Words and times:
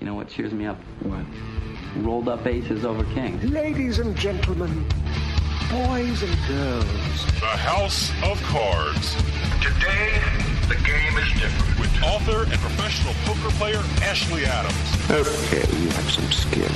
You 0.00 0.06
know 0.06 0.14
what 0.14 0.28
cheers 0.28 0.52
me 0.52 0.66
up? 0.66 0.78
What? 1.02 1.24
Rolled 2.04 2.28
up 2.28 2.46
aces 2.46 2.84
over 2.84 3.04
kings. 3.14 3.42
Ladies 3.44 3.98
and 4.00 4.16
gentlemen, 4.16 4.84
boys 5.70 6.22
and 6.22 6.36
girls. 6.48 7.26
The 7.40 7.46
House 7.46 8.10
of 8.24 8.40
Cards. 8.42 9.14
Today, 9.62 10.20
the 10.68 10.74
game 10.84 11.16
is 11.16 11.32
different. 11.40 11.78
With 11.78 12.02
author 12.02 12.42
and 12.42 12.60
professional 12.60 13.14
poker 13.24 13.50
player 13.56 13.82
Ashley 14.02 14.44
Adams. 14.44 14.74
Okay, 15.10 15.64
you 15.80 15.88
have 15.90 16.10
some 16.10 16.30
skill. 16.32 16.68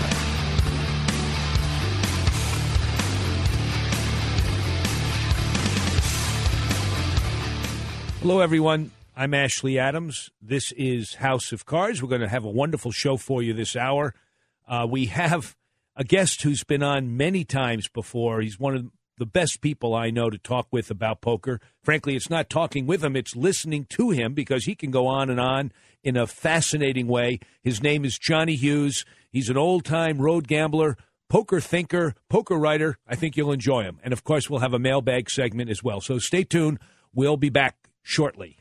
Hello, 8.21 8.41
everyone. 8.41 8.91
I'm 9.21 9.35
Ashley 9.35 9.81
Adams. 9.81 10.31
This 10.41 10.71
is 10.77 11.15
House 11.15 11.51
of 11.51 11.67
Cards. 11.67 12.01
We're 12.01 12.09
going 12.09 12.21
to 12.21 12.29
have 12.29 12.45
a 12.45 12.49
wonderful 12.49 12.93
show 12.93 13.17
for 13.17 13.43
you 13.43 13.53
this 13.53 13.75
hour. 13.75 14.15
Uh, 14.69 14.87
we 14.89 15.07
have 15.07 15.57
a 15.97 16.05
guest 16.05 16.43
who's 16.43 16.63
been 16.63 16.85
on 16.85 17.17
many 17.17 17.43
times 17.45 17.89
before. 17.89 18.41
He's 18.41 18.61
one 18.61 18.77
of 18.77 18.87
the 19.17 19.27
best 19.27 19.61
people 19.61 19.93
I 19.93 20.11
know 20.11 20.31
to 20.31 20.39
talk 20.39 20.69
with 20.71 20.89
about 20.89 21.21
poker. 21.21 21.61
Frankly, 21.83 22.15
it's 22.15 22.31
not 22.31 22.49
talking 22.49 22.87
with 22.87 23.03
him, 23.03 23.17
it's 23.17 23.35
listening 23.35 23.87
to 23.87 24.11
him 24.11 24.35
because 24.35 24.67
he 24.67 24.77
can 24.77 24.93
go 24.93 25.09
on 25.09 25.31
and 25.31 25.41
on 25.41 25.73
in 26.05 26.17
a 26.17 26.29
fascinating 26.29 27.09
way. 27.09 27.41
His 27.61 27.83
name 27.83 28.05
is 28.05 28.21
Johnny 28.21 28.55
Hughes. 28.55 29.05
He's 29.33 29.51
an 29.51 29.57
old 29.57 29.85
time 29.85 30.19
road 30.19 30.47
gambler, 30.47 30.97
poker 31.29 31.59
thinker, 31.59 32.15
poker 32.31 32.57
writer. 32.57 32.99
I 33.05 33.17
think 33.17 33.37
you'll 33.37 33.51
enjoy 33.51 33.83
him. 33.83 33.99
And 34.05 34.13
of 34.13 34.23
course, 34.23 34.49
we'll 34.49 34.61
have 34.61 34.75
a 34.75 34.79
mailbag 34.79 35.29
segment 35.29 35.71
as 35.71 35.83
well. 35.83 36.01
So 36.01 36.21
stay 36.21 36.45
tuned. 36.45 36.79
We'll 37.13 37.37
be 37.37 37.51
back 37.51 37.89
shortly. 38.01 38.58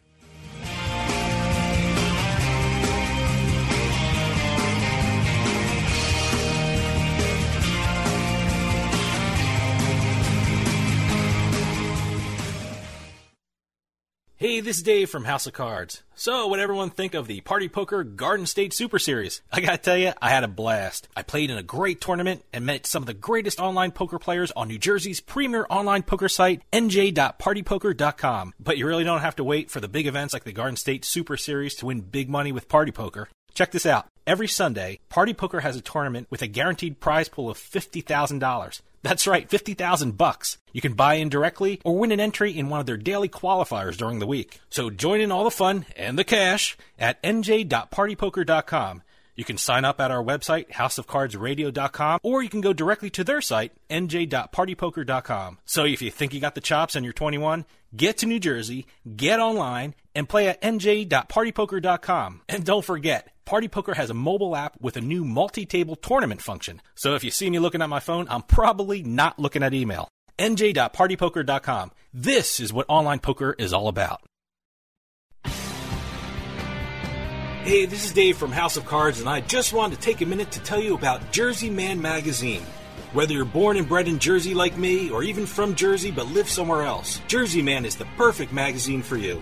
Hey, 14.40 14.60
this 14.60 14.78
is 14.78 14.84
Dave 14.84 15.10
from 15.10 15.26
House 15.26 15.48
of 15.48 15.54
Cards. 15.54 16.04
So, 16.14 16.46
what 16.46 16.60
everyone 16.60 16.92
think 16.92 17.16
of 17.16 17.26
the 17.26 17.42
Party 17.42 17.68
Poker 17.68 18.04
Garden 18.04 18.46
State 18.46 18.72
Super 18.72 19.00
Series? 19.00 19.42
I 19.52 19.62
gotta 19.62 19.80
tell 19.80 19.98
you, 19.98 20.14
I 20.22 20.30
had 20.30 20.44
a 20.44 20.48
blast. 20.48 21.08
I 21.16 21.24
played 21.24 21.50
in 21.50 21.58
a 21.58 21.64
great 21.64 22.00
tournament 22.00 22.46
and 22.54 22.64
met 22.64 22.86
some 22.86 23.02
of 23.02 23.08
the 23.08 23.16
greatest 23.16 23.60
online 23.60 23.94
poker 23.94 24.20
players 24.20 24.52
on 24.52 24.68
New 24.68 24.78
Jersey's 24.78 25.22
premier 25.22 25.66
online 25.72 26.04
poker 26.04 26.30
site, 26.30 26.62
nj.partypoker.com. 26.72 28.54
But 28.60 28.78
you 28.78 28.86
really 28.86 29.04
don't 29.04 29.22
have 29.22 29.38
to 29.38 29.44
wait 29.44 29.72
for 29.72 29.80
the 29.80 29.88
big 29.88 30.06
events 30.06 30.36
like 30.36 30.44
the 30.44 30.54
Garden 30.54 30.78
State 30.78 31.04
Super 31.04 31.36
Series 31.36 31.74
to 31.78 31.88
win 31.88 32.02
big 32.02 32.30
money 32.30 32.52
with 32.52 32.70
Party 32.70 32.92
Poker. 32.92 33.30
Check 33.56 33.72
this 33.72 33.88
out. 33.88 34.06
Every 34.28 34.48
Sunday, 34.48 35.00
Party 35.10 35.34
Poker 35.34 35.62
has 35.62 35.76
a 35.76 35.82
tournament 35.82 36.28
with 36.30 36.44
a 36.44 36.48
guaranteed 36.48 37.00
prize 37.00 37.28
pool 37.28 37.50
of 37.50 37.58
$50,000. 37.58 38.82
That's 39.03 39.28
right, 39.28 39.50
50,000 39.50 40.17
bucks. 40.17 40.58
You 40.73 40.81
can 40.81 40.94
buy 40.94 41.16
in 41.16 41.30
directly 41.30 41.80
or 41.83 41.98
win 41.98 42.11
an 42.11 42.20
entry 42.20 42.52
in 42.58 42.70
one 42.70 42.80
of 42.80 42.86
their 42.86 42.98
daily 42.98 43.30
qualifiers 43.30 43.98
during 43.98 44.20
the 44.20 44.27
week. 44.27 44.60
So 44.70 44.89
join 44.89 45.22
in 45.22 45.32
all 45.32 45.44
the 45.44 45.52
fun 45.52 45.86
and 45.95 46.17
the 46.17 46.23
cash 46.23 46.77
at 46.99 47.22
nj.partypoker.com. 47.23 49.04
You 49.38 49.44
can 49.44 49.60
sign 49.60 49.86
up 49.86 50.02
at 50.02 50.10
our 50.10 50.23
website, 50.23 50.72
houseofcardsradio.com, 50.72 52.20
or 52.23 52.42
you 52.42 52.49
can 52.49 52.61
go 52.61 52.73
directly 52.73 53.11
to 53.11 53.23
their 53.23 53.39
site, 53.39 53.72
nj.partypoker.com. 53.88 55.60
So 55.64 55.86
if 55.86 56.02
you 56.02 56.10
think 56.10 56.33
you 56.33 56.39
got 56.39 56.55
the 56.55 56.61
chops 56.61 56.95
and 56.95 57.05
you're 57.05 57.14
21, 57.14 57.66
get 57.95 58.17
to 58.17 58.26
New 58.26 58.39
Jersey, 58.39 58.88
get 59.16 59.39
online, 59.39 59.93
and 60.16 60.27
play 60.27 60.48
at 60.48 60.60
nj.partypoker.com. 60.64 62.42
And 62.49 62.66
don't 62.66 62.83
forget, 62.83 63.32
Party 63.48 63.70
Poker 63.70 63.94
has 63.94 64.10
a 64.10 64.14
mobile 64.14 64.58
app 64.58 64.76
with 64.82 64.98
a 64.98 65.02
new 65.02 65.24
multi-table 65.24 65.96
tournament 65.96 66.42
function. 66.42 66.82
So 66.96 67.16
if 67.16 67.24
you 67.24 67.32
see 67.32 67.50
me 67.50 67.60
looking 67.60 67.82
at 67.82 67.88
my 67.88 68.02
phone, 68.02 68.28
I'm 68.30 68.42
probably 68.42 69.04
not 69.04 69.40
looking 69.40 69.64
at 69.64 69.74
email. 69.74 70.10
nj.partypoker.com. 70.38 71.92
This 72.14 72.60
is 72.60 72.74
what 72.74 72.88
online 72.90 73.20
poker 73.20 73.56
is 73.58 73.72
all 73.72 73.88
about. 73.88 74.22
Hey, 77.64 77.86
this 77.86 78.04
is 78.04 78.12
Dave 78.12 78.36
from 78.36 78.52
House 78.52 78.76
of 78.76 78.86
Cards, 78.86 79.22
and 79.22 79.30
I 79.30 79.40
just 79.40 79.72
wanted 79.72 79.96
to 79.96 80.02
take 80.02 80.20
a 80.20 80.26
minute 80.26 80.52
to 80.52 80.60
tell 80.60 80.82
you 80.82 80.94
about 80.94 81.32
Jersey 81.32 81.70
Man 81.70 82.02
Magazine. 82.02 82.64
Whether 83.14 83.32
you're 83.34 83.46
born 83.46 83.78
and 83.78 83.88
bred 83.88 84.10
in 84.10 84.20
Jersey 84.20 84.54
like 84.56 84.78
me, 84.78 85.10
or 85.10 85.24
even 85.24 85.46
from 85.46 85.74
Jersey 85.74 86.12
but 86.12 86.28
live 86.28 86.50
somewhere 86.50 86.84
else, 86.84 87.22
Jersey 87.30 87.62
Man 87.62 87.86
is 87.86 87.96
the 87.96 88.08
perfect 88.18 88.52
magazine 88.52 89.02
for 89.02 89.16
you. 89.16 89.42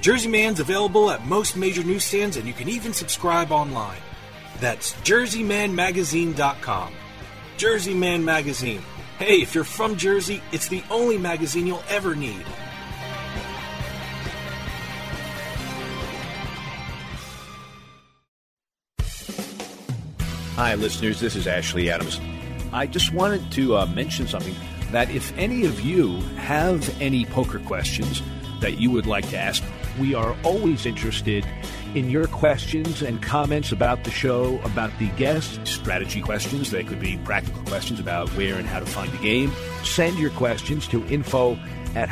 Jersey 0.00 0.28
Man's 0.28 0.60
available 0.60 1.10
at 1.10 1.26
most 1.26 1.56
major 1.56 1.82
newsstands, 1.82 2.36
and 2.36 2.46
you 2.46 2.52
can 2.54 2.68
even 2.68 2.92
subscribe 2.92 3.50
online. 3.50 3.98
That's 4.60 4.94
jerseymanmagazine.com. 4.94 6.92
Jersey 7.56 7.94
Man 7.94 8.24
Magazine. 8.24 8.80
Hey, 9.18 9.42
if 9.42 9.52
you're 9.54 9.64
from 9.64 9.96
Jersey, 9.96 10.40
it's 10.52 10.68
the 10.68 10.84
only 10.90 11.18
magazine 11.18 11.66
you'll 11.66 11.82
ever 11.88 12.14
need. 12.14 12.44
Hi, 20.54 20.76
listeners. 20.76 21.18
This 21.18 21.34
is 21.34 21.48
Ashley 21.48 21.90
Adams. 21.90 22.20
I 22.72 22.86
just 22.86 23.12
wanted 23.12 23.50
to 23.52 23.76
uh, 23.76 23.86
mention 23.86 24.28
something 24.28 24.54
that 24.92 25.10
if 25.10 25.36
any 25.36 25.64
of 25.64 25.80
you 25.80 26.20
have 26.36 27.00
any 27.00 27.24
poker 27.24 27.58
questions 27.60 28.22
that 28.60 28.78
you 28.78 28.90
would 28.90 29.06
like 29.06 29.28
to 29.30 29.38
ask, 29.38 29.62
we 29.98 30.14
are 30.14 30.36
always 30.44 30.86
interested 30.86 31.46
in 31.94 32.10
your 32.10 32.26
questions 32.26 33.02
and 33.02 33.22
comments 33.22 33.72
about 33.72 34.04
the 34.04 34.10
show, 34.10 34.60
about 34.60 34.90
the 34.98 35.08
guests, 35.10 35.70
strategy 35.70 36.20
questions. 36.20 36.70
They 36.70 36.84
could 36.84 37.00
be 37.00 37.16
practical 37.18 37.62
questions 37.62 37.98
about 38.00 38.28
where 38.30 38.56
and 38.56 38.68
how 38.68 38.80
to 38.80 38.86
find 38.86 39.10
the 39.12 39.18
game. 39.18 39.52
Send 39.82 40.18
your 40.18 40.30
questions 40.30 40.86
to 40.88 41.04
info 41.06 41.58
at 41.94 42.08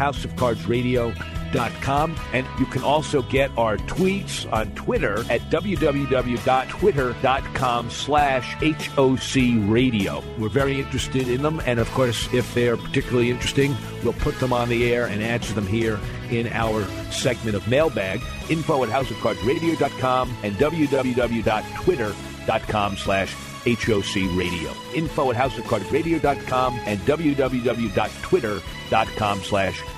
houseofcardsradio.com. 1.46 2.16
And 2.32 2.46
you 2.58 2.66
can 2.66 2.82
also 2.82 3.22
get 3.22 3.50
our 3.56 3.78
tweets 3.78 4.52
on 4.52 4.70
Twitter 4.74 5.20
at 5.30 5.40
www.twitter.com 5.50 7.90
slash 7.90 8.54
HOC 8.54 9.36
radio. 9.70 10.22
We're 10.38 10.48
very 10.48 10.80
interested 10.80 11.28
in 11.28 11.43
them. 11.43 11.60
And 11.66 11.78
of 11.81 11.90
course, 11.93 12.32
if 12.32 12.54
they're 12.54 12.76
particularly 12.76 13.31
interesting, 13.31 13.76
we'll 14.02 14.14
put 14.14 14.40
them 14.40 14.52
on 14.52 14.69
the 14.69 14.93
air 14.93 15.06
and 15.06 15.22
answer 15.22 15.54
them 15.54 15.66
here 15.66 16.00
in 16.31 16.48
our 16.48 16.84
segment 17.10 17.56
of 17.56 17.66
mailbag. 17.69 18.20
Info 18.49 18.84
at 18.84 18.90
houseofcardsradio.com 18.90 20.37
and 20.42 20.54
www.twitter.com 20.56 22.96
slash 22.96 23.34
HOC 23.66 24.14
radio. 24.37 24.72
Info 24.94 25.32
at 25.32 25.37
houseofcardsradio.com 25.37 26.81
and 26.87 27.00
www.twitter.com 27.00 29.42
slash 29.42 29.81
HOC 29.81 29.95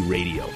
radio. 0.00 0.48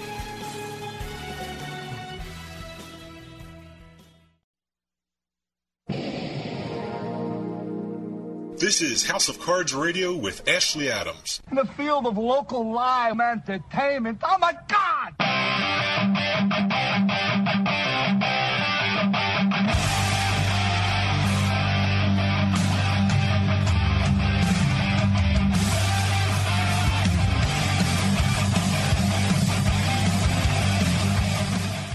This 8.56 8.80
is 8.80 9.06
House 9.06 9.28
of 9.28 9.38
Cards 9.40 9.74
Radio 9.74 10.14
with 10.14 10.48
Ashley 10.48 10.90
Adams. 10.90 11.42
In 11.50 11.56
the 11.56 11.66
field 11.66 12.06
of 12.06 12.16
local 12.16 12.72
live 12.72 13.20
entertainment. 13.20 14.20
Oh 14.24 14.38
my 14.38 14.56
God! 14.68 15.14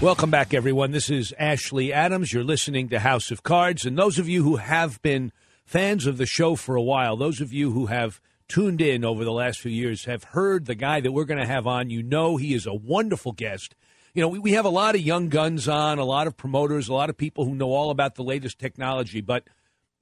Welcome 0.04 0.30
back, 0.30 0.52
everyone. 0.52 0.90
This 0.90 1.08
is 1.08 1.32
Ashley 1.38 1.90
Adams. 1.90 2.30
You're 2.30 2.44
listening 2.44 2.90
to 2.90 2.98
House 2.98 3.30
of 3.30 3.42
Cards. 3.42 3.86
And 3.86 3.96
those 3.96 4.18
of 4.18 4.28
you 4.28 4.42
who 4.42 4.56
have 4.56 5.00
been 5.00 5.32
fans 5.64 6.04
of 6.06 6.18
the 6.18 6.26
show 6.26 6.56
for 6.56 6.76
a 6.76 6.82
while, 6.82 7.16
those 7.16 7.40
of 7.40 7.54
you 7.54 7.72
who 7.72 7.86
have 7.86 8.20
tuned 8.46 8.82
in 8.82 9.02
over 9.02 9.24
the 9.24 9.32
last 9.32 9.60
few 9.60 9.70
years, 9.70 10.04
have 10.04 10.24
heard 10.24 10.66
the 10.66 10.74
guy 10.74 11.00
that 11.00 11.12
we're 11.12 11.24
going 11.24 11.40
to 11.40 11.46
have 11.46 11.66
on. 11.66 11.88
You 11.88 12.02
know 12.02 12.36
he 12.36 12.52
is 12.52 12.66
a 12.66 12.74
wonderful 12.74 13.32
guest. 13.32 13.74
You 14.12 14.20
know, 14.20 14.28
we, 14.28 14.38
we 14.38 14.52
have 14.52 14.66
a 14.66 14.68
lot 14.68 14.94
of 14.94 15.00
young 15.00 15.30
guns 15.30 15.70
on, 15.70 15.98
a 15.98 16.04
lot 16.04 16.26
of 16.26 16.36
promoters, 16.36 16.86
a 16.86 16.92
lot 16.92 17.08
of 17.08 17.16
people 17.16 17.46
who 17.46 17.54
know 17.54 17.72
all 17.72 17.90
about 17.90 18.16
the 18.16 18.22
latest 18.22 18.58
technology. 18.58 19.22
But 19.22 19.48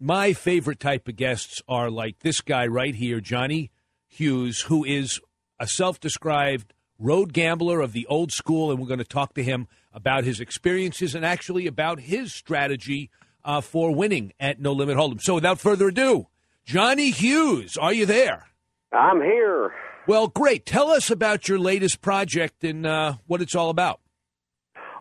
my 0.00 0.32
favorite 0.32 0.80
type 0.80 1.06
of 1.06 1.14
guests 1.14 1.62
are 1.68 1.90
like 1.90 2.18
this 2.18 2.40
guy 2.40 2.66
right 2.66 2.96
here, 2.96 3.20
Johnny 3.20 3.70
Hughes, 4.08 4.62
who 4.62 4.84
is 4.84 5.20
a 5.60 5.68
self 5.68 6.00
described 6.00 6.74
road 6.98 7.32
gambler 7.32 7.80
of 7.80 7.92
the 7.92 8.06
old 8.06 8.32
school. 8.32 8.72
And 8.72 8.80
we're 8.80 8.88
going 8.88 8.98
to 8.98 9.04
talk 9.04 9.34
to 9.34 9.44
him 9.44 9.68
about 9.92 10.24
his 10.24 10.40
experiences 10.40 11.14
and 11.14 11.24
actually 11.24 11.66
about 11.66 12.00
his 12.00 12.32
strategy 12.32 13.10
uh, 13.44 13.60
for 13.60 13.94
winning 13.94 14.32
at 14.38 14.60
No 14.60 14.72
Limit 14.72 14.96
Hold'em. 14.96 15.20
So 15.20 15.34
without 15.34 15.58
further 15.58 15.88
ado, 15.88 16.28
Johnny 16.64 17.10
Hughes, 17.10 17.76
are 17.76 17.92
you 17.92 18.06
there? 18.06 18.46
I'm 18.92 19.20
here. 19.20 19.72
Well, 20.06 20.28
great. 20.28 20.66
Tell 20.66 20.90
us 20.90 21.10
about 21.10 21.48
your 21.48 21.58
latest 21.58 22.00
project 22.00 22.64
and 22.64 22.86
uh, 22.86 23.14
what 23.26 23.40
it's 23.40 23.54
all 23.54 23.70
about. 23.70 24.00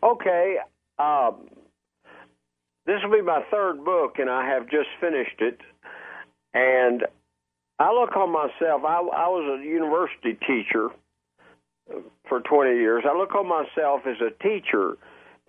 Okay. 0.03 0.57
Um, 0.99 1.47
this 2.85 2.97
will 3.03 3.17
be 3.17 3.21
my 3.21 3.41
third 3.51 3.83
book, 3.83 4.15
and 4.17 4.29
I 4.29 4.47
have 4.49 4.69
just 4.69 4.89
finished 4.99 5.39
it. 5.39 5.59
And 6.53 7.03
I 7.79 7.91
look 7.93 8.15
on 8.15 8.31
myself, 8.31 8.83
I, 8.85 8.97
I 8.97 9.27
was 9.27 9.59
a 9.59 9.65
university 9.65 10.37
teacher 10.45 10.89
for 12.27 12.41
20 12.41 12.71
years. 12.71 13.03
I 13.09 13.17
look 13.17 13.35
on 13.35 13.47
myself 13.47 14.01
as 14.05 14.17
a 14.21 14.31
teacher, 14.43 14.97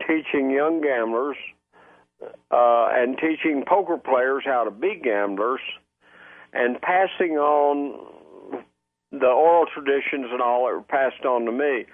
teaching 0.07 0.51
young 0.51 0.81
gamblers 0.81 1.37
uh, 2.51 2.89
and 2.93 3.17
teaching 3.19 3.65
poker 3.67 3.99
players 3.99 4.43
how 4.45 4.65
to 4.65 4.71
be 4.71 5.01
gamblers 5.03 5.61
and 6.53 6.81
passing 6.81 7.39
on 7.39 8.13
the 9.11 9.27
oral 9.27 9.67
traditions 9.73 10.27
and 10.33 10.41
all 10.41 10.67
that 10.67 10.75
were 10.75 10.83
passed 10.83 11.25
on 11.25 11.45
to 11.45 11.53
me. 11.53 11.85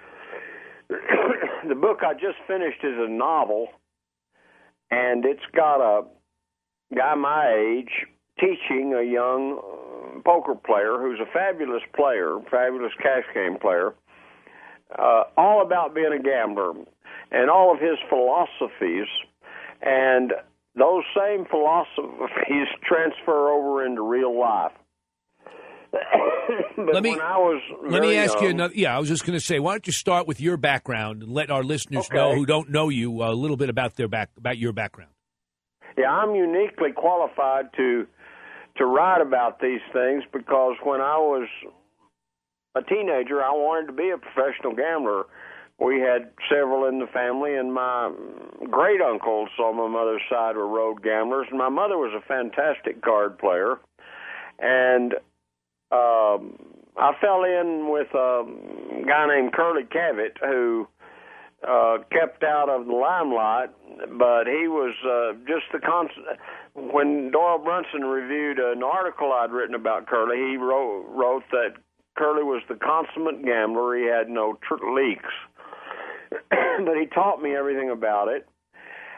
the 1.67 1.75
book 1.75 1.99
I 2.01 2.13
just 2.13 2.37
finished 2.47 2.83
is 2.83 2.95
a 2.97 3.09
novel, 3.09 3.67
and 4.89 5.25
it's 5.25 5.45
got 5.55 5.81
a 5.81 6.03
guy 6.95 7.15
my 7.15 7.53
age 7.53 8.07
teaching 8.39 8.93
a 8.93 9.03
young 9.03 9.59
poker 10.25 10.55
player 10.55 10.97
who's 10.99 11.19
a 11.19 11.31
fabulous 11.31 11.83
player, 11.95 12.39
fabulous 12.49 12.93
cash 13.01 13.25
game 13.33 13.57
player, 13.59 13.93
uh, 14.97 15.23
all 15.37 15.61
about 15.61 15.93
being 15.93 16.13
a 16.17 16.21
gambler 16.21 16.73
and 17.31 17.49
all 17.49 17.73
of 17.73 17.79
his 17.79 17.97
philosophies. 18.09 19.07
And 19.81 20.33
those 20.75 21.03
same 21.15 21.45
philosophies 21.45 22.67
transfer 22.83 23.51
over 23.51 23.85
into 23.85 24.01
real 24.01 24.37
life. 24.39 24.71
but 25.91 26.93
let 26.93 27.03
me, 27.03 27.11
when 27.11 27.21
I 27.21 27.37
was 27.37 27.61
let 27.89 28.01
me 28.03 28.15
ask 28.15 28.35
young, 28.35 28.43
you 28.43 28.49
another. 28.51 28.73
Yeah, 28.75 28.95
I 28.95 28.99
was 28.99 29.09
just 29.09 29.25
going 29.25 29.37
to 29.37 29.43
say, 29.43 29.57
why 29.57 29.71
don't 29.73 29.87
you 29.87 29.93
start 29.93 30.27
with 30.27 30.39
your 30.39 30.55
background 30.55 31.23
and 31.23 31.31
let 31.31 31.49
our 31.49 31.63
listeners 31.63 32.05
Okay. 32.05 32.15
know 32.15 32.35
who 32.35 32.45
don't 32.45 32.69
know 32.69 32.89
you 32.89 33.23
a 33.23 33.33
little 33.33 33.57
bit 33.57 33.69
about 33.69 33.95
their 33.95 34.07
back 34.07 34.29
about 34.37 34.59
your 34.59 34.71
background. 34.71 35.09
Yeah, 35.97 36.11
I'm 36.11 36.35
uniquely 36.35 36.91
qualified 36.95 37.73
to 37.77 38.05
to 38.77 38.85
write 38.85 39.21
about 39.21 39.59
these 39.61 39.81
things 39.91 40.23
because 40.31 40.75
when 40.83 41.01
I 41.01 41.17
was 41.17 41.47
a 42.75 42.81
teenager, 42.83 43.43
I 43.43 43.51
wanted 43.51 43.87
to 43.87 43.93
be 43.93 44.09
a 44.09 44.17
professional 44.17 44.73
gambler. 44.73 45.25
We 45.79 45.99
had 45.99 46.31
several 46.51 46.87
in 46.87 46.99
the 46.99 47.07
family, 47.07 47.55
and 47.55 47.73
my 47.73 48.11
great 48.69 49.01
uncles 49.01 49.49
on 49.59 49.77
my 49.77 49.87
mother's 49.87 50.21
side 50.29 50.57
were 50.57 50.67
road 50.67 51.01
gamblers, 51.01 51.47
and 51.49 51.57
my 51.57 51.69
mother 51.69 51.97
was 51.97 52.13
a 52.13 52.27
fantastic 52.27 53.01
card 53.01 53.37
player. 53.39 53.79
And 54.59 55.13
um, 55.91 56.59
I 56.97 57.13
fell 57.21 57.43
in 57.43 57.89
with 57.89 58.13
a 58.13 58.43
guy 59.07 59.27
named 59.27 59.53
Curly 59.53 59.83
Cavett 59.83 60.37
who 60.41 60.87
uh, 61.65 61.99
kept 62.11 62.43
out 62.43 62.69
of 62.69 62.85
the 62.85 62.93
limelight, 62.93 63.69
but 64.17 64.47
he 64.47 64.67
was 64.67 64.95
uh, 65.05 65.37
just 65.47 65.71
the 65.71 65.79
constant. 65.79 66.25
When 66.75 67.31
Doyle 67.31 67.57
Brunson 67.57 68.01
reviewed 68.01 68.59
an 68.59 68.83
article 68.83 69.31
I'd 69.31 69.51
written 69.51 69.75
about 69.75 70.07
Curly, 70.07 70.51
he 70.51 70.57
wrote, 70.57 71.05
wrote 71.09 71.43
that 71.51 71.75
Curly 72.17 72.43
was 72.43 72.61
the 72.67 72.75
consummate 72.75 73.43
gambler. 73.45 73.97
He 73.97 74.05
had 74.05 74.29
no 74.29 74.57
tr- 74.67 74.83
leaks, 74.93 75.33
but 76.49 76.97
he 76.97 77.05
taught 77.07 77.41
me 77.41 77.55
everything 77.55 77.89
about 77.89 78.27
it, 78.27 78.47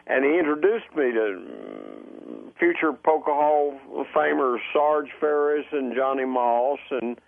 and 0.07 0.23
he 0.23 0.37
introduced 0.37 0.89
me 0.95 1.11
to 1.11 1.41
mm, 1.41 2.57
future 2.59 2.93
Poker 2.93 3.31
Hall 3.33 3.79
Famers 4.15 4.59
Sarge 4.73 5.09
Ferris 5.19 5.65
and 5.71 5.95
Johnny 5.95 6.25
Moss, 6.25 6.79
and 6.91 7.19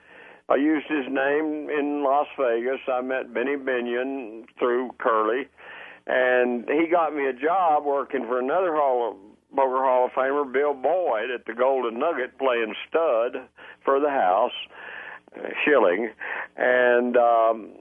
I 0.50 0.56
used 0.56 0.88
his 0.88 1.06
name 1.10 1.69
in 1.69 2.04
Las 2.04 2.27
Vegas. 2.38 2.80
I 2.88 3.01
met 3.01 3.33
Benny 3.33 3.56
Binion 3.56 4.45
through 4.60 4.92
Curly, 5.00 5.48
and 6.06 6.68
he 6.68 6.88
got 6.92 7.15
me 7.15 7.27
a 7.27 7.33
job 7.33 7.86
working 7.86 8.25
for 8.27 8.39
another 8.39 8.75
Hall 8.75 9.12
of 9.12 9.18
Poker 9.56 9.83
Hall 9.83 10.06
of 10.06 10.12
Famer, 10.12 10.51
Bill 10.51 10.74
Boyd, 10.74 11.30
at 11.33 11.45
the 11.45 11.54
Golden 11.54 12.00
Nugget 12.00 12.38
playing 12.38 12.74
stud 12.89 13.48
for 13.86 14.00
the 14.00 14.10
house, 14.10 14.51
shilling, 15.65 16.09
and 16.57 17.18
um, 17.18 17.71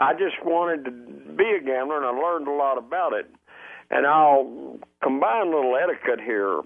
I 0.00 0.12
just 0.12 0.44
wanted 0.44 0.84
to 0.84 0.90
be 0.90 1.56
a 1.60 1.64
gambler, 1.64 1.96
and 1.96 2.06
I 2.06 2.10
learned 2.10 2.48
a 2.48 2.52
lot 2.52 2.78
about 2.78 3.12
it. 3.12 3.26
And 3.90 4.06
I'll 4.06 4.78
combine 5.02 5.46
a 5.46 5.50
little 5.50 5.76
etiquette 5.76 6.20
here. 6.24 6.60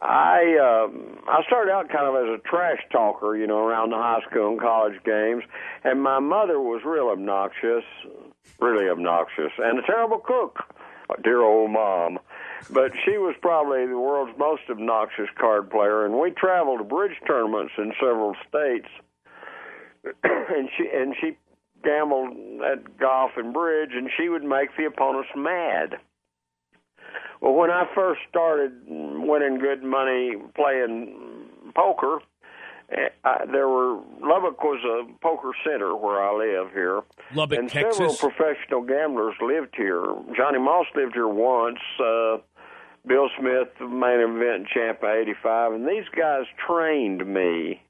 I 0.00 0.86
um, 0.86 1.18
I 1.28 1.42
started 1.46 1.72
out 1.72 1.88
kind 1.90 2.06
of 2.06 2.14
as 2.14 2.38
a 2.38 2.48
trash 2.48 2.78
talker, 2.92 3.36
you 3.36 3.46
know, 3.46 3.58
around 3.58 3.90
the 3.90 3.96
high 3.96 4.20
school 4.30 4.50
and 4.50 4.60
college 4.60 5.02
games, 5.04 5.42
and 5.82 6.00
my 6.00 6.20
mother 6.20 6.60
was 6.60 6.82
real 6.84 7.08
obnoxious, 7.08 7.84
really 8.60 8.88
obnoxious, 8.88 9.50
and 9.58 9.78
a 9.78 9.82
terrible 9.82 10.18
cook. 10.18 10.58
Dear 11.24 11.40
old 11.40 11.70
mom, 11.70 12.18
but 12.70 12.92
she 13.04 13.16
was 13.16 13.34
probably 13.40 13.86
the 13.86 13.98
world's 13.98 14.38
most 14.38 14.62
obnoxious 14.68 15.28
card 15.38 15.70
player, 15.70 16.04
and 16.04 16.18
we 16.18 16.30
traveled 16.32 16.80
to 16.80 16.84
bridge 16.84 17.16
tournaments 17.26 17.72
in 17.78 17.94
several 17.98 18.36
states, 18.46 18.88
and 20.24 20.68
she 20.76 20.88
and 20.94 21.14
she 21.20 21.36
gambled 21.84 22.36
at 22.62 22.98
golf 22.98 23.32
and 23.36 23.52
bridge, 23.52 23.90
and 23.94 24.10
she 24.16 24.28
would 24.28 24.44
make 24.44 24.76
the 24.76 24.84
opponents 24.84 25.30
mad. 25.36 25.96
Well, 27.40 27.54
when 27.54 27.70
I 27.70 27.84
first 27.94 28.20
started 28.28 28.72
winning 28.88 29.58
good 29.58 29.82
money 29.82 30.32
playing 30.56 31.46
poker, 31.74 32.18
eh, 32.90 33.08
I, 33.24 33.44
there 33.50 33.68
were 33.68 34.00
Lubbock 34.20 34.62
was 34.62 34.82
a 34.84 35.12
poker 35.22 35.52
center 35.64 35.94
where 35.94 36.20
I 36.20 36.34
live 36.34 36.72
here, 36.72 37.02
Lubbock, 37.34 37.58
and 37.58 37.70
several 37.70 38.14
professional 38.16 38.82
gamblers 38.82 39.36
lived 39.40 39.74
here. 39.76 40.04
Johnny 40.36 40.58
Moss 40.58 40.86
lived 40.96 41.14
here 41.14 41.28
once. 41.28 41.78
Uh, 42.00 42.38
Bill 43.06 43.28
Smith, 43.38 43.68
the 43.78 43.86
main 43.88 44.20
event 44.20 44.68
champ 44.68 45.02
of 45.02 45.08
'85, 45.08 45.72
and 45.74 45.88
these 45.88 46.08
guys 46.14 46.44
trained 46.66 47.24
me. 47.32 47.80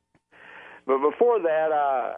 But 0.88 0.98
before 0.98 1.38
that, 1.38 1.70
I, 1.70 2.14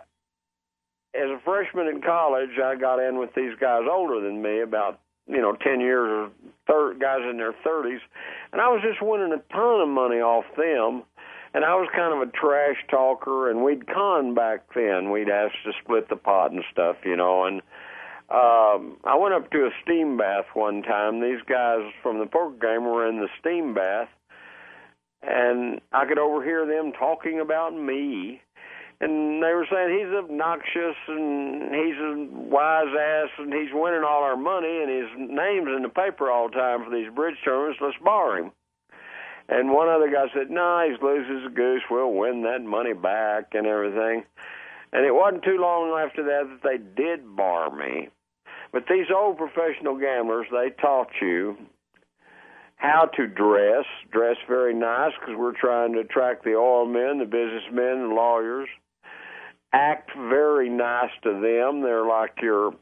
as 1.13 1.29
a 1.29 1.41
freshman 1.45 1.89
in 1.89 2.01
college, 2.03 2.57
I 2.63 2.77
got 2.77 3.01
in 3.01 3.19
with 3.19 3.35
these 3.35 3.53
guys 3.61 3.83
older 3.91 4.21
than 4.21 4.41
me, 4.41 4.61
about 4.61 5.01
you 5.27 5.43
know 5.43 5.55
ten 5.57 5.81
years 5.81 6.09
or 6.09 6.31
thir- 6.69 6.95
guys 6.95 7.21
in 7.29 7.37
their 7.37 7.55
thirties, 7.65 8.01
and 8.53 8.61
I 8.63 8.69
was 8.69 8.81
just 8.83 9.03
winning 9.03 9.33
a 9.33 9.53
ton 9.53 9.81
of 9.81 9.89
money 9.89 10.21
off 10.21 10.45
them. 10.57 11.03
And 11.53 11.65
I 11.65 11.75
was 11.75 11.89
kind 11.93 12.15
of 12.15 12.29
a 12.29 12.31
trash 12.31 12.77
talker, 12.89 13.51
and 13.51 13.65
we'd 13.65 13.93
con 13.93 14.35
back 14.35 14.73
then. 14.73 15.11
We'd 15.11 15.29
ask 15.29 15.53
to 15.65 15.73
split 15.83 16.09
the 16.09 16.15
pot 16.15 16.53
and 16.53 16.63
stuff, 16.71 16.95
you 17.05 17.17
know. 17.17 17.45
And 17.45 17.61
um, 18.31 18.99
I 19.03 19.17
went 19.19 19.35
up 19.35 19.51
to 19.51 19.67
a 19.67 19.71
steam 19.83 20.17
bath 20.17 20.45
one 20.55 20.83
time. 20.83 21.21
These 21.21 21.43
guys 21.49 21.81
from 22.05 22.21
the 22.21 22.27
poker 22.27 22.55
game 22.61 22.85
were 22.85 23.05
in 23.09 23.17
the 23.17 23.27
steam 23.41 23.75
bath, 23.75 24.09
and 25.23 25.81
I 25.91 26.07
could 26.07 26.21
overhear 26.21 26.67
them 26.67 26.93
talking 26.93 27.41
about 27.41 27.75
me. 27.75 28.41
And 29.01 29.43
they 29.43 29.55
were 29.55 29.67
saying 29.71 29.99
he's 29.99 30.15
obnoxious 30.15 30.97
and 31.09 31.75
he's 31.75 31.97
a 31.97 32.29
wise 32.31 32.95
ass 32.95 33.31
and 33.39 33.53
he's 33.53 33.73
winning 33.73 34.05
all 34.05 34.23
our 34.23 34.37
money 34.37 34.83
and 34.83 34.91
his 34.91 35.09
name's 35.17 35.69
in 35.75 35.83
the 35.83 35.89
paper 35.89 36.31
all 36.31 36.49
the 36.49 36.55
time 36.55 36.85
for 36.85 36.91
these 36.91 37.11
bridge 37.15 37.37
tournaments. 37.43 37.81
Let's 37.81 37.97
bar 38.05 38.37
him. 38.37 38.53
And 39.49 39.73
one 39.73 39.89
other 39.89 40.11
guy 40.11 40.29
said, 40.33 40.51
"No, 40.51 40.61
nah, 40.61 40.85
he's 40.85 41.01
loose 41.01 41.27
as 41.29 41.47
a 41.47 41.55
goose. 41.55 41.83
We'll 41.91 42.13
win 42.13 42.43
that 42.43 42.63
money 42.63 42.93
back 42.93 43.55
and 43.55 43.67
everything." 43.67 44.25
And 44.93 45.07
it 45.07 45.15
wasn't 45.15 45.45
too 45.45 45.59
long 45.59 45.99
after 45.99 46.23
that 46.25 46.49
that 46.49 46.63
they 46.63 46.79
did 46.79 47.37
bar 47.37 47.71
me. 47.71 48.11
But 48.73 48.87
these 48.87 49.11
old 49.11 49.39
professional 49.39 49.97
gamblers, 49.97 50.47
they 50.53 50.71
taught 50.71 51.11
you 51.21 51.57
how 52.77 53.07
to 53.07 53.27
dress, 53.27 53.85
dress 54.11 54.37
very 54.47 54.75
nice 54.75 55.13
because 55.19 55.37
we're 55.37 55.53
trying 55.53 55.93
to 55.95 56.01
attract 56.01 56.45
the 56.45 56.55
oil 56.55 56.87
men, 56.87 57.19
the 57.19 57.25
businessmen, 57.25 58.09
the 58.09 58.15
lawyers. 58.15 58.69
Act 59.73 60.11
very 60.17 60.69
nice 60.69 61.11
to 61.23 61.33
them. 61.33 61.83
They're 61.83 62.07
like 62.07 62.43
your 62.43 62.73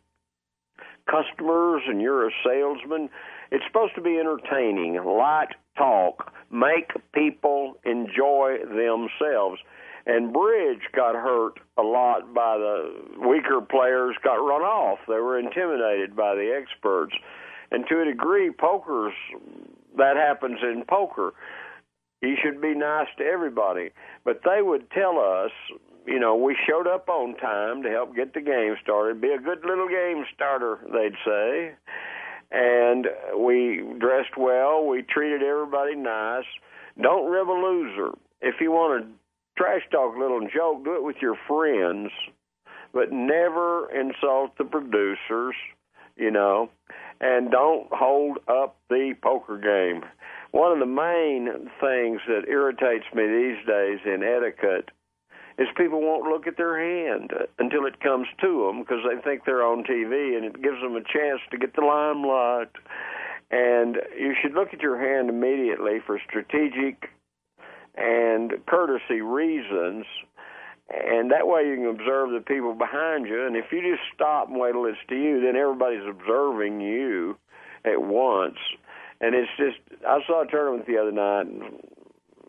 customers 1.11 1.83
and 1.87 2.01
you're 2.01 2.29
a 2.29 2.33
salesman. 2.45 3.11
It's 3.51 3.65
supposed 3.67 3.95
to 3.95 4.01
be 4.01 4.19
entertaining, 4.19 4.95
light 5.05 5.55
talk, 5.77 6.33
make 6.51 6.91
people 7.13 7.77
enjoy 7.85 8.59
themselves. 8.65 9.61
And 10.07 10.33
Bridge 10.33 10.83
got 10.95 11.15
hurt 11.15 11.61
a 11.77 11.83
lot 11.83 12.33
by 12.35 12.57
the 12.57 13.29
weaker 13.29 13.61
players, 13.61 14.17
got 14.25 14.37
run 14.37 14.63
off. 14.63 14.99
They 15.07 15.15
were 15.15 15.39
intimidated 15.39 16.17
by 16.17 16.35
the 16.35 16.59
experts. 16.59 17.15
And 17.71 17.85
to 17.89 18.01
a 18.01 18.05
degree, 18.07 18.51
poker's 18.51 19.13
that 19.99 20.17
happens 20.17 20.59
in 20.63 20.85
poker. 20.89 21.35
You 22.23 22.37
should 22.43 22.61
be 22.61 22.75
nice 22.75 23.09
to 23.19 23.25
everybody. 23.25 23.91
But 24.25 24.41
they 24.45 24.63
would 24.63 24.91
tell 24.91 25.19
us, 25.19 25.51
you 26.07 26.19
know, 26.19 26.37
we 26.37 26.57
showed 26.69 26.87
up 26.87 27.09
on 27.09 27.35
time 27.37 27.83
to 27.83 27.91
help 27.91 28.15
get 28.15 28.35
the 28.35 28.41
game 28.41 28.77
started. 28.83 29.21
Be 29.21 29.33
a 29.33 29.39
good 29.39 29.65
little 29.65 29.89
game 29.89 30.25
starter, 30.35 30.79
they'd 30.93 31.17
say. 31.25 31.75
And 32.51 33.07
we 33.39 33.85
dressed 33.99 34.37
well. 34.37 34.87
We 34.87 35.03
treated 35.03 35.43
everybody 35.43 35.95
nice. 35.95 36.45
Don't 37.01 37.31
rib 37.31 37.49
a 37.49 37.53
loser. 37.53 38.13
If 38.41 38.57
you 38.61 38.71
want 38.71 39.05
to 39.05 39.11
trash 39.57 39.83
talk 39.91 40.17
a 40.17 40.19
little 40.19 40.41
joke, 40.55 40.85
do 40.85 40.95
it 40.95 41.03
with 41.03 41.17
your 41.21 41.37
friends, 41.47 42.11
but 42.93 43.13
never 43.13 43.91
insult 43.91 44.57
the 44.57 44.65
producers, 44.65 45.55
you 46.17 46.31
know, 46.31 46.71
and 47.21 47.51
don't 47.51 47.89
hold 47.93 48.39
up 48.49 48.77
the 48.89 49.15
poker 49.23 49.59
game. 49.59 50.05
One 50.53 50.73
of 50.73 50.79
the 50.79 50.87
main 50.87 51.69
things 51.81 52.21
that 52.27 52.49
irritates 52.49 53.05
me 53.15 53.27
these 53.27 53.67
days 53.67 53.99
in 54.07 54.23
etiquette 54.23 54.91
is 55.59 55.67
people 55.77 56.01
won't 56.01 56.31
look 56.31 56.47
at 56.47 56.57
their 56.57 56.79
hand 56.79 57.33
until 57.59 57.85
it 57.87 58.01
comes 58.01 58.29
to 58.41 58.67
them 58.67 58.81
because 58.81 59.03
they 59.03 59.21
think 59.21 59.45
they're 59.45 59.67
on 59.67 59.83
TV 59.83 60.37
and 60.37 60.45
it 60.45 60.63
gives 60.63 60.81
them 60.81 60.95
a 60.95 61.03
chance 61.03 61.41
to 61.51 61.59
get 61.59 61.75
the 61.75 61.83
limelight. 61.83 62.71
And 63.51 63.97
you 64.17 64.35
should 64.41 64.53
look 64.53 64.73
at 64.73 64.81
your 64.81 64.99
hand 64.99 65.29
immediately 65.29 65.99
for 66.07 66.21
strategic 66.29 67.11
and 67.97 68.53
courtesy 68.67 69.21
reasons. 69.21 70.07
And 70.91 71.33
that 71.33 71.49
way 71.49 71.67
you 71.67 71.77
can 71.77 71.87
observe 71.87 72.31
the 72.31 72.41
people 72.41 72.75
behind 72.75 73.27
you. 73.27 73.45
And 73.45 73.57
if 73.57 73.67
you 73.73 73.81
just 73.81 74.03
stop 74.15 74.49
and 74.49 74.59
wait 74.59 74.73
till 74.73 74.87
it's 74.87 74.99
to 75.09 75.17
you, 75.17 75.41
then 75.41 75.57
everybody's 75.57 76.07
observing 76.09 76.81
you 76.81 77.37
at 77.85 78.01
once. 78.01 78.57
And 79.21 79.35
it's 79.35 79.51
just, 79.59 79.79
I 80.07 80.21
saw 80.27 80.45
a 80.45 80.47
tournament 80.47 80.87
the 80.87 80.99
other 80.99 81.11
night, 81.11 81.47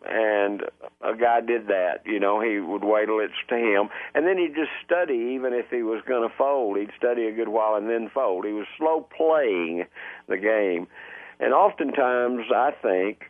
and 0.04 0.62
a 1.00 1.16
guy 1.16 1.40
did 1.40 1.68
that. 1.68 2.00
You 2.04 2.20
know, 2.20 2.40
he 2.40 2.58
would 2.58 2.84
wait 2.84 3.06
till 3.06 3.20
it's 3.20 3.34
to 3.48 3.56
him, 3.56 3.88
and 4.14 4.26
then 4.26 4.38
he'd 4.38 4.54
just 4.54 4.70
study. 4.84 5.34
Even 5.34 5.52
if 5.52 5.66
he 5.70 5.82
was 5.82 6.02
going 6.06 6.28
to 6.28 6.34
fold, 6.36 6.78
he'd 6.78 6.90
study 6.96 7.26
a 7.26 7.32
good 7.32 7.48
while 7.48 7.74
and 7.74 7.88
then 7.88 8.10
fold. 8.12 8.44
He 8.44 8.52
was 8.52 8.66
slow 8.78 9.06
playing 9.16 9.84
the 10.28 10.38
game, 10.38 10.86
and 11.38 11.52
oftentimes 11.52 12.46
I 12.54 12.70
think 12.82 13.22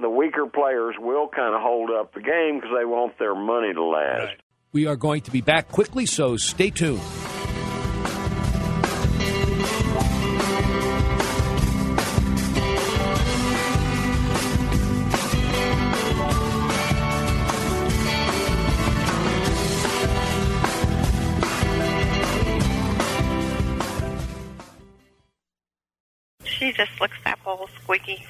the 0.00 0.10
weaker 0.10 0.46
players 0.46 0.94
will 0.98 1.28
kind 1.28 1.54
of 1.54 1.60
hold 1.62 1.90
up 1.90 2.14
the 2.14 2.20
game 2.20 2.60
because 2.60 2.76
they 2.76 2.84
want 2.84 3.18
their 3.18 3.34
money 3.34 3.72
to 3.72 3.82
last. 3.82 4.36
We 4.72 4.86
are 4.86 4.96
going 4.96 5.22
to 5.22 5.30
be 5.30 5.40
back 5.40 5.68
quickly, 5.68 6.06
so 6.06 6.36
stay 6.36 6.70
tuned. 6.70 7.00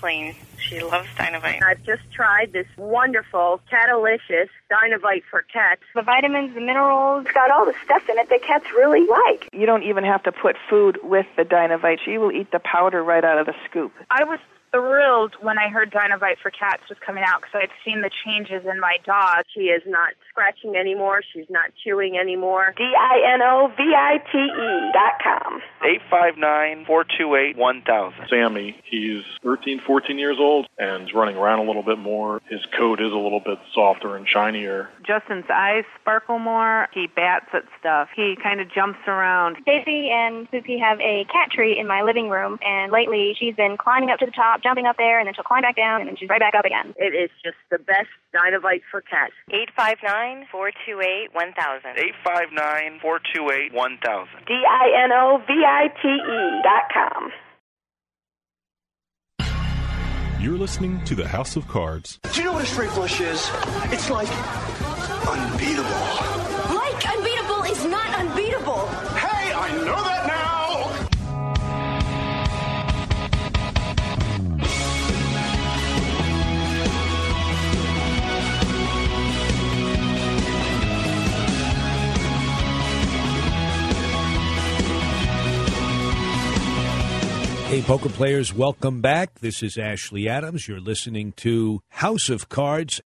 Clean. 0.07 0.37
She 0.59 0.79
loves 0.79 1.09
Dinovite. 1.19 1.61
I've 1.65 1.83
just 1.83 2.03
tried 2.13 2.53
this 2.53 2.67
wonderful 2.77 3.61
Catalicious 3.69 4.49
Dinovite 4.71 5.25
for 5.29 5.43
cats. 5.53 5.83
The 5.97 6.03
vitamins, 6.03 6.55
the 6.55 6.61
minerals, 6.61 7.25
it's 7.25 7.35
got 7.35 7.51
all 7.51 7.67
the 7.67 7.75
stuff 7.85 8.09
in 8.09 8.17
it 8.17 8.29
that 8.31 8.41
cats 8.43 8.67
really 8.77 9.05
like. 9.05 9.49
You 9.53 9.67
don't 9.67 9.83
even 9.83 10.05
have 10.05 10.23
to 10.23 10.31
put 10.31 10.55
food 10.71 10.99
with 11.03 11.27
the 11.37 11.43
Dinovite. 11.43 11.99
She 12.05 12.19
will 12.19 12.31
eat 12.31 12.53
the 12.53 12.61
powder 12.61 13.03
right 13.03 13.25
out 13.25 13.39
of 13.39 13.47
the 13.47 13.55
scoop. 13.69 13.93
I 14.09 14.23
was 14.23 14.39
thrilled 14.71 15.35
when 15.41 15.59
I 15.59 15.69
heard 15.69 15.91
Dinovite 15.91 16.39
for 16.41 16.53
Cats 16.53 16.83
was 16.89 16.99
coming 17.05 17.25
out 17.27 17.41
because 17.41 17.63
I'd 17.65 17.85
seen 17.85 18.03
the 18.03 18.11
changes 18.25 18.63
in 18.65 18.79
my 18.79 18.99
dog. 19.05 19.45
She 19.53 19.75
is 19.75 19.83
not 19.87 20.13
scratching 20.37 20.77
anymore. 20.77 21.23
She's 21.33 21.49
not 21.49 21.71
chewing 21.83 22.19
anymore. 22.19 22.75
D 22.77 22.85
I 22.85 23.35
N 23.35 23.41
O 23.43 23.73
V 23.75 23.83
I 23.97 24.19
T 24.31 24.37
E 24.37 24.93
dot 24.93 25.17
com. 25.25 25.61
859 25.83 26.85
428 26.85 27.57
1000. 27.57 28.27
Sammy, 28.29 28.77
he's 28.85 29.23
13, 29.43 29.81
14 29.87 30.19
years 30.19 30.37
old 30.39 30.67
and 30.79 31.09
is 31.09 31.15
running 31.15 31.37
around 31.37 31.61
a 31.61 31.65
little 31.65 31.83
bit 31.83 31.99
more. 31.99 32.43
His 32.51 32.61
coat 32.77 33.01
is 33.01 33.13
a 33.13 33.17
little 33.17 33.41
bit 33.41 33.59
softer 33.75 34.17
and 34.17 34.29
shinier. 34.29 34.91
Justin's 35.07 35.47
eyes 35.49 35.85
sparkle 36.01 36.39
more. 36.39 36.89
He 36.93 37.07
bats 37.07 37.47
at 37.55 37.63
stuff. 37.81 38.09
He 38.15 38.37
kind 38.43 38.61
of 38.61 38.71
jumps 38.71 39.01
around. 39.07 39.57
Daisy 39.65 40.11
and 40.11 40.51
Suki 40.51 40.79
have 40.79 41.01
a 41.01 41.25
cat 41.33 41.51
tree 41.51 41.79
in 41.79 41.87
my 41.87 42.03
living 42.03 42.29
room, 42.29 42.59
and 42.63 42.93
lately 42.93 43.35
she's 43.39 43.55
been 43.55 43.77
climbing 43.79 44.11
up 44.11 44.19
to 44.19 44.27
the 44.27 44.33
top, 44.33 44.63
jumping 44.63 44.87
up 44.87 44.97
there, 44.99 45.19
and 45.19 45.27
then 45.27 45.35
she'll 45.35 45.45
climb 45.45 45.63
back 45.63 45.77
down, 45.77 46.01
and 46.01 46.09
then 46.09 46.17
she's 46.17 46.29
right 46.29 46.41
back 46.41 46.55
up 46.55 46.65
again. 46.65 46.95
It 46.97 47.15
is 47.15 47.31
just 47.43 47.57
the 47.71 47.79
best 47.79 48.09
Dinovite 48.35 48.83
for 48.91 49.01
cats. 49.01 49.33
859 49.49 50.26
428 50.26 50.26
1000. 50.26 50.26
859 50.27 50.49
428 53.01 53.73
1000. 53.73 54.47
D 54.47 54.53
I 54.55 55.05
N 55.05 55.13
O 55.13 55.39
V 55.47 55.53
I 55.65 55.87
T 56.03 56.09
E 56.09 56.63
dot 56.67 56.91
com. 56.93 57.31
You're 60.41 60.59
listening 60.59 61.03
to 61.05 61.15
the 61.15 61.27
House 61.27 61.57
of 61.57 61.67
Cards. 61.69 62.19
Do 62.33 62.41
you 62.41 62.45
know 62.45 62.53
what 62.53 62.63
a 62.63 62.67
straight 62.67 62.91
flush 62.91 63.21
is? 63.21 63.51
It's 63.91 64.11
like 64.11 64.29
unbeatable. 65.27 65.91
Like 66.75 67.07
unbeatable 67.07 67.63
is 67.71 67.85
not 67.87 68.09
unbeatable. 68.19 68.89
Hey, 87.77 87.83
poker 87.83 88.09
players, 88.09 88.55
welcome 88.55 89.03
back. 89.03 89.41
This 89.41 89.63
is 89.63 89.77
Ashley 89.77 90.27
Adams. 90.27 90.67
You're 90.67 90.81
listening 90.81 91.33
to 91.33 91.83
House 91.89 92.31
of 92.31 92.49
Cards. 92.49 93.03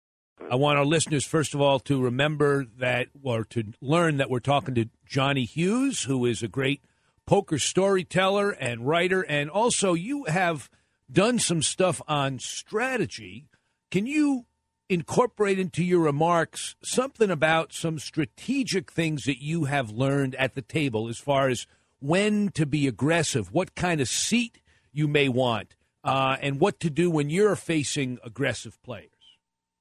I 0.49 0.55
want 0.55 0.79
our 0.79 0.85
listeners, 0.85 1.27
first 1.27 1.55
of 1.55 1.61
all, 1.61 1.81
to 1.81 2.00
remember 2.00 2.67
that, 2.79 3.09
or 3.21 3.43
to 3.47 3.65
learn 3.81 4.19
that 4.19 4.31
we're 4.31 4.39
talking 4.39 4.77
to 4.77 4.89
Johnny 5.05 5.45
Hughes, 5.45 6.05
who 6.05 6.25
is 6.25 6.41
a 6.41 6.47
great 6.47 6.85
poker 7.27 7.59
storyteller 7.59 8.53
and 8.53 8.87
writer. 8.87 9.23
And 9.23 9.50
also, 9.50 9.95
you 9.95 10.27
have 10.27 10.71
done 11.11 11.41
some 11.41 11.62
stuff 11.62 12.00
on 12.07 12.39
strategy. 12.39 13.49
Can 13.91 14.07
you 14.07 14.47
incorporate 14.89 15.59
into 15.59 15.83
your 15.83 16.03
remarks 16.03 16.77
something 16.81 17.29
about 17.33 17.73
some 17.73 17.99
strategic 17.99 18.93
things 18.93 19.25
that 19.25 19.43
you 19.43 19.65
have 19.65 19.91
learned 19.91 20.37
at 20.37 20.55
the 20.55 20.62
table 20.62 21.09
as 21.09 21.19
far 21.19 21.49
as 21.49 21.67
when 22.00 22.50
to 22.50 22.66
be 22.66 22.87
aggressive, 22.87 23.52
what 23.52 23.75
kind 23.75 24.00
of 24.00 24.09
seat 24.09 24.61
you 24.92 25.07
may 25.07 25.28
want, 25.28 25.76
uh, 26.02 26.37
and 26.40 26.61
what 26.61 26.80
to 26.80 26.90
do 26.90 27.11
when 27.11 27.30
you're 27.30 27.57
facing 27.57 28.19
aggressive 28.25 28.83
players. 28.83 29.11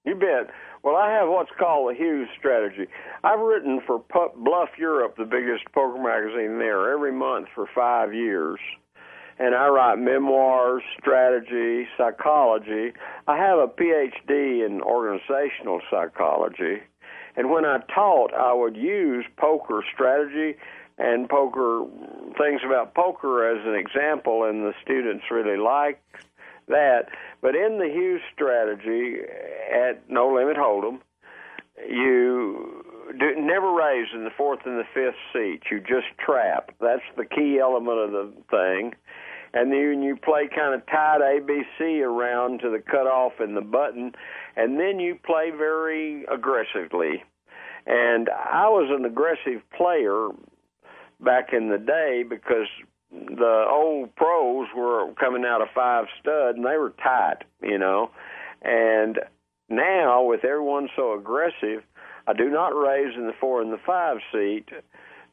You 0.06 0.16
bet. 0.16 0.54
Well, 0.84 0.96
I 0.96 1.12
have 1.12 1.28
what's 1.28 1.52
called 1.60 1.94
the 1.94 1.98
Hughes 1.98 2.30
strategy. 2.38 2.88
I've 3.24 3.40
written 3.40 3.82
for 3.86 4.02
Bluff 4.38 4.70
Europe, 4.78 5.16
the 5.18 5.26
biggest 5.26 5.66
poker 5.74 6.02
magazine 6.02 6.58
there, 6.58 6.94
every 6.94 7.12
month 7.12 7.48
for 7.54 7.68
five 7.76 8.14
years. 8.14 8.60
And 9.40 9.56
I 9.56 9.68
write 9.68 10.00
memoirs, 10.00 10.84
strategy, 11.00 11.88
psychology. 11.98 12.94
I 13.28 13.38
have 13.38 13.60
a 13.60 13.68
PhD 13.68 14.66
in 14.66 14.82
organizational 14.82 15.82
psychology. 15.90 16.82
And 17.36 17.50
when 17.50 17.66
I 17.66 17.80
taught, 17.94 18.34
I 18.34 18.54
would 18.54 18.76
use 18.76 19.26
poker 19.38 19.84
strategy 19.94 20.58
and 21.00 21.30
poker 21.30 21.86
things 22.38 22.62
about 22.66 22.94
poker 22.94 23.50
as 23.50 23.66
an 23.66 23.76
example, 23.76 24.44
and 24.44 24.64
the 24.64 24.74
students 24.84 25.26
really 25.32 25.58
liked 25.58 26.04
that. 26.68 27.08
But 27.42 27.56
in 27.56 27.80
the 27.80 27.90
Hughes 27.92 28.22
strategy 28.34 29.18
at 29.74 30.10
No 30.10 30.34
Limit 30.34 30.58
Hold'em, 30.58 31.00
you 31.90 32.86
do, 33.18 33.36
never 33.38 33.72
raise 33.72 34.08
in 34.14 34.26
the 34.26 34.32
fourth 34.38 34.60
and 34.66 34.78
the 34.78 34.88
fifth 34.94 35.16
seat. 35.34 35.64
You 35.72 35.80
just 35.80 36.08
trap. 36.24 36.72
That's 36.82 37.02
the 37.18 37.26
key 37.26 37.60
element 37.60 37.98
of 37.98 38.12
the 38.12 38.34
thing. 38.52 38.94
And 39.54 39.72
then 39.72 40.04
you 40.04 40.16
play 40.16 40.48
kind 40.54 40.76
of 40.76 40.86
tight 40.86 41.22
ABC 41.22 42.02
around 42.02 42.60
to 42.60 42.70
the 42.70 42.80
cutoff 42.80 43.40
and 43.40 43.58
the 43.58 43.62
button, 43.62 44.12
and 44.56 44.80
then 44.80 45.00
you 45.00 45.18
play 45.26 45.50
very 45.50 46.24
aggressively. 46.26 47.24
And 47.88 48.30
I 48.30 48.68
was 48.68 48.92
an 48.96 49.06
aggressive 49.06 49.64
player 49.76 50.30
back 51.20 51.50
in 51.54 51.70
the 51.70 51.78
day 51.78 52.24
because 52.28 52.68
the 53.12 53.66
old 53.70 54.16
pros 54.16 54.68
were 54.76 55.12
coming 55.20 55.44
out 55.46 55.62
of 55.62 55.68
five 55.74 56.06
stud 56.20 56.56
and 56.56 56.66
they 56.66 56.78
were 56.78 56.94
tight, 57.04 57.44
you 57.62 57.78
know. 57.78 58.12
And 58.62 59.20
now 59.70 60.24
with 60.24 60.44
everyone 60.44 60.90
so 60.96 61.18
aggressive, 61.18 61.84
I 62.28 62.34
do 62.34 62.50
not 62.50 62.70
raise 62.70 63.16
in 63.16 63.28
the 63.28 63.34
four 63.40 63.62
and 63.62 63.74
the 63.74 63.80
five 63.86 64.18
seat. 64.32 64.70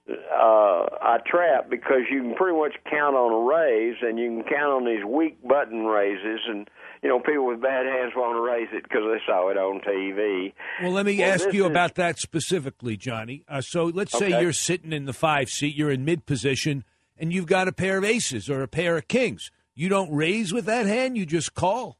Uh, 0.08 0.86
I 1.02 1.18
trap 1.26 1.68
because 1.68 2.02
you 2.10 2.22
can 2.22 2.34
pretty 2.36 2.56
much 2.56 2.74
count 2.88 3.16
on 3.16 3.32
a 3.32 3.44
raise, 3.44 3.96
and 4.02 4.18
you 4.18 4.28
can 4.28 4.44
count 4.44 4.72
on 4.72 4.84
these 4.86 5.04
weak 5.04 5.36
button 5.46 5.84
raises, 5.84 6.40
and 6.48 6.70
you 7.02 7.08
know 7.08 7.20
people 7.20 7.46
with 7.46 7.60
bad 7.60 7.86
hands 7.86 8.12
want 8.16 8.36
to 8.36 8.40
raise 8.40 8.68
it 8.72 8.82
because 8.82 9.02
they 9.12 9.20
saw 9.26 9.48
it 9.48 9.56
on 9.56 9.80
TV. 9.80 10.52
Well, 10.82 10.92
let 10.92 11.06
me 11.06 11.18
Well, 11.18 11.32
ask 11.32 11.52
you 11.52 11.64
is- 11.64 11.70
about 11.70 11.94
that 11.96 12.18
specifically, 12.18 12.96
Johnny. 12.96 13.44
Uh, 13.48 13.60
so 13.60 13.84
let's 13.84 14.16
say 14.16 14.40
you're 14.40 14.52
sitting 14.52 14.92
in 14.92 15.04
the 15.06 15.12
five 15.12 15.48
seat, 15.50 15.74
you're 15.76 15.90
in 15.90 16.04
mid 16.04 16.26
position, 16.26 16.84
and 17.18 17.32
you've 17.32 17.46
got 17.46 17.68
a 17.68 17.72
pair 17.72 17.98
of 17.98 18.04
aces 18.04 18.48
or 18.50 18.62
a 18.62 18.68
pair 18.68 18.96
of 18.96 19.08
kings. 19.08 19.50
You 19.74 19.88
don't 19.88 20.12
raise 20.14 20.52
with 20.52 20.64
that 20.66 20.86
hand, 20.86 21.16
you 21.18 21.26
just 21.26 21.54
call. 21.54 21.98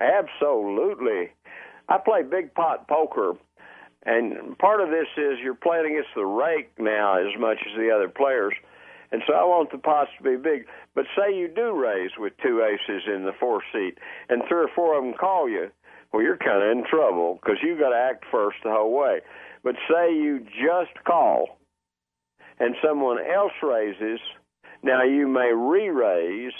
Absolutely. 0.00 1.30
I 1.88 1.98
play 1.98 2.22
big 2.22 2.52
pot 2.54 2.88
poker, 2.88 3.34
and 4.04 4.58
part 4.58 4.80
of 4.80 4.90
this 4.90 5.06
is 5.16 5.38
you're 5.42 5.54
playing 5.54 5.86
against 5.86 6.10
the 6.14 6.24
rake 6.26 6.70
now 6.78 7.16
as 7.18 7.38
much 7.38 7.58
as 7.66 7.76
the 7.78 7.90
other 7.94 8.08
players. 8.08 8.52
And 9.12 9.22
so 9.26 9.34
I 9.34 9.44
want 9.44 9.70
the 9.70 9.78
pots 9.78 10.10
to 10.18 10.24
be 10.24 10.36
big. 10.36 10.66
But 10.94 11.06
say 11.16 11.34
you 11.34 11.48
do 11.48 11.72
raise 11.72 12.10
with 12.18 12.32
two 12.42 12.62
aces 12.62 13.02
in 13.06 13.24
the 13.24 13.32
four 13.38 13.62
seat, 13.72 13.98
and 14.28 14.42
three 14.48 14.64
or 14.64 14.70
four 14.74 14.98
of 14.98 15.04
them 15.04 15.14
call 15.14 15.48
you. 15.48 15.70
Well, 16.12 16.22
you're 16.22 16.36
kind 16.36 16.62
of 16.62 16.70
in 16.70 16.84
trouble 16.88 17.38
because 17.42 17.58
you 17.62 17.78
got 17.78 17.90
to 17.90 17.96
act 17.96 18.24
first 18.30 18.58
the 18.64 18.70
whole 18.70 18.96
way. 18.96 19.20
But 19.62 19.74
say 19.88 20.14
you 20.14 20.40
just 20.40 21.04
call, 21.04 21.58
and 22.58 22.74
someone 22.84 23.18
else 23.18 23.52
raises. 23.62 24.20
Now 24.82 25.02
you 25.02 25.26
may 25.26 25.52
re-raise, 25.52 26.52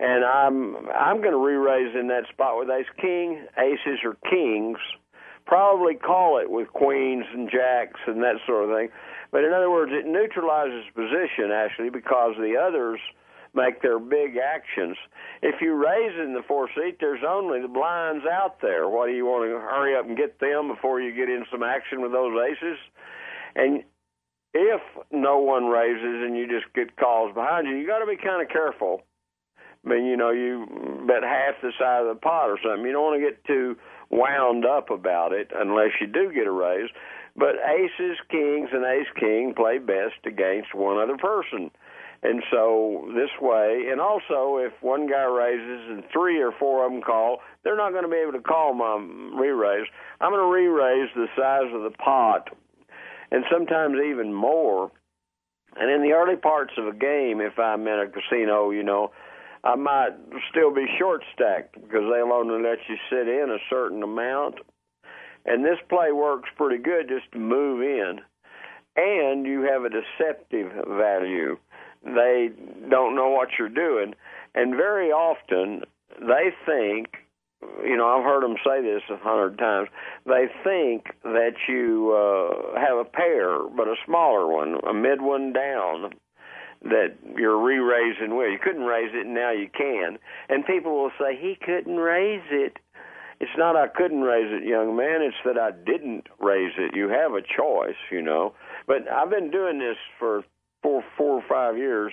and 0.00 0.24
I'm 0.24 0.88
I'm 0.90 1.18
going 1.20 1.32
to 1.32 1.38
re-raise 1.38 1.94
in 1.98 2.08
that 2.08 2.24
spot 2.32 2.58
with 2.58 2.68
ace 2.70 2.86
king, 3.00 3.46
aces 3.56 4.00
or 4.04 4.16
kings. 4.28 4.78
Probably 5.46 5.94
call 5.94 6.38
it 6.38 6.50
with 6.50 6.68
queens 6.68 7.26
and 7.32 7.50
jacks 7.50 8.00
and 8.06 8.22
that 8.22 8.36
sort 8.46 8.64
of 8.64 8.76
thing. 8.76 8.88
But 9.30 9.44
in 9.44 9.52
other 9.52 9.70
words, 9.70 9.92
it 9.92 10.06
neutralizes 10.06 10.84
position 10.94 11.52
actually 11.52 11.90
because 11.90 12.34
the 12.38 12.56
others 12.56 13.00
make 13.54 13.82
their 13.82 13.98
big 13.98 14.36
actions. 14.36 14.96
If 15.42 15.60
you 15.60 15.74
raise 15.74 16.18
in 16.18 16.34
the 16.34 16.42
four 16.46 16.68
seat, 16.74 16.96
there's 17.00 17.22
only 17.26 17.60
the 17.60 17.68
blinds 17.68 18.24
out 18.26 18.60
there. 18.60 18.88
What 18.88 19.06
do 19.06 19.12
you 19.12 19.26
want 19.26 19.48
to 19.48 19.58
hurry 19.58 19.96
up 19.96 20.06
and 20.06 20.16
get 20.16 20.40
them 20.40 20.68
before 20.68 21.00
you 21.00 21.14
get 21.14 21.28
in 21.28 21.44
some 21.50 21.62
action 21.62 22.02
with 22.02 22.12
those 22.12 22.34
aces? 22.34 22.78
And 23.54 23.84
if 24.54 24.80
no 25.10 25.38
one 25.38 25.66
raises 25.66 26.22
and 26.24 26.36
you 26.36 26.46
just 26.48 26.72
get 26.74 26.96
calls 26.96 27.34
behind 27.34 27.66
you, 27.66 27.76
you 27.76 27.86
got 27.86 27.98
to 27.98 28.06
be 28.06 28.16
kind 28.16 28.42
of 28.42 28.48
careful. 28.48 29.02
I 29.84 29.88
mean, 29.88 30.06
you 30.06 30.16
know, 30.16 30.30
you 30.30 31.04
bet 31.06 31.22
half 31.22 31.60
the 31.60 31.72
size 31.78 32.02
of 32.02 32.14
the 32.14 32.20
pot 32.20 32.48
or 32.48 32.58
something. 32.62 32.86
You 32.86 32.92
don't 32.92 33.04
want 33.04 33.20
to 33.20 33.28
get 33.30 33.44
too 33.44 33.76
wound 34.10 34.64
up 34.64 34.90
about 34.90 35.32
it 35.32 35.50
unless 35.54 35.90
you 36.00 36.06
do 36.06 36.32
get 36.32 36.46
a 36.46 36.52
raise. 36.52 36.90
But 37.36 37.56
aces, 37.56 38.18
kings, 38.30 38.70
and 38.72 38.84
ace 38.84 39.08
king 39.18 39.54
play 39.56 39.78
best 39.78 40.24
against 40.24 40.74
one 40.74 40.98
other 41.02 41.16
person. 41.16 41.70
And 42.22 42.42
so 42.50 43.10
this 43.14 43.30
way, 43.38 43.88
and 43.90 44.00
also 44.00 44.56
if 44.56 44.72
one 44.80 45.06
guy 45.06 45.24
raises 45.24 45.90
and 45.90 46.04
three 46.10 46.40
or 46.40 46.52
four 46.52 46.86
of 46.86 46.92
them 46.92 47.02
call, 47.02 47.40
they're 47.62 47.76
not 47.76 47.90
going 47.90 48.04
to 48.04 48.08
be 48.08 48.16
able 48.16 48.32
to 48.32 48.40
call 48.40 48.72
my 48.72 48.96
re-raise. 49.38 49.86
I'm 50.20 50.32
going 50.32 50.40
to 50.40 50.50
re-raise 50.50 51.10
the 51.14 51.26
size 51.36 51.70
of 51.74 51.82
the 51.82 51.90
pot, 51.90 52.48
and 53.30 53.44
sometimes 53.52 53.96
even 53.98 54.32
more. 54.32 54.90
And 55.76 55.90
in 55.90 56.02
the 56.02 56.14
early 56.14 56.36
parts 56.36 56.72
of 56.78 56.86
a 56.86 56.96
game, 56.96 57.40
if 57.42 57.58
I'm 57.58 57.86
in 57.86 57.98
a 57.98 58.06
casino, 58.06 58.70
you 58.70 58.84
know, 58.84 59.10
I 59.64 59.76
might 59.76 60.10
still 60.50 60.72
be 60.72 60.86
short 60.98 61.22
stacked 61.32 61.74
because 61.74 62.02
they'll 62.02 62.32
only 62.32 62.62
let 62.62 62.78
you 62.86 62.96
sit 63.08 63.26
in 63.26 63.48
a 63.50 63.64
certain 63.70 64.02
amount. 64.02 64.56
And 65.46 65.64
this 65.64 65.78
play 65.88 66.12
works 66.12 66.50
pretty 66.56 66.82
good 66.82 67.08
just 67.08 67.32
to 67.32 67.38
move 67.38 67.80
in. 67.80 68.20
And 68.96 69.46
you 69.46 69.62
have 69.62 69.84
a 69.84 69.88
deceptive 69.88 70.70
value. 70.86 71.56
They 72.04 72.50
don't 72.90 73.16
know 73.16 73.30
what 73.30 73.48
you're 73.58 73.70
doing. 73.70 74.14
And 74.54 74.76
very 74.76 75.10
often 75.10 75.82
they 76.20 76.52
think, 76.66 77.14
you 77.82 77.96
know, 77.96 78.06
I've 78.06 78.24
heard 78.24 78.42
them 78.42 78.56
say 78.64 78.82
this 78.82 79.02
a 79.10 79.16
hundred 79.16 79.56
times, 79.56 79.88
they 80.26 80.46
think 80.62 81.06
that 81.24 81.54
you 81.66 82.12
uh, 82.12 82.78
have 82.78 82.98
a 82.98 83.04
pair, 83.04 83.66
but 83.74 83.88
a 83.88 83.96
smaller 84.04 84.46
one, 84.46 84.76
a 84.86 84.92
mid 84.92 85.22
one 85.22 85.54
down 85.54 86.12
that 86.84 87.16
you're 87.36 87.62
re-raising 87.62 88.36
with. 88.36 88.50
You 88.52 88.58
couldn't 88.62 88.84
raise 88.84 89.10
it, 89.14 89.26
and 89.26 89.34
now 89.34 89.50
you 89.50 89.68
can. 89.68 90.18
And 90.48 90.66
people 90.66 90.94
will 90.94 91.10
say 91.18 91.36
he 91.36 91.56
couldn't 91.60 91.96
raise 91.96 92.44
it. 92.50 92.78
It's 93.40 93.50
not 93.56 93.74
I 93.76 93.88
couldn't 93.88 94.20
raise 94.20 94.52
it, 94.52 94.66
young 94.66 94.96
man. 94.96 95.22
It's 95.22 95.36
that 95.44 95.58
I 95.58 95.72
didn't 95.72 96.28
raise 96.38 96.72
it. 96.78 96.94
You 96.94 97.08
have 97.08 97.32
a 97.32 97.42
choice, 97.42 97.96
you 98.10 98.22
know. 98.22 98.54
But 98.86 99.10
I've 99.10 99.30
been 99.30 99.50
doing 99.50 99.78
this 99.78 99.96
for 100.18 100.44
four, 100.82 101.02
four 101.16 101.40
or 101.40 101.44
five 101.48 101.76
years, 101.76 102.12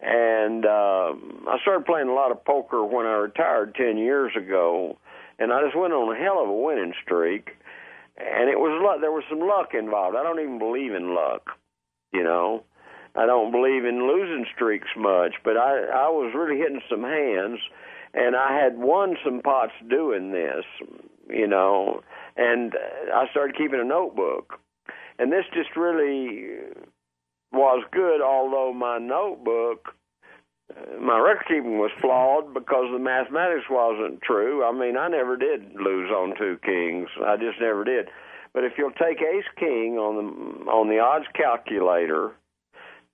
and 0.00 0.66
uh, 0.66 1.12
I 1.48 1.58
started 1.62 1.86
playing 1.86 2.08
a 2.08 2.14
lot 2.14 2.32
of 2.32 2.44
poker 2.44 2.84
when 2.84 3.06
I 3.06 3.14
retired 3.14 3.74
ten 3.74 3.96
years 3.96 4.32
ago, 4.36 4.98
and 5.38 5.52
I 5.52 5.62
just 5.62 5.76
went 5.76 5.92
on 5.92 6.14
a 6.14 6.18
hell 6.18 6.42
of 6.42 6.48
a 6.48 6.52
winning 6.52 6.94
streak. 7.02 7.50
And 8.18 8.48
it 8.48 8.58
was 8.58 8.80
luck. 8.82 9.02
There 9.02 9.12
was 9.12 9.24
some 9.28 9.40
luck 9.40 9.74
involved. 9.74 10.16
I 10.16 10.22
don't 10.22 10.40
even 10.40 10.58
believe 10.58 10.94
in 10.94 11.14
luck, 11.14 11.50
you 12.12 12.24
know. 12.24 12.64
I 13.16 13.24
don't 13.24 13.50
believe 13.50 13.84
in 13.84 14.06
losing 14.06 14.44
streaks 14.54 14.88
much, 14.96 15.34
but 15.42 15.56
I 15.56 15.84
I 15.86 16.08
was 16.08 16.32
really 16.34 16.58
hitting 16.58 16.82
some 16.90 17.02
hands, 17.02 17.60
and 18.12 18.36
I 18.36 18.58
had 18.58 18.76
won 18.76 19.16
some 19.24 19.40
pots 19.40 19.72
doing 19.88 20.32
this, 20.32 20.64
you 21.28 21.46
know, 21.46 22.02
and 22.36 22.74
I 23.14 23.26
started 23.30 23.56
keeping 23.56 23.80
a 23.80 23.84
notebook, 23.84 24.60
and 25.18 25.32
this 25.32 25.44
just 25.54 25.76
really 25.76 26.58
was 27.52 27.84
good. 27.90 28.20
Although 28.20 28.74
my 28.74 28.98
notebook, 28.98 29.94
my 31.00 31.18
record 31.18 31.46
keeping 31.48 31.78
was 31.78 31.92
flawed 32.02 32.52
because 32.52 32.92
the 32.92 32.98
mathematics 32.98 33.64
wasn't 33.70 34.20
true. 34.20 34.62
I 34.62 34.72
mean, 34.72 34.98
I 34.98 35.08
never 35.08 35.38
did 35.38 35.74
lose 35.74 36.10
on 36.10 36.36
two 36.36 36.58
kings. 36.62 37.08
I 37.24 37.36
just 37.36 37.60
never 37.60 37.82
did. 37.82 38.08
But 38.52 38.64
if 38.64 38.72
you'll 38.76 38.90
take 38.92 39.22
ace 39.22 39.48
king 39.58 39.96
on 39.96 40.16
the 40.16 40.70
on 40.70 40.88
the 40.88 40.98
odds 40.98 41.26
calculator 41.34 42.32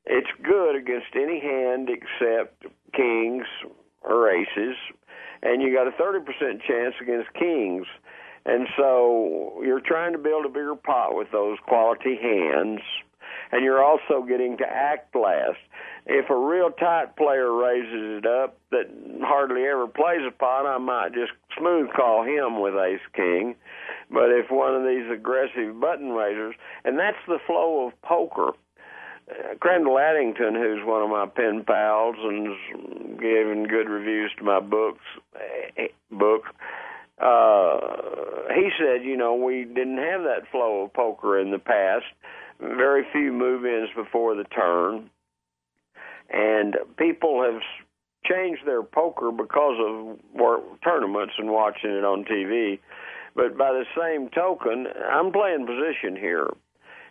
it's 0.07 0.31
good 0.43 0.77
against 0.77 1.15
any 1.15 1.41
hand 1.41 1.89
except 1.89 2.67
kings 2.95 3.45
or 4.03 4.31
aces, 4.31 4.77
and 5.43 5.63
you 5.63 5.73
got 5.75 5.87
a 5.87 5.93
30% 5.93 6.63
chance 6.67 6.95
against 7.01 7.33
kings. 7.35 7.87
And 8.45 8.67
so 8.77 9.61
you're 9.65 9.81
trying 9.81 10.13
to 10.13 10.19
build 10.19 10.45
a 10.45 10.49
bigger 10.49 10.75
pot 10.75 11.15
with 11.15 11.31
those 11.31 11.59
quality 11.67 12.19
hands, 12.21 12.81
and 13.53 13.63
you're 13.63 13.83
also 13.83 14.25
getting 14.27 14.57
to 14.59 14.67
act 14.67 15.15
last. 15.15 15.59
If 16.07 16.29
a 16.31 16.37
real 16.37 16.71
tight 16.71 17.17
player 17.17 17.53
raises 17.53 18.19
it 18.19 18.27
up 18.27 18.59
that 18.73 18.91
hardly 19.23 19.63
ever 19.67 19.87
plays 19.87 20.23
a 20.27 20.33
pot, 20.33 20.67
I 20.67 20.79
might 20.79 21.15
just 21.15 21.31
smooth 21.57 21.93
call 21.95 22.25
him 22.25 22.61
with 22.61 22.75
ace 22.75 23.01
king. 23.15 23.55
But 24.11 24.31
if 24.31 24.51
one 24.51 24.75
of 24.75 24.83
these 24.83 25.09
aggressive 25.11 25.81
button 25.81 26.11
raisers, 26.11 26.57
and 26.85 26.99
that's 26.99 27.25
the 27.29 27.39
flow 27.47 27.87
of 27.87 28.03
poker. 28.03 28.51
Uh, 29.31 29.55
Crandall 29.61 29.99
Addington, 29.99 30.55
who's 30.55 30.85
one 30.85 31.03
of 31.03 31.11
my 31.11 31.27
pen 31.27 31.65
pals 31.65 32.17
and 32.19 33.19
giving 33.19 33.65
good 33.65 33.89
reviews 33.89 34.33
to 34.39 34.45
my 34.45 34.61
books, 34.61 35.05
eh, 35.77 35.89
book, 36.11 36.45
uh, 37.21 37.79
he 38.55 38.71
said, 38.79 39.05
you 39.05 39.17
know, 39.17 39.35
we 39.35 39.65
didn't 39.65 39.99
have 39.99 40.23
that 40.23 40.51
flow 40.51 40.83
of 40.83 40.93
poker 40.93 41.39
in 41.39 41.51
the 41.51 41.59
past. 41.59 42.05
Very 42.61 43.05
few 43.13 43.33
move-ins 43.33 43.91
before 43.95 44.35
the 44.35 44.45
turn, 44.45 45.11
and 46.31 46.77
people 46.97 47.43
have 47.43 47.61
changed 48.25 48.63
their 48.65 48.83
poker 48.83 49.33
because 49.33 49.77
of 49.81 50.19
tournaments 50.85 51.35
and 51.39 51.51
watching 51.51 51.91
it 51.91 52.05
on 52.05 52.25
TV. 52.25 52.79
But 53.35 53.57
by 53.57 53.73
the 53.73 53.85
same 53.99 54.29
token, 54.29 54.87
I'm 55.11 55.33
playing 55.33 55.67
position 55.67 56.17
here. 56.17 56.49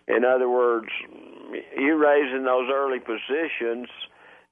In 0.08 0.24
other 0.24 0.50
words, 0.50 0.88
you 1.78 1.96
raise 1.96 2.34
in 2.36 2.44
those 2.44 2.70
early 2.72 3.00
positions, 3.00 3.88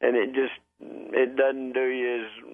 and 0.01 0.15
it 0.15 0.33
just 0.33 0.53
it 0.81 1.35
doesn't 1.35 1.73
do 1.73 1.85
you 1.85 2.23
as 2.23 2.49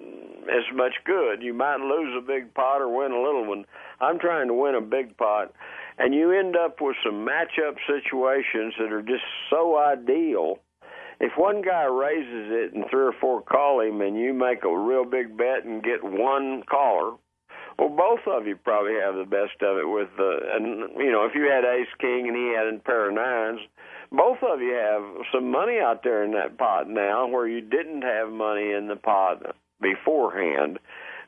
as 0.48 0.76
much 0.76 0.94
good. 1.04 1.42
You 1.42 1.54
might 1.54 1.80
lose 1.80 2.14
a 2.16 2.26
big 2.26 2.54
pot 2.54 2.80
or 2.80 2.88
win 2.88 3.12
a 3.12 3.22
little 3.22 3.46
one. 3.46 3.64
I'm 4.00 4.18
trying 4.18 4.48
to 4.48 4.54
win 4.54 4.74
a 4.74 4.80
big 4.80 5.16
pot, 5.16 5.52
and 5.98 6.14
you 6.14 6.32
end 6.32 6.56
up 6.56 6.80
with 6.80 6.96
some 7.04 7.26
matchup 7.26 7.76
situations 7.86 8.74
that 8.78 8.92
are 8.92 9.02
just 9.02 9.24
so 9.50 9.78
ideal. 9.78 10.58
If 11.18 11.32
one 11.36 11.62
guy 11.62 11.84
raises 11.84 12.50
it 12.52 12.74
and 12.74 12.84
three 12.90 13.06
or 13.06 13.14
four 13.20 13.40
call 13.40 13.80
him, 13.80 14.02
and 14.02 14.16
you 14.16 14.34
make 14.34 14.64
a 14.64 14.78
real 14.78 15.04
big 15.04 15.36
bet 15.36 15.64
and 15.64 15.82
get 15.82 16.04
one 16.04 16.62
caller, 16.68 17.16
well, 17.78 17.88
both 17.88 18.20
of 18.26 18.46
you 18.46 18.56
probably 18.56 18.94
have 18.94 19.14
the 19.16 19.24
best 19.24 19.60
of 19.62 19.78
it 19.78 19.88
with 19.88 20.08
the, 20.16 20.38
and 20.54 20.96
you 20.96 21.12
know, 21.12 21.24
if 21.24 21.34
you 21.34 21.44
had 21.50 21.64
ace 21.64 21.92
king 21.98 22.28
and 22.28 22.36
he 22.36 22.54
had 22.54 22.66
a 22.72 22.78
pair 22.80 23.08
of 23.08 23.14
nines, 23.14 23.60
both 24.12 24.38
of 24.42 24.60
you 24.60 24.74
have 24.74 25.02
some 25.34 25.50
money 25.50 25.78
out 25.82 26.02
there 26.04 26.24
in 26.24 26.32
that 26.32 26.58
pot 26.58 26.88
now 26.88 27.26
where 27.26 27.46
you 27.48 27.60
didn't 27.60 28.02
have 28.02 28.30
money 28.30 28.72
in 28.72 28.88
the 28.88 28.96
pot 28.96 29.56
beforehand. 29.80 30.78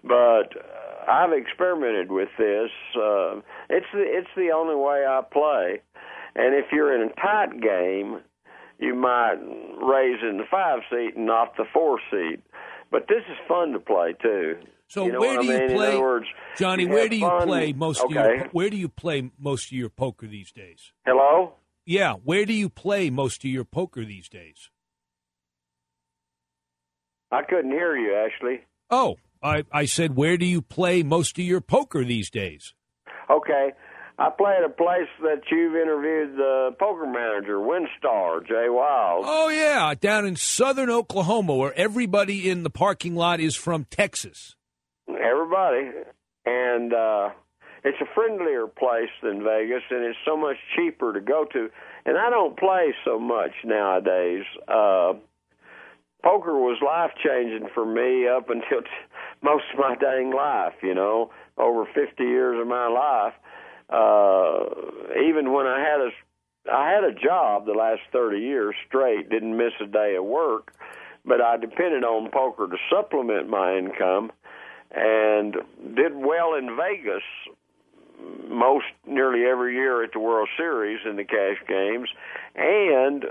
But 0.04 0.56
uh, 0.56 1.10
I've 1.10 1.32
experimented 1.32 2.10
with 2.10 2.28
this. 2.38 2.70
Uh, 2.96 3.40
it's 3.68 3.86
the, 3.92 4.02
it's 4.04 4.28
the 4.36 4.50
only 4.54 4.76
way 4.76 5.04
I 5.06 5.20
play. 5.30 5.80
And 6.36 6.54
if 6.54 6.66
you're 6.72 6.94
in 6.94 7.10
a 7.10 7.14
tight 7.20 7.60
game, 7.60 8.20
you 8.78 8.94
might 8.94 9.36
raise 9.82 10.18
in 10.22 10.38
the 10.38 10.44
five 10.50 10.80
seat 10.90 11.16
and 11.16 11.26
not 11.26 11.56
the 11.56 11.64
four 11.72 11.98
seat. 12.10 12.40
But 12.90 13.06
this 13.08 13.22
is 13.28 13.36
fun 13.48 13.72
to 13.72 13.80
play 13.80 14.14
too. 14.22 14.56
So 14.86 15.04
you 15.04 15.12
know 15.12 15.20
where 15.20 15.34
do 15.34 15.50
I 15.50 15.54
you 15.54 15.58
mean? 15.68 15.76
play, 15.76 15.98
words, 15.98 16.26
Johnny? 16.56 16.84
you 16.84 16.88
Where 16.88 17.08
do 17.08 17.16
you 17.16 17.26
fun- 17.28 17.46
play 17.46 17.72
most 17.74 18.00
okay. 18.04 18.18
of 18.18 18.26
your 18.26 18.48
Where 18.52 18.70
do 18.70 18.76
you 18.78 18.88
play 18.88 19.30
most 19.38 19.66
of 19.66 19.72
your 19.72 19.90
poker 19.90 20.26
these 20.26 20.50
days? 20.52 20.92
Hello. 21.04 21.52
Yeah, 21.88 22.16
where 22.22 22.44
do 22.44 22.52
you 22.52 22.68
play 22.68 23.08
most 23.08 23.42
of 23.46 23.50
your 23.50 23.64
poker 23.64 24.04
these 24.04 24.28
days? 24.28 24.68
I 27.32 27.40
couldn't 27.40 27.70
hear 27.70 27.96
you, 27.96 28.14
Ashley. 28.14 28.60
Oh, 28.90 29.16
I 29.42 29.64
I 29.72 29.86
said 29.86 30.14
where 30.14 30.36
do 30.36 30.44
you 30.44 30.60
play 30.60 31.02
most 31.02 31.38
of 31.38 31.44
your 31.46 31.62
poker 31.62 32.04
these 32.04 32.28
days? 32.28 32.74
Okay. 33.30 33.72
I 34.18 34.28
play 34.28 34.56
at 34.58 34.64
a 34.64 34.68
place 34.68 35.08
that 35.22 35.40
you've 35.50 35.76
interviewed 35.76 36.36
the 36.36 36.76
poker 36.78 37.06
manager, 37.06 37.56
Winstar, 37.56 38.46
Jay 38.46 38.68
Wild. 38.68 39.24
Oh 39.26 39.48
yeah, 39.48 39.94
down 39.98 40.26
in 40.26 40.36
southern 40.36 40.90
Oklahoma, 40.90 41.54
where 41.54 41.72
everybody 41.74 42.50
in 42.50 42.64
the 42.64 42.70
parking 42.70 43.14
lot 43.14 43.40
is 43.40 43.56
from 43.56 43.86
Texas. 43.86 44.56
Everybody. 45.08 45.88
And 46.44 46.92
uh 46.92 47.30
it's 47.88 48.00
a 48.02 48.14
friendlier 48.14 48.66
place 48.66 49.10
than 49.22 49.42
Vegas 49.42 49.82
and 49.90 50.04
it's 50.04 50.18
so 50.26 50.36
much 50.36 50.56
cheaper 50.76 51.14
to 51.14 51.20
go 51.20 51.46
to. 51.52 51.70
And 52.04 52.18
I 52.18 52.28
don't 52.28 52.56
play 52.56 52.92
so 53.04 53.18
much 53.18 53.52
nowadays. 53.64 54.44
Uh 54.68 55.14
poker 56.22 56.58
was 56.58 56.78
life 56.84 57.12
changing 57.24 57.68
for 57.72 57.86
me 57.86 58.28
up 58.28 58.50
until 58.50 58.82
t- 58.82 58.88
most 59.42 59.64
of 59.72 59.78
my 59.78 59.94
dang 59.94 60.32
life, 60.32 60.74
you 60.82 60.94
know, 60.94 61.30
over 61.56 61.86
50 61.86 62.22
years 62.22 62.60
of 62.60 62.66
my 62.66 62.88
life. 62.88 63.34
Uh 63.88 65.20
even 65.26 65.52
when 65.52 65.66
I 65.66 65.80
had 65.80 66.00
a 66.00 66.10
I 66.70 66.90
had 66.90 67.04
a 67.04 67.14
job 67.14 67.64
the 67.64 67.72
last 67.72 68.02
30 68.12 68.38
years 68.38 68.74
straight, 68.86 69.30
didn't 69.30 69.56
miss 69.56 69.72
a 69.80 69.86
day 69.86 70.16
of 70.16 70.24
work, 70.24 70.74
but 71.24 71.40
I 71.40 71.56
depended 71.56 72.04
on 72.04 72.30
poker 72.30 72.66
to 72.66 72.76
supplement 72.90 73.48
my 73.48 73.78
income 73.78 74.30
and 74.90 75.56
did 75.94 76.14
well 76.14 76.54
in 76.54 76.76
Vegas 76.76 77.22
most 78.48 78.86
nearly 79.06 79.44
every 79.44 79.74
year 79.74 80.02
at 80.02 80.12
the 80.12 80.20
World 80.20 80.48
Series 80.56 81.00
in 81.08 81.16
the 81.16 81.24
cash 81.24 81.58
games 81.68 82.08
and 82.54 83.26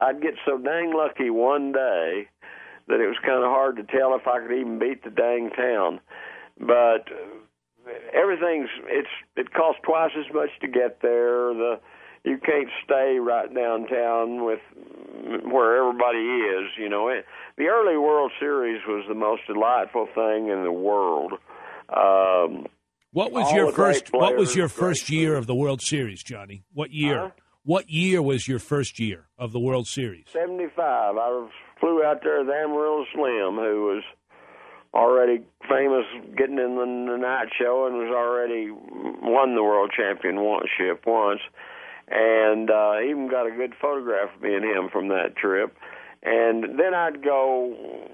I'd 0.00 0.20
get 0.20 0.34
so 0.44 0.58
dang 0.58 0.92
lucky 0.94 1.30
one 1.30 1.72
day 1.72 2.28
that 2.88 3.00
it 3.00 3.06
was 3.06 3.16
kind 3.24 3.42
of 3.42 3.50
hard 3.50 3.76
to 3.76 3.84
tell 3.84 4.14
if 4.14 4.26
I 4.26 4.40
could 4.40 4.54
even 4.54 4.78
beat 4.78 5.02
the 5.02 5.10
dang 5.10 5.50
town. 5.50 6.00
But 6.60 7.08
everything's 8.12 8.68
it's 8.86 9.08
it 9.36 9.52
costs 9.52 9.80
twice 9.84 10.12
as 10.18 10.32
much 10.34 10.50
to 10.60 10.68
get 10.68 11.00
there. 11.02 11.54
The 11.54 11.80
you 12.24 12.38
can't 12.38 12.68
stay 12.84 13.18
right 13.20 13.52
downtown 13.54 14.44
with 14.44 14.60
where 15.44 15.76
everybody 15.78 16.18
is. 16.18 16.70
You 16.78 16.88
know, 16.88 17.08
it, 17.08 17.24
the 17.56 17.66
early 17.66 17.96
World 17.96 18.32
Series 18.38 18.82
was 18.86 19.04
the 19.08 19.14
most 19.14 19.42
delightful 19.46 20.06
thing 20.14 20.48
in 20.48 20.64
the 20.64 20.72
world. 20.72 21.34
Um, 21.88 22.66
What 23.16 23.32
was 23.32 23.46
all 23.46 23.54
your 23.54 23.72
first 23.72 24.12
What 24.12 24.36
was 24.36 24.54
your 24.54 24.68
first 24.68 25.08
year 25.08 25.36
of 25.36 25.46
the 25.46 25.54
World 25.54 25.80
Series, 25.80 26.22
Johnny? 26.22 26.64
What 26.74 26.90
year? 26.90 27.18
Huh? 27.18 27.30
What 27.64 27.88
year 27.88 28.20
was 28.20 28.46
your 28.46 28.58
first 28.58 29.00
year 29.00 29.28
of 29.38 29.52
the 29.52 29.58
World 29.58 29.88
Series? 29.88 30.26
75. 30.30 31.16
I 31.16 31.48
flew 31.80 32.04
out 32.04 32.20
there 32.22 32.40
with 32.40 32.50
Amarillo 32.50 33.06
Slim, 33.14 33.56
who 33.56 33.86
was 33.86 34.02
already 34.92 35.42
famous 35.66 36.04
getting 36.36 36.58
in 36.58 36.76
the, 36.76 37.12
the 37.12 37.16
night 37.16 37.48
show 37.58 37.86
and 37.86 37.96
was 37.96 38.12
already 38.14 38.70
won 38.70 39.54
the 39.54 39.62
world 39.62 39.92
championship 39.96 41.06
once. 41.06 41.40
And 42.08 42.70
uh, 42.70 42.96
even 43.00 43.30
got 43.30 43.46
a 43.46 43.50
good 43.50 43.72
photograph 43.80 44.36
of 44.36 44.42
me 44.42 44.56
and 44.56 44.64
him 44.66 44.90
from 44.92 45.08
that 45.08 45.36
trip. 45.36 45.74
And 46.22 46.78
then 46.78 46.92
I'd 46.92 47.24
go 47.24 48.10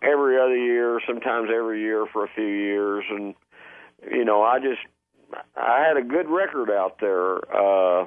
every 0.00 0.38
other 0.38 0.56
year, 0.56 1.00
sometimes 1.08 1.48
every 1.52 1.80
year 1.80 2.06
for 2.12 2.24
a 2.24 2.28
few 2.36 2.46
years. 2.46 3.04
And, 3.10 3.34
you 4.02 4.24
know, 4.24 4.42
I 4.42 4.58
just, 4.58 4.80
I 5.56 5.84
had 5.86 5.96
a 5.96 6.02
good 6.02 6.28
record 6.28 6.70
out 6.70 6.98
there. 7.00 7.38
Uh, 7.54 8.06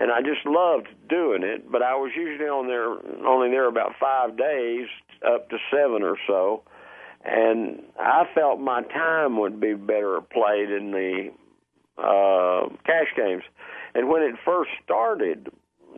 and 0.00 0.10
I 0.10 0.22
just 0.22 0.44
loved 0.46 0.88
doing 1.08 1.42
it. 1.42 1.70
But 1.70 1.82
I 1.82 1.94
was 1.94 2.10
usually 2.16 2.48
on 2.48 2.66
there 2.66 2.88
only 3.28 3.50
there 3.50 3.68
about 3.68 3.92
five 4.00 4.36
days, 4.36 4.88
up 5.24 5.50
to 5.50 5.58
seven 5.70 6.02
or 6.02 6.16
so, 6.26 6.62
and 7.22 7.82
I 7.98 8.24
felt 8.34 8.58
my 8.58 8.82
time 8.82 9.38
would 9.38 9.60
be 9.60 9.74
better 9.74 10.20
played 10.22 10.70
in 10.70 10.90
the 10.90 11.28
uh, 11.98 12.74
cash 12.86 13.12
games. 13.14 13.42
And 13.94 14.08
when 14.08 14.22
it 14.22 14.36
first 14.44 14.70
started, 14.82 15.50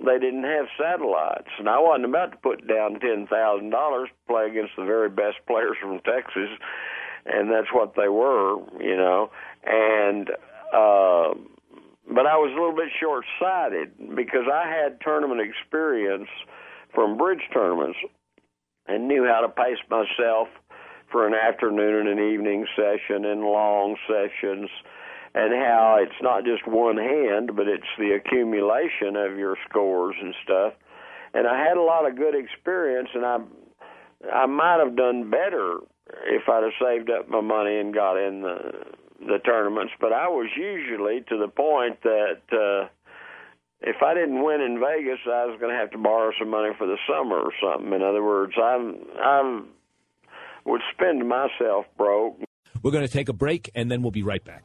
they 0.04 0.18
didn't 0.18 0.42
have 0.42 0.66
satellites, 0.76 1.50
and 1.58 1.68
I 1.68 1.78
wasn't 1.78 2.06
about 2.06 2.32
to 2.32 2.38
put 2.38 2.66
down 2.66 2.98
ten 2.98 3.28
thousand 3.28 3.70
dollars 3.70 4.08
to 4.08 4.32
play 4.32 4.46
against 4.50 4.72
the 4.76 4.84
very 4.84 5.10
best 5.10 5.36
players 5.46 5.76
from 5.80 6.00
Texas, 6.00 6.50
and 7.26 7.50
that's 7.50 7.72
what 7.72 7.94
they 7.96 8.08
were, 8.08 8.56
you 8.80 8.96
know. 8.96 9.30
And 9.64 10.30
uh, 10.72 11.34
but 12.08 12.26
I 12.26 12.36
was 12.36 12.50
a 12.50 12.60
little 12.60 12.74
bit 12.74 12.90
short 13.00 13.24
sighted 13.40 13.92
because 14.14 14.44
I 14.52 14.68
had 14.68 15.00
tournament 15.00 15.40
experience 15.40 16.28
from 16.94 17.16
bridge 17.16 17.42
tournaments 17.52 17.98
and 18.86 19.08
knew 19.08 19.24
how 19.24 19.40
to 19.40 19.48
pace 19.48 19.78
myself 19.88 20.48
for 21.10 21.26
an 21.26 21.34
afternoon 21.34 22.08
and 22.08 22.18
an 22.18 22.32
evening 22.32 22.66
session 22.74 23.24
and 23.24 23.42
long 23.42 23.96
sessions 24.08 24.68
and 25.34 25.52
how 25.54 25.98
it's 26.00 26.20
not 26.20 26.44
just 26.44 26.66
one 26.66 26.96
hand 26.96 27.54
but 27.54 27.68
it's 27.68 27.84
the 27.98 28.12
accumulation 28.12 29.16
of 29.16 29.38
your 29.38 29.56
scores 29.68 30.16
and 30.20 30.34
stuff 30.42 30.72
and 31.34 31.46
I 31.46 31.62
had 31.62 31.76
a 31.76 31.82
lot 31.82 32.08
of 32.08 32.16
good 32.16 32.34
experience 32.34 33.10
and 33.14 33.24
I 33.24 33.38
I 34.32 34.46
might 34.46 34.78
have 34.84 34.96
done 34.96 35.30
better 35.30 35.78
if 36.26 36.48
I'd 36.48 36.62
have 36.62 36.72
saved 36.80 37.10
up 37.10 37.28
my 37.28 37.40
money 37.40 37.78
and 37.78 37.94
got 37.94 38.16
in 38.16 38.42
the 38.42 38.58
the 39.20 39.38
tournaments, 39.38 39.92
but 40.00 40.12
I 40.12 40.28
was 40.28 40.50
usually 40.56 41.20
to 41.28 41.38
the 41.38 41.46
point 41.46 42.02
that 42.02 42.42
uh, 42.50 42.88
if 43.80 44.02
I 44.02 44.14
didn't 44.14 44.42
win 44.42 44.60
in 44.60 44.80
Vegas, 44.80 45.20
I 45.26 45.46
was 45.46 45.58
going 45.60 45.72
to 45.72 45.78
have 45.78 45.92
to 45.92 45.98
borrow 45.98 46.32
some 46.38 46.50
money 46.50 46.70
for 46.76 46.88
the 46.88 46.98
summer 47.08 47.36
or 47.36 47.52
something. 47.62 47.92
In 47.92 48.02
other 48.02 48.22
words, 48.22 48.54
I'm 48.60 48.96
I 49.20 49.62
would 50.64 50.80
spend 50.92 51.28
myself 51.28 51.86
broke. 51.96 52.38
We're 52.82 52.90
going 52.90 53.06
to 53.06 53.12
take 53.12 53.28
a 53.28 53.32
break 53.32 53.70
and 53.74 53.90
then 53.90 54.02
we'll 54.02 54.10
be 54.10 54.22
right 54.22 54.44
back. 54.44 54.64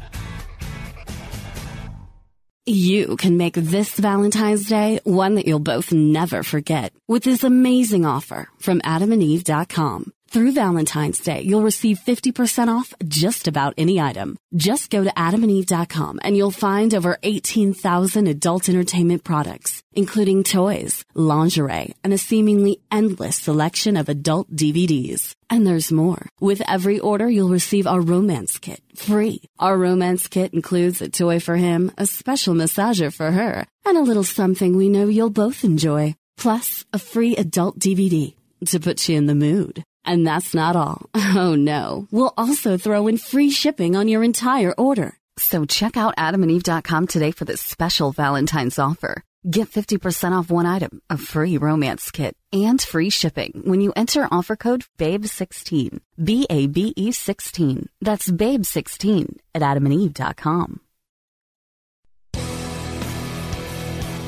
You 2.67 3.17
can 3.17 3.37
make 3.37 3.55
this 3.55 3.97
Valentine's 3.97 4.67
Day 4.67 4.99
one 5.03 5.33
that 5.33 5.47
you'll 5.47 5.57
both 5.57 5.91
never 5.91 6.43
forget 6.43 6.93
with 7.07 7.23
this 7.23 7.43
amazing 7.43 8.05
offer 8.05 8.49
from 8.59 8.81
adamandeve.com. 8.81 10.13
Through 10.31 10.53
Valentine's 10.53 11.19
Day, 11.19 11.41
you'll 11.41 11.61
receive 11.61 11.99
50% 11.99 12.69
off 12.69 12.93
just 13.05 13.49
about 13.49 13.73
any 13.77 13.99
item. 13.99 14.37
Just 14.55 14.89
go 14.89 15.03
to 15.03 15.09
adamandeve.com 15.09 16.21
and 16.23 16.37
you'll 16.37 16.51
find 16.51 16.95
over 16.95 17.17
18,000 17.21 18.27
adult 18.27 18.69
entertainment 18.69 19.25
products, 19.25 19.83
including 19.91 20.45
toys, 20.45 21.03
lingerie, 21.15 21.95
and 22.01 22.13
a 22.13 22.17
seemingly 22.17 22.79
endless 22.89 23.35
selection 23.35 23.97
of 23.97 24.07
adult 24.07 24.49
DVDs. 24.55 25.35
And 25.49 25.67
there's 25.67 25.91
more. 25.91 26.25
With 26.39 26.61
every 26.65 26.97
order, 26.97 27.29
you'll 27.29 27.49
receive 27.49 27.85
our 27.85 27.99
romance 27.99 28.57
kit 28.57 28.81
free. 28.95 29.41
Our 29.59 29.77
romance 29.77 30.29
kit 30.29 30.53
includes 30.53 31.01
a 31.01 31.09
toy 31.09 31.41
for 31.41 31.57
him, 31.57 31.91
a 31.97 32.05
special 32.05 32.53
massager 32.53 33.13
for 33.13 33.31
her, 33.31 33.65
and 33.83 33.97
a 33.97 34.07
little 34.09 34.23
something 34.23 34.77
we 34.77 34.87
know 34.87 35.07
you'll 35.07 35.29
both 35.29 35.65
enjoy. 35.65 36.15
Plus, 36.37 36.85
a 36.93 36.99
free 36.99 37.35
adult 37.35 37.79
DVD 37.79 38.33
to 38.67 38.79
put 38.79 39.09
you 39.09 39.17
in 39.17 39.25
the 39.25 39.35
mood. 39.35 39.83
And 40.05 40.25
that's 40.25 40.53
not 40.53 40.75
all. 40.75 41.09
Oh 41.33 41.55
no. 41.55 42.07
We'll 42.11 42.33
also 42.37 42.77
throw 42.77 43.07
in 43.07 43.17
free 43.17 43.51
shipping 43.51 43.95
on 43.95 44.09
your 44.09 44.21
entire 44.23 44.73
order. 44.77 45.17
So 45.37 45.65
check 45.65 45.95
out 45.95 46.17
adamandeve.com 46.17 47.07
today 47.07 47.31
for 47.31 47.45
this 47.45 47.61
special 47.61 48.11
Valentine's 48.11 48.77
offer. 48.77 49.23
Get 49.49 49.71
50% 49.71 50.33
off 50.37 50.51
one 50.51 50.65
item, 50.65 51.01
a 51.09 51.17
free 51.17 51.57
romance 51.57 52.11
kit, 52.11 52.35
and 52.53 52.79
free 52.81 53.09
shipping 53.09 53.61
when 53.65 53.81
you 53.81 53.91
enter 53.95 54.27
offer 54.29 54.55
code 54.55 54.83
BABE16. 54.99 55.99
B 56.23 56.45
A 56.49 56.67
B 56.67 56.93
E 56.95 57.11
16. 57.11 57.89
That's 58.01 58.29
BABE16 58.29 59.37
at 59.55 59.61
adamandeve.com. 59.61 60.81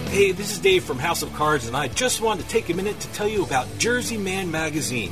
Hey, 0.10 0.32
this 0.32 0.52
is 0.52 0.60
Dave 0.60 0.84
from 0.84 1.00
House 1.00 1.24
of 1.24 1.34
Cards, 1.34 1.68
and 1.68 1.76
I 1.76 1.88
just 1.88 2.22
wanted 2.22 2.44
to 2.44 2.50
take 2.50 2.70
a 2.70 2.74
minute 2.74 3.00
to 3.00 3.08
tell 3.14 3.28
you 3.28 3.44
about 3.44 3.68
Jersey 3.80 4.18
Man 4.18 4.52
Magazine. 4.52 5.12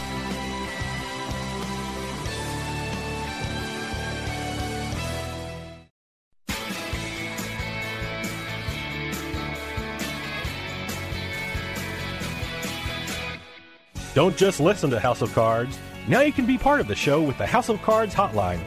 Don't 14.13 14.35
just 14.35 14.59
listen 14.59 14.89
to 14.89 14.99
House 14.99 15.21
of 15.21 15.33
Cards. 15.33 15.79
Now 16.07 16.19
you 16.19 16.33
can 16.33 16.45
be 16.45 16.57
part 16.57 16.81
of 16.81 16.87
the 16.87 16.95
show 16.95 17.21
with 17.21 17.37
the 17.37 17.47
House 17.47 17.69
of 17.69 17.81
Cards 17.81 18.13
hotline. 18.13 18.59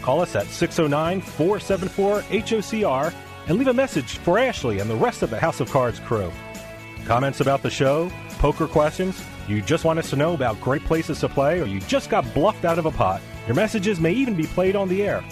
Call 0.00 0.20
us 0.20 0.36
at 0.36 0.46
609 0.46 1.20
474 1.20 2.20
HOCR 2.20 3.12
and 3.48 3.58
leave 3.58 3.66
a 3.66 3.74
message 3.74 4.18
for 4.18 4.38
Ashley 4.38 4.78
and 4.78 4.88
the 4.88 4.94
rest 4.94 5.22
of 5.22 5.30
the 5.30 5.40
House 5.40 5.58
of 5.58 5.70
Cards 5.72 5.98
crew. 5.98 6.30
Comments 7.04 7.40
about 7.40 7.64
the 7.64 7.70
show, 7.70 8.10
poker 8.38 8.68
questions, 8.68 9.20
you 9.48 9.60
just 9.60 9.84
want 9.84 9.98
us 9.98 10.10
to 10.10 10.16
know 10.16 10.34
about 10.34 10.60
great 10.60 10.84
places 10.84 11.18
to 11.20 11.28
play, 11.28 11.60
or 11.60 11.66
you 11.66 11.80
just 11.80 12.08
got 12.08 12.32
bluffed 12.32 12.64
out 12.64 12.78
of 12.78 12.86
a 12.86 12.90
pot. 12.92 13.20
Your 13.46 13.56
messages 13.56 14.00
may 14.00 14.12
even 14.12 14.34
be 14.34 14.46
played 14.46 14.76
on 14.76 14.88
the 14.88 15.02
air. 15.02 15.24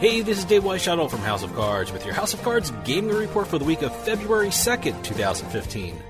Hey, 0.00 0.22
this 0.22 0.38
is 0.38 0.46
Dave 0.46 0.62
Weishuttle 0.62 1.10
from 1.10 1.18
House 1.18 1.42
of 1.42 1.54
Cards 1.54 1.92
with 1.92 2.06
your 2.06 2.14
House 2.14 2.32
of 2.32 2.40
Cards 2.40 2.72
gaming 2.84 3.14
report 3.14 3.48
for 3.48 3.58
the 3.58 3.66
week 3.66 3.82
of 3.82 3.94
February 3.94 4.48
2nd, 4.48 5.04
2015. 5.04 6.02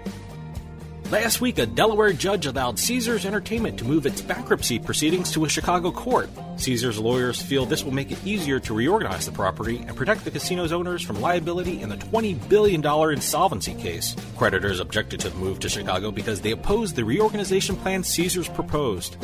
Last 1.10 1.40
week, 1.40 1.58
a 1.58 1.66
Delaware 1.66 2.12
judge 2.12 2.46
allowed 2.46 2.78
Caesars 2.78 3.26
Entertainment 3.26 3.80
to 3.80 3.84
move 3.84 4.06
its 4.06 4.20
bankruptcy 4.20 4.78
proceedings 4.78 5.32
to 5.32 5.44
a 5.44 5.48
Chicago 5.48 5.90
court. 5.90 6.30
Caesars 6.58 7.00
lawyers 7.00 7.42
feel 7.42 7.66
this 7.66 7.82
will 7.82 7.90
make 7.90 8.12
it 8.12 8.24
easier 8.24 8.60
to 8.60 8.74
reorganize 8.74 9.26
the 9.26 9.32
property 9.32 9.78
and 9.78 9.96
protect 9.96 10.24
the 10.24 10.30
casino's 10.30 10.70
owners 10.70 11.02
from 11.02 11.20
liability 11.20 11.82
in 11.82 11.88
the 11.88 11.96
$20 11.96 12.48
billion 12.48 12.86
insolvency 13.12 13.74
case. 13.74 14.14
Creditors 14.36 14.78
objected 14.78 15.18
to 15.18 15.30
the 15.30 15.36
move 15.36 15.58
to 15.58 15.68
Chicago 15.68 16.12
because 16.12 16.40
they 16.40 16.52
opposed 16.52 16.94
the 16.94 17.04
reorganization 17.04 17.74
plan 17.74 18.04
Caesars 18.04 18.48
proposed. 18.48 19.16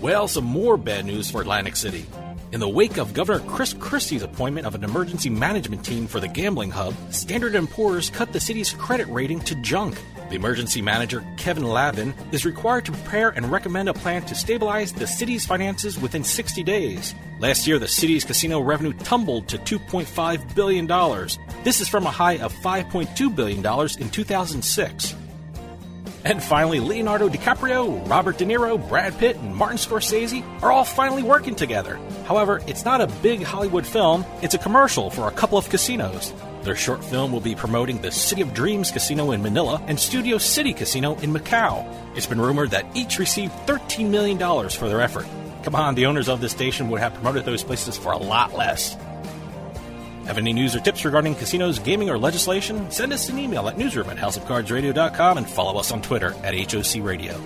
Well, 0.00 0.28
some 0.28 0.44
more 0.44 0.76
bad 0.76 1.06
news 1.06 1.28
for 1.28 1.40
Atlantic 1.40 1.74
City. 1.74 2.06
In 2.50 2.60
the 2.60 2.68
wake 2.68 2.96
of 2.96 3.12
Governor 3.12 3.40
Chris 3.40 3.74
Christie's 3.74 4.22
appointment 4.22 4.66
of 4.66 4.74
an 4.74 4.82
emergency 4.82 5.28
management 5.28 5.84
team 5.84 6.06
for 6.06 6.18
the 6.18 6.28
gambling 6.28 6.70
hub, 6.70 6.94
Standard 7.10 7.52
& 7.68 7.70
Poor's 7.70 8.08
cut 8.08 8.32
the 8.32 8.40
city's 8.40 8.72
credit 8.72 9.06
rating 9.08 9.40
to 9.40 9.54
junk. 9.56 9.98
The 10.30 10.36
emergency 10.36 10.80
manager, 10.80 11.22
Kevin 11.36 11.64
Lavin, 11.64 12.14
is 12.32 12.46
required 12.46 12.86
to 12.86 12.92
prepare 12.92 13.30
and 13.30 13.52
recommend 13.52 13.90
a 13.90 13.92
plan 13.92 14.22
to 14.22 14.34
stabilize 14.34 14.94
the 14.94 15.06
city's 15.06 15.44
finances 15.44 15.98
within 16.00 16.24
60 16.24 16.62
days. 16.62 17.14
Last 17.38 17.66
year, 17.66 17.78
the 17.78 17.86
city's 17.86 18.24
casino 18.24 18.60
revenue 18.60 18.94
tumbled 18.94 19.48
to 19.48 19.58
$2.5 19.58 20.54
billion. 20.54 20.86
This 21.64 21.82
is 21.82 21.88
from 21.88 22.06
a 22.06 22.10
high 22.10 22.38
of 22.38 22.54
$5.2 22.54 23.36
billion 23.36 23.58
in 24.00 24.10
2006. 24.10 25.14
And 26.24 26.42
finally, 26.42 26.80
Leonardo 26.80 27.28
DiCaprio, 27.28 28.08
Robert 28.08 28.38
De 28.38 28.44
Niro, 28.44 28.76
Brad 28.88 29.16
Pitt, 29.18 29.36
and 29.36 29.54
Martin 29.54 29.78
Scorsese 29.78 30.44
are 30.62 30.72
all 30.72 30.84
finally 30.84 31.22
working 31.22 31.54
together. 31.54 31.98
However, 32.26 32.60
it's 32.66 32.84
not 32.84 33.00
a 33.00 33.06
big 33.22 33.42
Hollywood 33.42 33.86
film, 33.86 34.24
it's 34.42 34.54
a 34.54 34.58
commercial 34.58 35.10
for 35.10 35.28
a 35.28 35.32
couple 35.32 35.58
of 35.58 35.70
casinos. 35.70 36.34
Their 36.62 36.74
short 36.74 37.04
film 37.04 37.32
will 37.32 37.40
be 37.40 37.54
promoting 37.54 38.02
the 38.02 38.10
City 38.10 38.42
of 38.42 38.52
Dreams 38.52 38.90
Casino 38.90 39.30
in 39.30 39.42
Manila 39.42 39.82
and 39.86 39.98
Studio 39.98 40.38
City 40.38 40.74
Casino 40.74 41.16
in 41.20 41.32
Macau. 41.32 41.86
It's 42.16 42.26
been 42.26 42.40
rumored 42.40 42.70
that 42.70 42.84
each 42.96 43.18
received 43.18 43.52
$13 43.66 44.10
million 44.10 44.38
for 44.68 44.88
their 44.88 45.00
effort. 45.00 45.26
Come 45.62 45.74
on, 45.74 45.94
the 45.94 46.06
owners 46.06 46.28
of 46.28 46.40
this 46.40 46.52
station 46.52 46.88
would 46.90 47.00
have 47.00 47.14
promoted 47.14 47.44
those 47.44 47.62
places 47.62 47.96
for 47.96 48.12
a 48.12 48.18
lot 48.18 48.56
less. 48.56 48.96
Have 50.28 50.36
any 50.36 50.52
news 50.52 50.76
or 50.76 50.80
tips 50.80 51.06
regarding 51.06 51.34
casinos, 51.36 51.78
gaming, 51.78 52.10
or 52.10 52.18
legislation? 52.18 52.90
Send 52.90 53.14
us 53.14 53.30
an 53.30 53.38
email 53.38 53.66
at 53.66 53.78
newsroom 53.78 54.10
at 54.10 54.18
houseofcardsradio.com 54.18 55.38
and 55.38 55.48
follow 55.48 55.80
us 55.80 55.90
on 55.90 56.02
Twitter 56.02 56.34
at 56.44 56.54
HOC 56.54 57.02
Radio. 57.02 57.40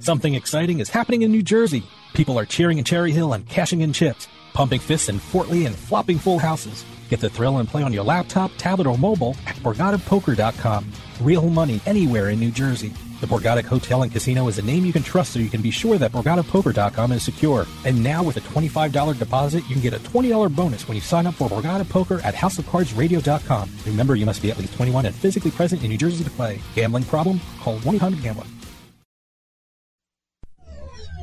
Something 0.00 0.32
exciting 0.32 0.80
is 0.80 0.88
happening 0.88 1.22
in 1.22 1.30
New 1.30 1.42
Jersey. 1.42 1.82
People 2.14 2.38
are 2.38 2.46
cheering 2.46 2.78
in 2.78 2.84
Cherry 2.84 3.12
Hill 3.12 3.34
and 3.34 3.46
cashing 3.50 3.82
in 3.82 3.92
chips, 3.92 4.26
pumping 4.54 4.80
fists 4.80 5.10
in 5.10 5.18
Fort 5.18 5.50
Lee 5.50 5.66
and 5.66 5.76
flopping 5.76 6.18
full 6.18 6.38
houses. 6.38 6.86
Get 7.10 7.20
the 7.20 7.28
thrill 7.28 7.58
and 7.58 7.68
play 7.68 7.82
on 7.82 7.92
your 7.92 8.04
laptop, 8.04 8.50
tablet, 8.56 8.86
or 8.86 8.96
mobile 8.96 9.36
at 9.46 9.56
BorgataPoker.com. 9.56 10.90
Real 11.20 11.50
money 11.50 11.82
anywhere 11.84 12.30
in 12.30 12.40
New 12.40 12.50
Jersey. 12.50 12.94
The 13.20 13.26
Borgata 13.26 13.64
Hotel 13.64 14.02
and 14.04 14.12
Casino 14.12 14.46
is 14.46 14.58
a 14.58 14.62
name 14.62 14.84
you 14.84 14.92
can 14.92 15.02
trust 15.02 15.32
so 15.32 15.40
you 15.40 15.48
can 15.48 15.60
be 15.60 15.72
sure 15.72 15.98
that 15.98 16.12
BorgataPoker.com 16.12 17.10
is 17.10 17.24
secure. 17.24 17.66
And 17.84 18.00
now 18.02 18.22
with 18.22 18.36
a 18.36 18.40
$25 18.40 19.18
deposit, 19.18 19.64
you 19.68 19.74
can 19.74 19.82
get 19.82 19.92
a 19.92 19.98
$20 19.98 20.54
bonus 20.54 20.86
when 20.86 20.94
you 20.94 21.00
sign 21.00 21.26
up 21.26 21.34
for 21.34 21.48
Borgata 21.48 21.88
Poker 21.88 22.20
at 22.22 22.34
HouseOfCardsRadio.com. 22.34 23.70
Remember, 23.86 24.14
you 24.14 24.24
must 24.24 24.40
be 24.40 24.52
at 24.52 24.58
least 24.58 24.74
21 24.74 25.06
and 25.06 25.14
physically 25.14 25.50
present 25.50 25.82
in 25.82 25.90
New 25.90 25.98
Jersey 25.98 26.22
to 26.22 26.30
play. 26.30 26.60
Gambling 26.76 27.04
problem? 27.04 27.40
Call 27.60 27.78
1-800-GAMBLER. 27.80 28.44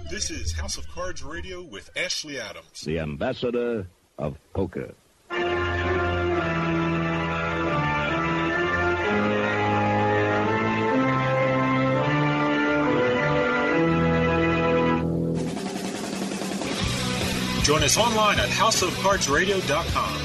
This 0.10 0.29
is 0.29 0.51
House 0.51 0.77
of 0.77 0.88
Cards 0.89 1.23
Radio 1.23 1.62
with 1.63 1.89
Ashley 1.97 2.39
Adams. 2.39 2.81
The 2.81 2.99
ambassador 2.99 3.88
of 4.19 4.38
poker. 4.53 4.93
Join 17.65 17.82
us 17.82 17.97
online 17.97 18.39
at 18.39 18.49
houseofcardsradio.com. 18.49 20.21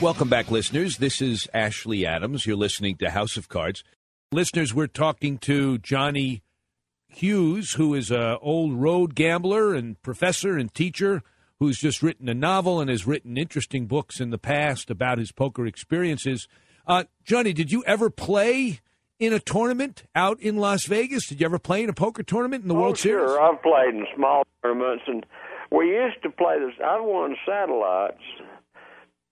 Welcome 0.00 0.30
back, 0.30 0.50
listeners. 0.50 0.96
This 0.96 1.20
is 1.20 1.46
Ashley 1.52 2.06
Adams. 2.06 2.46
You're 2.46 2.56
listening 2.56 2.96
to 2.96 3.10
House 3.10 3.36
of 3.36 3.50
Cards. 3.50 3.84
Listeners, 4.32 4.72
we're 4.72 4.86
talking 4.86 5.36
to 5.40 5.76
Johnny 5.76 6.42
Hughes, 7.06 7.74
who 7.74 7.92
is 7.92 8.10
an 8.10 8.38
old 8.40 8.72
road 8.72 9.14
gambler 9.14 9.74
and 9.74 10.00
professor 10.00 10.56
and 10.56 10.72
teacher 10.72 11.22
who's 11.60 11.76
just 11.76 12.02
written 12.02 12.30
a 12.30 12.34
novel 12.34 12.80
and 12.80 12.88
has 12.88 13.06
written 13.06 13.36
interesting 13.36 13.84
books 13.86 14.20
in 14.20 14.30
the 14.30 14.38
past 14.38 14.90
about 14.90 15.18
his 15.18 15.32
poker 15.32 15.66
experiences. 15.66 16.48
Uh, 16.86 17.04
Johnny, 17.24 17.52
did 17.52 17.72
you 17.72 17.82
ever 17.84 18.10
play 18.10 18.80
in 19.18 19.32
a 19.32 19.40
tournament 19.40 20.04
out 20.14 20.40
in 20.40 20.56
Las 20.56 20.84
Vegas? 20.84 21.26
Did 21.26 21.40
you 21.40 21.46
ever 21.46 21.58
play 21.58 21.82
in 21.82 21.88
a 21.88 21.92
poker 21.92 22.22
tournament 22.22 22.62
in 22.62 22.68
the 22.68 22.76
oh, 22.76 22.80
World 22.80 22.98
sure. 22.98 23.18
Series? 23.18 23.30
Sure, 23.30 23.40
I've 23.40 23.62
played 23.62 23.94
in 23.94 24.06
small 24.14 24.44
tournaments, 24.62 25.02
and 25.08 25.26
we 25.72 25.88
used 25.88 26.22
to 26.22 26.30
play 26.30 26.60
this. 26.60 26.74
I've 26.84 27.02
won 27.02 27.34
satellites, 27.44 28.22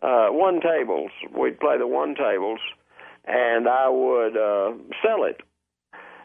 uh, 0.02 0.28
one 0.30 0.60
tables. 0.60 1.12
We'd 1.38 1.60
play 1.60 1.78
the 1.78 1.86
one 1.86 2.16
tables, 2.16 2.58
and 3.24 3.68
I 3.68 3.88
would 3.88 4.36
uh, 4.36 4.72
sell 5.02 5.24
it. 5.24 5.40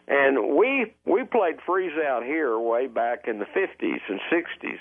And 0.08 0.56
we 0.56 0.92
we 1.06 1.22
played 1.22 1.60
freeze 1.64 1.96
out 2.04 2.24
here 2.24 2.58
way 2.58 2.88
back 2.88 3.28
in 3.28 3.38
the 3.38 3.46
fifties 3.46 4.00
and 4.08 4.18
sixties, 4.28 4.80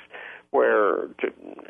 where 0.49 1.09
to, 1.19 1.27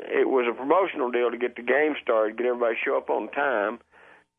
it 0.07 0.29
was 0.29 0.47
a 0.49 0.55
promotional 0.55 1.11
deal 1.11 1.29
to 1.29 1.37
get 1.37 1.57
the 1.57 1.63
game 1.63 1.95
started, 2.01 2.37
get 2.37 2.45
everybody 2.45 2.77
show 2.85 2.95
up 2.95 3.09
on 3.09 3.27
time. 3.31 3.79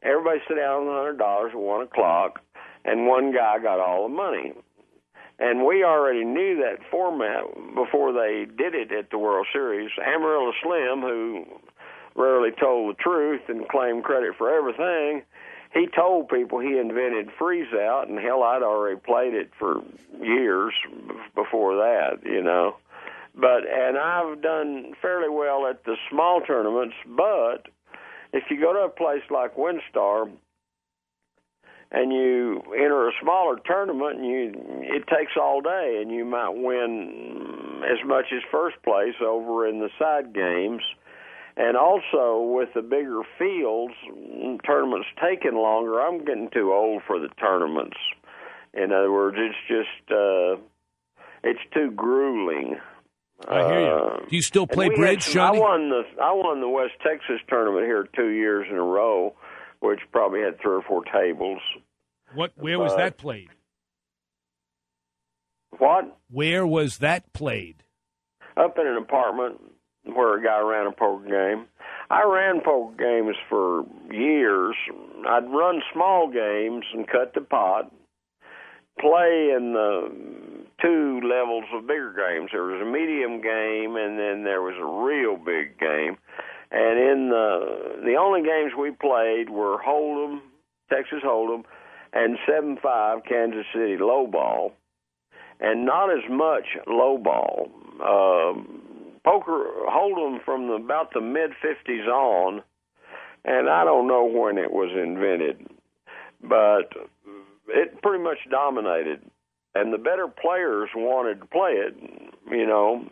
Everybody 0.03 0.41
sit 0.49 0.57
down 0.57 0.83
on 0.83 0.87
the 0.87 0.93
hundred 0.93 1.19
dollars 1.19 1.53
at 1.53 1.59
one 1.59 1.83
o'clock, 1.83 2.41
and 2.85 3.07
one 3.07 3.33
guy 3.33 3.59
got 3.59 3.81
all 3.81 4.09
the 4.09 4.15
money. 4.15 4.53
And 5.39 5.65
we 5.65 5.85
already 5.85 6.25
knew 6.25 6.57
that 6.57 6.85
format 6.91 7.45
before 7.75 8.13
they 8.13 8.47
did 8.47 8.75
it 8.75 8.93
at 8.93 9.11
the 9.11 9.19
World 9.19 9.47
Series. 9.53 9.91
Amarillo 9.99 10.53
Slim, 10.63 11.01
who 11.01 11.45
rarely 12.15 12.51
told 12.51 12.95
the 12.95 13.03
truth 13.03 13.43
and 13.49 13.69
claimed 13.69 14.05
credit 14.05 14.35
for 14.37 14.55
everything, 14.55 15.23
he 15.73 15.87
told 15.87 16.29
people 16.29 16.59
he 16.59 16.79
invented 16.79 17.31
freeze 17.39 17.73
out, 17.73 18.09
and 18.09 18.19
hell, 18.19 18.43
I'd 18.43 18.63
already 18.63 19.01
played 19.01 19.35
it 19.35 19.51
for 19.59 19.83
years 20.21 20.75
before 21.35 21.77
that, 21.77 22.19
you 22.25 22.43
know. 22.43 22.77
But 23.35 23.63
and 23.67 23.97
I've 23.97 24.43
done 24.43 24.95
fairly 25.01 25.29
well 25.29 25.67
at 25.67 25.85
the 25.85 25.97
small 26.11 26.41
tournaments, 26.41 26.97
but 27.07 27.69
if 28.33 28.45
you 28.51 28.61
go 28.61 28.73
to 28.73 28.81
a 28.81 28.89
place 28.89 29.23
like 29.31 29.57
WinStar 29.57 30.31
and 31.93 32.13
you 32.13 32.63
enter 32.77 33.09
a 33.09 33.13
smaller 33.21 33.57
tournament 33.65 34.19
and 34.19 34.27
you 34.27 34.53
it 34.83 35.07
takes 35.09 35.33
all 35.41 35.61
day 35.61 35.99
and 36.01 36.11
you 36.11 36.25
might 36.25 36.51
win 36.51 37.83
as 37.85 38.07
much 38.07 38.27
as 38.33 38.43
first 38.51 38.77
place 38.85 39.15
over 39.25 39.67
in 39.67 39.81
the 39.81 39.89
side 39.99 40.33
games. 40.33 40.83
And 41.57 41.77
also 41.77 42.41
with 42.55 42.69
the 42.75 42.83
bigger 42.83 43.23
fields 43.39 43.95
tournaments 44.65 45.09
taking 45.21 45.55
longer 45.55 46.01
i'm 46.01 46.25
getting 46.25 46.49
too 46.51 46.73
old 46.73 47.03
for 47.07 47.19
the 47.19 47.29
tournaments. 47.41 47.97
In 48.73 48.93
other 48.93 49.11
words 49.11 49.37
it's 49.39 49.57
just 49.67 50.13
uh 50.13 50.57
it's 51.43 51.61
too 51.75 51.91
grueling 51.91 52.77
I 53.49 53.67
hear 53.69 53.81
you. 53.81 54.27
Do 54.29 54.37
you 54.37 54.43
still 54.43 54.67
play 54.67 54.89
bridge, 54.89 55.23
some- 55.25 55.33
Johnny? 55.33 55.59
I 55.59 55.61
won 55.61 55.89
the 55.91 56.03
I 56.23 56.33
won 56.33 56.61
the 56.61 56.69
West 56.69 56.93
Texas 57.03 57.41
tournament 57.49 57.87
here 57.87 58.07
two 58.15 58.29
years 58.29 58.67
in 58.71 58.77
a 58.77 58.83
row, 58.83 59.35
which 59.81 60.01
probably 60.13 60.41
had 60.43 60.61
three 60.61 60.75
or 60.77 60.83
four 60.83 61.03
tables. 61.05 61.61
What? 62.35 62.53
Where 62.57 62.79
was 62.79 62.93
Uh, 62.93 62.97
that 62.99 63.17
played? 63.19 63.49
What? 65.79 66.17
Where 66.31 66.67
was 66.67 66.99
that 66.99 67.33
played? 67.33 67.83
Up 68.57 68.79
in 68.79 68.87
an 68.87 68.97
apartment 68.97 69.61
where 70.05 70.35
a 70.39 70.43
guy 70.45 70.61
ran 70.61 70.87
a 70.87 70.93
poker 70.93 71.25
game. 71.25 71.67
I 72.11 72.25
ran 72.25 72.61
poker 72.61 72.95
games 72.97 73.37
for 73.49 73.85
years. 74.11 74.75
I'd 75.27 75.49
run 75.51 75.81
small 75.93 76.29
games 76.29 76.85
and 76.93 77.07
cut 77.09 77.35
the 77.35 77.41
pot, 77.41 77.91
play 79.01 79.53
in 79.57 79.73
the 79.73 80.61
two 80.83 81.21
levels 81.23 81.65
of 81.75 81.87
bigger 81.87 82.13
games. 82.13 82.51
There 82.53 82.65
was 82.65 82.81
a 82.81 82.85
medium 82.85 83.41
game, 83.41 83.97
and 83.97 84.19
then 84.19 84.45
there 84.45 84.63
was 84.63 84.77
a 84.81 85.05
real 85.05 85.37
big 85.37 85.79
game. 85.79 86.17
And 86.71 86.99
in 86.99 87.31
the 87.31 88.01
the 88.05 88.15
only 88.15 88.43
games 88.43 88.73
we 88.79 88.91
played 88.93 89.51
were 89.51 89.79
Hold'em, 89.79 90.41
Texas 90.89 91.19
Hold'em, 91.25 91.65
and 92.13 92.39
seven 92.47 92.79
five 92.83 93.25
Kansas 93.29 93.67
City 93.75 93.97
low 93.99 94.27
ball, 94.27 94.73
and 95.59 95.85
not 95.85 96.11
as 96.11 96.25
much 96.31 96.65
low 96.87 97.19
ball. 97.19 97.69
Um, 98.01 98.81
poker 99.25 99.65
Hold'em 99.89 100.45
from 100.45 100.69
the, 100.69 100.75
about 100.75 101.13
the 101.13 101.21
mid 101.21 101.51
fifties 101.61 102.07
on, 102.07 102.63
and 103.45 103.69
I 103.69 103.85
don't 103.85 104.07
know 104.07 104.25
when 104.25 104.57
it 104.57 104.71
was 104.71 104.91
invented, 104.95 105.67
but 106.41 106.93
it 107.73 108.03
pretty 108.03 108.23
much 108.23 108.39
dominated. 108.51 109.21
And 109.75 109.93
the 109.93 109.99
better 109.99 110.27
players 110.27 110.91
wanted 110.97 111.41
to 111.41 111.47
play 111.47 111.73
it, 111.73 111.97
you 112.51 112.67
know. 112.67 113.05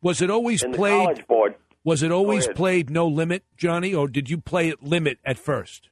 Was 0.00 0.22
it 0.22 0.30
always 0.30 0.62
played? 0.62 1.26
boy- 1.26 1.54
was 1.84 2.02
it 2.02 2.12
always 2.12 2.46
played 2.48 2.90
no 2.90 3.06
limit, 3.06 3.44
Johnny, 3.56 3.94
or 3.94 4.08
did 4.08 4.28
you 4.30 4.38
play 4.38 4.68
it 4.68 4.82
limit 4.82 5.18
at 5.24 5.38
first? 5.38 5.88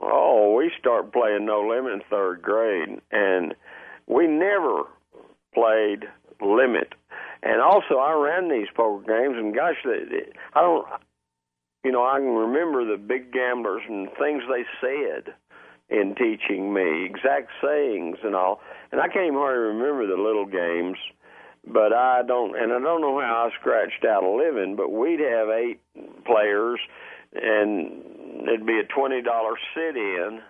Oh, 0.00 0.54
we 0.56 0.70
started 0.78 1.12
playing 1.12 1.46
No 1.46 1.66
Limit 1.66 1.92
in 1.92 2.00
third 2.10 2.42
grade, 2.42 3.00
and 3.10 3.54
we 4.06 4.26
never 4.26 4.84
played 5.54 6.04
Limit. 6.40 6.94
And 7.42 7.60
also, 7.60 7.96
I 7.96 8.12
ran 8.12 8.48
these 8.48 8.68
poker 8.74 9.04
games, 9.06 9.36
and 9.36 9.54
gosh, 9.54 9.76
I 10.54 10.60
don't, 10.60 10.86
you 11.84 11.92
know, 11.92 12.02
I 12.04 12.18
can 12.18 12.34
remember 12.34 12.84
the 12.84 12.96
big 12.96 13.32
gamblers 13.32 13.82
and 13.88 14.08
things 14.18 14.42
they 14.48 14.64
said 14.80 15.34
in 16.00 16.14
teaching 16.16 16.74
me, 16.74 17.06
exact 17.06 17.50
sayings 17.62 18.18
and 18.24 18.34
all. 18.34 18.60
And 18.90 19.00
I 19.00 19.08
can't 19.08 19.26
even 19.26 19.38
hardly 19.38 19.68
remember 19.74 20.06
the 20.06 20.20
little 20.20 20.46
games, 20.46 20.98
but 21.66 21.92
I 21.92 22.22
don't, 22.26 22.56
and 22.60 22.72
I 22.72 22.78
don't 22.80 23.00
know 23.00 23.18
how 23.20 23.48
I 23.48 23.60
scratched 23.60 24.04
out 24.04 24.22
a 24.24 24.30
living, 24.30 24.76
but 24.76 24.90
we'd 24.90 25.20
have 25.20 25.48
eight 25.48 25.80
players, 26.26 26.80
and 27.34 28.48
it'd 28.48 28.66
be 28.66 28.80
a 28.80 28.84
twenty 28.92 29.22
dollar 29.22 29.54
sit 29.74 29.96
in, 29.96 30.40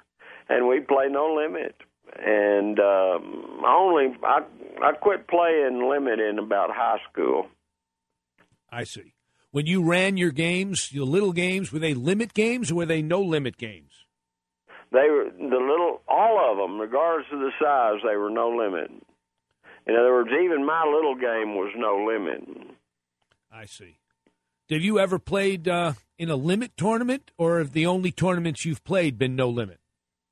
and 0.49 0.67
we'd 0.69 0.89
play 0.89 1.07
no 1.09 1.35
limit. 1.35 1.77
and 2.19 2.79
um, 2.81 3.61
I 3.65 3.75
only 3.79 4.17
I 4.23 4.41
I 4.83 4.93
quit 4.93 5.27
playing 5.29 5.89
limit 5.89 6.21
in 6.21 6.39
about 6.39 6.71
high 6.71 6.99
school. 7.11 7.47
I 8.71 8.85
see. 8.85 9.15
When 9.53 9.67
you 9.67 9.85
ran 9.85 10.17
your 10.17 10.33
games, 10.33 10.93
your 10.93 11.07
little 11.07 11.33
games, 11.33 11.73
were 11.73 11.79
they 11.79 11.95
limit 11.95 12.35
games 12.35 12.71
or 12.73 12.75
were 12.75 12.87
they 12.87 13.03
no 13.03 13.21
limit 13.23 13.57
games? 13.57 14.04
They 14.95 15.11
were 15.11 15.27
the 15.37 15.57
little 15.57 16.03
all 16.07 16.53
of 16.53 16.57
them, 16.57 16.81
regardless 16.81 17.27
of 17.33 17.41
the 17.41 17.51
size, 17.61 18.01
they 18.09 18.17
were 18.17 18.31
no 18.31 18.51
limit. 18.51 18.93
In 19.89 19.97
other 19.97 20.13
words, 20.13 20.31
even 20.31 20.65
my 20.65 20.85
little 20.85 21.17
game 21.17 21.57
was 21.57 21.73
no 21.77 22.07
limit. 22.07 22.79
I 23.53 23.65
see. 23.67 23.97
Have 24.71 24.83
you 24.83 25.01
ever 25.01 25.19
played 25.19 25.67
uh, 25.67 25.95
in 26.17 26.31
a 26.31 26.37
limit 26.37 26.77
tournament, 26.77 27.33
or 27.37 27.59
have 27.59 27.73
the 27.73 27.87
only 27.87 28.13
tournaments 28.13 28.65
you've 28.65 28.85
played 28.85 29.19
been 29.19 29.35
no 29.35 29.49
limit? 29.49 29.81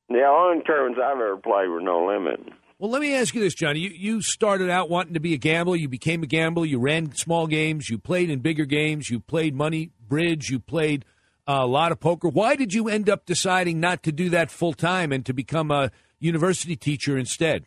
The 0.08 0.22
only 0.22 0.62
tournaments 0.62 1.00
I've 1.02 1.16
ever 1.16 1.36
played 1.38 1.68
were 1.68 1.80
no 1.80 2.06
limit. 2.06 2.40
Well, 2.78 2.90
let 2.90 3.02
me 3.02 3.14
ask 3.16 3.34
you 3.34 3.40
this, 3.40 3.54
Johnny. 3.54 3.80
You, 3.80 3.90
you 3.90 4.22
started 4.22 4.70
out 4.70 4.88
wanting 4.88 5.14
to 5.14 5.20
be 5.20 5.34
a 5.34 5.38
gambler. 5.38 5.74
You 5.74 5.88
became 5.88 6.22
a 6.22 6.26
gambler. 6.26 6.66
You 6.66 6.78
ran 6.78 7.14
small 7.16 7.48
games. 7.48 7.90
You 7.90 7.98
played 7.98 8.30
in 8.30 8.38
bigger 8.38 8.64
games. 8.64 9.10
You 9.10 9.18
played 9.18 9.56
money, 9.56 9.90
bridge. 10.08 10.50
You 10.50 10.60
played 10.60 11.04
a 11.46 11.66
lot 11.66 11.92
of 11.92 12.00
poker. 12.00 12.28
Why 12.28 12.56
did 12.56 12.72
you 12.72 12.88
end 12.88 13.08
up 13.08 13.26
deciding 13.26 13.80
not 13.80 14.02
to 14.04 14.12
do 14.12 14.30
that 14.30 14.50
full 14.50 14.72
time 14.72 15.12
and 15.12 15.24
to 15.26 15.32
become 15.32 15.70
a 15.70 15.90
university 16.18 16.76
teacher 16.76 17.18
instead? 17.18 17.66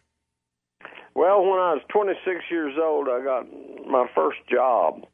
Well, 1.14 1.42
when 1.42 1.60
I 1.60 1.74
was 1.74 1.82
26 1.90 2.46
years 2.52 2.74
old, 2.82 3.08
I 3.08 3.24
got 3.24 3.48
my 3.88 4.06
first 4.14 4.40
job 4.50 5.06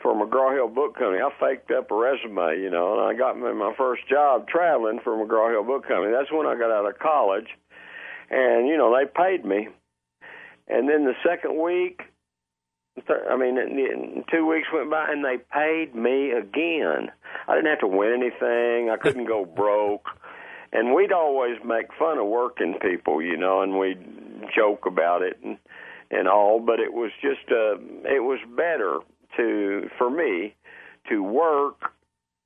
for 0.00 0.14
McGraw 0.14 0.54
Hill 0.54 0.68
Book 0.68 0.94
Company. 0.94 1.20
I 1.20 1.30
faked 1.40 1.70
up 1.72 1.90
a 1.90 1.94
resume, 1.94 2.62
you 2.62 2.70
know, 2.70 2.98
and 2.98 3.02
I 3.02 3.18
got 3.18 3.36
my, 3.36 3.74
first 3.76 4.08
job 4.08 4.46
traveling 4.48 5.00
for 5.02 5.12
McGraw 5.14 5.50
Hill 5.50 5.64
Book 5.64 5.88
Company. 5.88 6.12
That's 6.12 6.30
when 6.32 6.46
I 6.46 6.56
got 6.56 6.70
out 6.70 6.88
of 6.88 6.98
college, 6.98 7.48
and 8.30 8.68
you 8.68 8.76
know 8.76 8.94
they 8.94 9.06
paid 9.06 9.44
me. 9.44 9.68
And 10.68 10.88
then 10.88 11.04
the 11.04 11.14
second 11.26 11.60
week, 11.60 12.00
I 13.08 13.36
mean, 13.36 14.24
two 14.30 14.46
weeks 14.46 14.68
went 14.72 14.90
by, 14.90 15.06
and 15.10 15.24
they 15.24 15.38
paid 15.52 15.94
me 15.94 16.30
again. 16.32 17.10
I 17.46 17.54
didn't 17.54 17.70
have 17.70 17.80
to 17.80 17.86
win 17.86 18.12
anything. 18.14 18.90
I 18.90 18.96
couldn't 19.00 19.26
go 19.26 19.44
broke. 19.56 20.06
And 20.72 20.94
we'd 20.94 21.12
always 21.12 21.56
make 21.64 21.86
fun 21.98 22.18
of 22.18 22.26
working 22.26 22.74
people, 22.80 23.22
you 23.22 23.36
know, 23.36 23.62
and 23.62 23.78
we'd 23.78 24.04
joke 24.54 24.86
about 24.86 25.22
it 25.22 25.38
and 25.42 25.58
and 26.10 26.26
all, 26.26 26.58
but 26.58 26.80
it 26.80 26.92
was 26.92 27.10
just 27.20 27.50
uh 27.50 27.76
it 28.08 28.22
was 28.22 28.38
better 28.56 28.98
to 29.36 29.90
for 29.98 30.10
me 30.10 30.54
to 31.10 31.22
work 31.22 31.92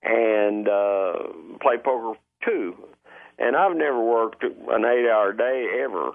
and 0.03 0.69
uh 0.69 1.13
play 1.61 1.77
poker 1.83 2.19
too. 2.45 2.75
And 3.39 3.57
I've 3.57 3.77
never 3.77 4.01
worked 4.03 4.43
an 4.43 4.83
8-hour 4.83 5.33
day 5.33 5.83
ever. 5.85 6.11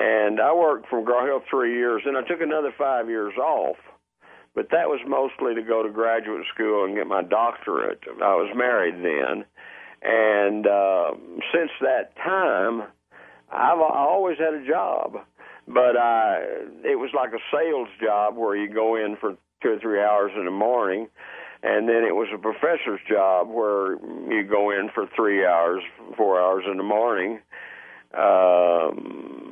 And 0.00 0.40
I 0.40 0.54
worked 0.54 0.88
from 0.88 1.04
McGraw 1.04 1.26
Hill 1.26 1.42
3 1.50 1.74
years 1.74 2.02
and 2.06 2.16
I 2.16 2.22
took 2.22 2.40
another 2.40 2.72
5 2.76 3.08
years 3.08 3.34
off. 3.36 3.76
But 4.54 4.70
that 4.70 4.88
was 4.88 5.00
mostly 5.06 5.54
to 5.54 5.62
go 5.62 5.82
to 5.82 5.90
graduate 5.90 6.44
school 6.54 6.84
and 6.84 6.94
get 6.94 7.06
my 7.06 7.22
doctorate. 7.22 8.00
I 8.22 8.34
was 8.34 8.50
married 8.54 8.94
then. 8.96 9.44
And 10.02 10.66
uh 10.66 11.10
since 11.52 11.70
that 11.80 12.14
time 12.16 12.84
I've 13.50 13.80
always 13.80 14.38
had 14.38 14.54
a 14.54 14.66
job, 14.66 15.16
but 15.66 15.96
I 15.96 16.44
it 16.84 16.98
was 16.98 17.10
like 17.14 17.32
a 17.32 17.42
sales 17.52 17.88
job 18.00 18.36
where 18.36 18.56
you 18.56 18.72
go 18.72 18.96
in 18.96 19.16
for 19.16 19.36
two 19.62 19.70
or 19.70 19.78
three 19.80 20.00
hours 20.00 20.32
in 20.36 20.44
the 20.44 20.50
morning, 20.50 21.08
and 21.62 21.88
then 21.88 22.04
it 22.04 22.14
was 22.14 22.28
a 22.32 22.38
professor's 22.38 23.00
job 23.08 23.48
where 23.48 23.94
you 24.30 24.44
go 24.44 24.70
in 24.70 24.90
for 24.94 25.06
three 25.16 25.44
hours, 25.44 25.82
four 26.16 26.40
hours 26.40 26.64
in 26.70 26.76
the 26.76 26.82
morning, 26.82 27.40
um, 28.14 29.47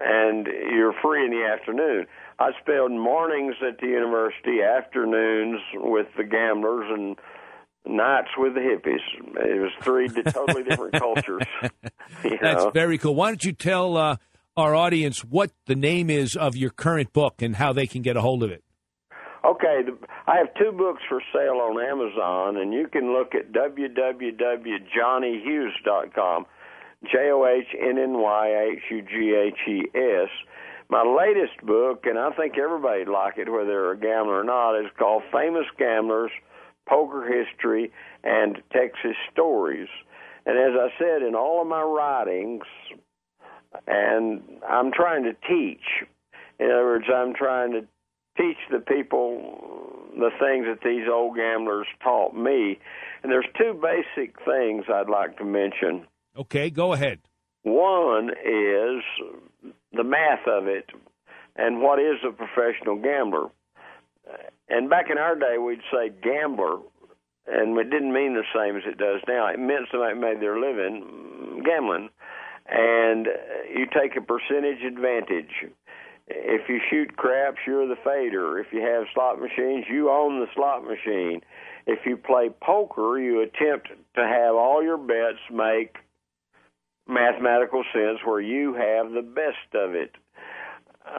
and 0.00 0.46
you're 0.46 0.94
free 1.02 1.24
in 1.24 1.30
the 1.30 1.44
afternoon. 1.44 2.06
I 2.38 2.52
spent 2.60 2.92
mornings 2.98 3.56
at 3.66 3.78
the 3.80 3.86
university, 3.86 4.62
afternoons 4.62 5.60
with 5.74 6.06
the 6.16 6.24
gamblers, 6.24 6.86
and 6.90 7.16
nights 7.86 8.30
with 8.36 8.54
the 8.54 8.60
hippies. 8.60 9.00
It 9.44 9.60
was 9.60 9.72
three 9.82 10.08
totally 10.08 10.62
different 10.62 10.94
cultures. 10.98 11.42
You 12.24 12.38
That's 12.42 12.64
know? 12.64 12.70
very 12.70 12.98
cool. 12.98 13.14
Why 13.14 13.28
don't 13.28 13.44
you 13.44 13.52
tell 13.52 13.96
uh, 13.96 14.16
our 14.56 14.74
audience 14.74 15.24
what 15.24 15.52
the 15.66 15.76
name 15.76 16.10
is 16.10 16.34
of 16.36 16.56
your 16.56 16.70
current 16.70 17.12
book 17.12 17.40
and 17.40 17.54
how 17.56 17.72
they 17.72 17.86
can 17.86 18.02
get 18.02 18.16
a 18.16 18.20
hold 18.20 18.42
of 18.42 18.50
it? 18.50 18.64
Okay, 19.44 19.82
the, 19.86 19.96
I 20.26 20.36
have 20.36 20.52
two 20.54 20.72
books 20.72 21.02
for 21.08 21.22
sale 21.32 21.60
on 21.62 21.80
Amazon, 21.80 22.56
and 22.58 22.74
you 22.74 22.88
can 22.88 23.12
look 23.12 23.34
at 23.34 23.52
www.johnnyhughes.com, 23.52 26.46
J 27.04 27.30
O 27.30 27.46
H 27.46 27.68
N 27.80 27.98
N 27.98 28.18
Y 28.20 28.72
H 28.72 28.82
U 28.90 29.02
G 29.02 29.34
H 29.34 29.58
E 29.68 29.82
S. 29.94 30.28
My 30.88 31.02
latest 31.02 31.64
book, 31.64 32.04
and 32.04 32.18
I 32.18 32.30
think 32.32 32.58
everybody'd 32.58 33.08
like 33.08 33.38
it, 33.38 33.50
whether 33.50 33.66
they're 33.66 33.92
a 33.92 33.98
gambler 33.98 34.40
or 34.40 34.44
not, 34.44 34.78
is 34.78 34.90
called 34.98 35.22
Famous 35.32 35.66
Gamblers 35.78 36.32
Poker 36.88 37.24
History 37.24 37.92
and 38.24 38.60
Texas 38.72 39.16
Stories. 39.32 39.88
And 40.46 40.58
as 40.58 40.72
I 40.78 40.88
said 40.98 41.22
in 41.22 41.34
all 41.34 41.62
of 41.62 41.68
my 41.68 41.82
writings, 41.82 42.64
and 43.86 44.42
I'm 44.68 44.92
trying 44.92 45.24
to 45.24 45.32
teach. 45.48 46.04
In 46.58 46.66
other 46.66 46.84
words, 46.84 47.06
I'm 47.12 47.34
trying 47.34 47.72
to 47.72 47.82
teach 48.36 48.58
the 48.70 48.80
people 48.80 49.60
the 50.14 50.30
things 50.40 50.66
that 50.66 50.80
these 50.84 51.06
old 51.10 51.36
gamblers 51.36 51.86
taught 52.02 52.34
me. 52.34 52.78
And 53.22 53.30
there's 53.30 53.46
two 53.56 53.74
basic 53.80 54.34
things 54.44 54.84
I'd 54.92 55.08
like 55.08 55.38
to 55.38 55.44
mention. 55.44 56.06
Okay, 56.40 56.70
go 56.70 56.94
ahead. 56.94 57.18
One 57.64 58.30
is 58.30 59.02
the 59.92 60.04
math 60.04 60.46
of 60.48 60.66
it 60.66 60.88
and 61.54 61.82
what 61.82 61.98
is 61.98 62.16
a 62.26 62.32
professional 62.32 62.96
gambler. 62.96 63.50
And 64.70 64.88
back 64.88 65.10
in 65.10 65.18
our 65.18 65.34
day, 65.34 65.58
we'd 65.58 65.82
say 65.92 66.08
gambler, 66.22 66.78
and 67.46 67.76
it 67.78 67.90
didn't 67.90 68.14
mean 68.14 68.34
the 68.34 68.44
same 68.56 68.76
as 68.76 68.84
it 68.86 68.96
does 68.96 69.20
now. 69.28 69.48
It 69.48 69.58
meant 69.58 69.88
somebody 69.92 70.14
made 70.14 70.40
their 70.40 70.58
living 70.58 71.62
gambling, 71.62 72.08
and 72.66 73.26
you 73.76 73.84
take 73.92 74.16
a 74.16 74.22
percentage 74.22 74.82
advantage. 74.82 75.68
If 76.28 76.70
you 76.70 76.80
shoot 76.88 77.18
craps, 77.18 77.58
you're 77.66 77.86
the 77.86 77.96
fader. 78.02 78.58
If 78.58 78.68
you 78.72 78.80
have 78.80 79.04
slot 79.12 79.40
machines, 79.40 79.84
you 79.90 80.08
own 80.08 80.40
the 80.40 80.46
slot 80.54 80.84
machine. 80.84 81.42
If 81.86 82.06
you 82.06 82.16
play 82.16 82.48
poker, 82.62 83.18
you 83.18 83.42
attempt 83.42 83.88
to 84.14 84.22
have 84.22 84.54
all 84.54 84.82
your 84.82 84.96
bets 84.96 85.40
make 85.52 85.96
mathematical 87.10 87.82
sense 87.92 88.18
where 88.24 88.40
you 88.40 88.74
have 88.74 89.12
the 89.12 89.22
best 89.22 89.74
of 89.74 89.94
it, 89.94 90.14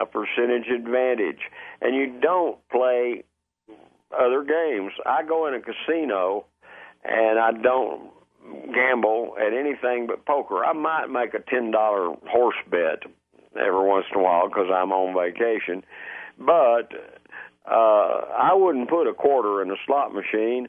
a 0.00 0.06
percentage 0.06 0.68
advantage. 0.68 1.40
And 1.80 1.94
you 1.94 2.18
don't 2.20 2.58
play 2.70 3.24
other 4.12 4.42
games. 4.42 4.92
I 5.06 5.22
go 5.22 5.46
in 5.46 5.54
a 5.54 5.60
casino 5.60 6.46
and 7.04 7.38
I 7.38 7.52
don't 7.52 8.10
gamble 8.74 9.34
at 9.38 9.52
anything 9.52 10.06
but 10.06 10.26
poker. 10.26 10.64
I 10.64 10.72
might 10.72 11.06
make 11.06 11.34
a 11.34 11.38
$10 11.38 11.72
horse 12.28 12.56
bet 12.70 13.02
every 13.56 13.86
once 13.86 14.06
in 14.12 14.20
a 14.20 14.22
while 14.22 14.48
because 14.48 14.68
I'm 14.72 14.92
on 14.92 15.14
vacation, 15.14 15.84
but 16.38 16.92
uh, 17.70 18.20
I 18.36 18.54
wouldn't 18.54 18.88
put 18.88 19.08
a 19.08 19.14
quarter 19.14 19.62
in 19.62 19.70
a 19.70 19.76
slot 19.86 20.12
machine. 20.12 20.68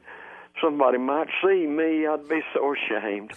Somebody 0.62 0.98
might 0.98 1.28
see 1.42 1.66
me. 1.66 2.06
I'd 2.06 2.28
be 2.28 2.40
so 2.54 2.74
ashamed. 2.74 3.32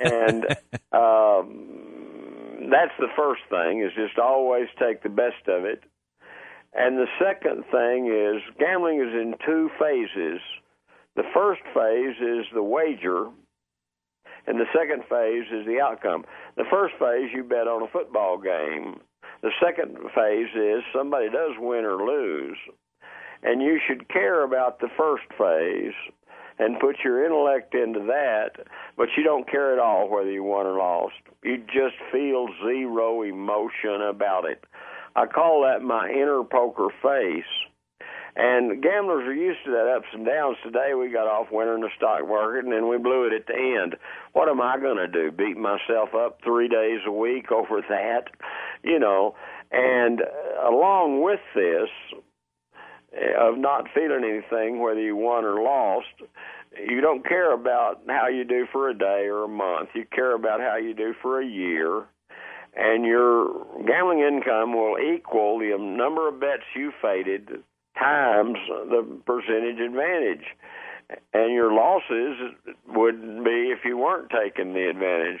and 0.00 0.44
um, 0.92 2.68
that's 2.70 2.96
the 2.98 3.08
first 3.16 3.42
thing 3.48 3.82
is 3.82 3.92
just 3.94 4.18
always 4.18 4.68
take 4.78 5.02
the 5.02 5.08
best 5.08 5.48
of 5.48 5.64
it. 5.64 5.84
And 6.74 6.98
the 6.98 7.06
second 7.18 7.64
thing 7.70 8.06
is 8.12 8.42
gambling 8.58 9.00
is 9.00 9.14
in 9.14 9.34
two 9.44 9.70
phases. 9.78 10.40
The 11.14 11.24
first 11.32 11.62
phase 11.72 12.16
is 12.20 12.44
the 12.52 12.62
wager, 12.62 13.28
and 14.46 14.60
the 14.60 14.66
second 14.76 15.04
phase 15.08 15.46
is 15.50 15.66
the 15.66 15.80
outcome. 15.80 16.24
The 16.56 16.66
first 16.70 16.94
phase, 16.98 17.30
you 17.34 17.44
bet 17.44 17.66
on 17.66 17.82
a 17.82 17.88
football 17.88 18.36
game. 18.38 19.00
The 19.42 19.50
second 19.62 19.96
phase 20.14 20.54
is 20.54 20.82
somebody 20.94 21.30
does 21.30 21.56
win 21.58 21.84
or 21.84 21.96
lose. 22.04 22.58
And 23.42 23.62
you 23.62 23.78
should 23.86 24.08
care 24.08 24.44
about 24.44 24.80
the 24.80 24.88
first 24.96 25.24
phase 25.38 25.94
and 26.58 26.80
put 26.80 26.96
your 27.04 27.24
intellect 27.24 27.74
into 27.74 28.00
that, 28.00 28.66
but 28.96 29.08
you 29.16 29.22
don't 29.22 29.50
care 29.50 29.72
at 29.72 29.78
all 29.78 30.08
whether 30.08 30.30
you 30.30 30.42
won 30.42 30.66
or 30.66 30.78
lost. 30.78 31.14
You 31.42 31.58
just 31.58 31.96
feel 32.12 32.48
zero 32.64 33.22
emotion 33.22 34.02
about 34.08 34.44
it. 34.44 34.64
I 35.14 35.26
call 35.26 35.62
that 35.62 35.82
my 35.82 36.08
inner 36.10 36.42
poker 36.44 36.88
face. 37.02 37.44
And 38.38 38.82
gamblers 38.82 39.26
are 39.26 39.34
used 39.34 39.64
to 39.64 39.70
that 39.70 39.94
ups 39.96 40.08
and 40.12 40.26
downs. 40.26 40.58
Today 40.62 40.92
we 40.92 41.10
got 41.10 41.26
off 41.26 41.46
winning 41.50 41.80
the 41.80 41.88
stock 41.96 42.28
market 42.28 42.64
and 42.64 42.72
then 42.72 42.86
we 42.86 42.98
blew 42.98 43.26
it 43.26 43.32
at 43.32 43.46
the 43.46 43.54
end. 43.54 43.96
What 44.34 44.50
am 44.50 44.60
I 44.60 44.78
going 44.78 44.98
to 44.98 45.08
do? 45.08 45.32
Beat 45.32 45.56
myself 45.56 46.10
up 46.14 46.40
three 46.44 46.68
days 46.68 47.00
a 47.06 47.12
week 47.12 47.50
over 47.50 47.80
that? 47.88 48.24
You 48.82 48.98
know, 48.98 49.34
and 49.72 50.20
uh, 50.20 50.70
along 50.70 51.22
with 51.22 51.40
this, 51.54 51.88
of 53.38 53.58
not 53.58 53.86
feeling 53.94 54.24
anything, 54.24 54.80
whether 54.80 55.00
you 55.00 55.16
won 55.16 55.44
or 55.44 55.62
lost, 55.62 56.06
you 56.78 57.00
don't 57.00 57.26
care 57.26 57.52
about 57.54 58.02
how 58.08 58.28
you 58.28 58.44
do 58.44 58.66
for 58.72 58.88
a 58.90 58.94
day 58.96 59.26
or 59.26 59.44
a 59.44 59.48
month. 59.48 59.90
You 59.94 60.04
care 60.10 60.34
about 60.34 60.60
how 60.60 60.76
you 60.76 60.94
do 60.94 61.14
for 61.22 61.40
a 61.40 61.46
year. 61.46 62.04
and 62.76 63.04
your 63.04 63.64
gambling 63.86 64.20
income 64.20 64.74
will 64.74 64.96
equal 64.98 65.58
the 65.58 65.76
number 65.78 66.28
of 66.28 66.38
bets 66.38 66.62
you 66.74 66.92
faded 67.00 67.48
times 67.98 68.58
the 68.68 69.20
percentage 69.24 69.80
advantage. 69.80 70.44
And 71.32 71.54
your 71.54 71.72
losses 71.72 72.36
would 72.88 73.44
be 73.44 73.72
if 73.72 73.78
you 73.84 73.96
weren't 73.96 74.30
taking 74.30 74.74
the 74.74 74.90
advantage. 74.90 75.40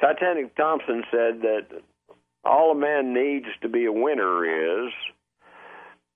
Titanic 0.00 0.56
Thompson 0.56 1.02
said 1.10 1.42
that 1.42 1.66
all 2.44 2.72
a 2.72 2.74
man 2.74 3.12
needs 3.12 3.46
to 3.60 3.68
be 3.68 3.84
a 3.84 3.92
winner 3.92 4.86
is 4.86 4.92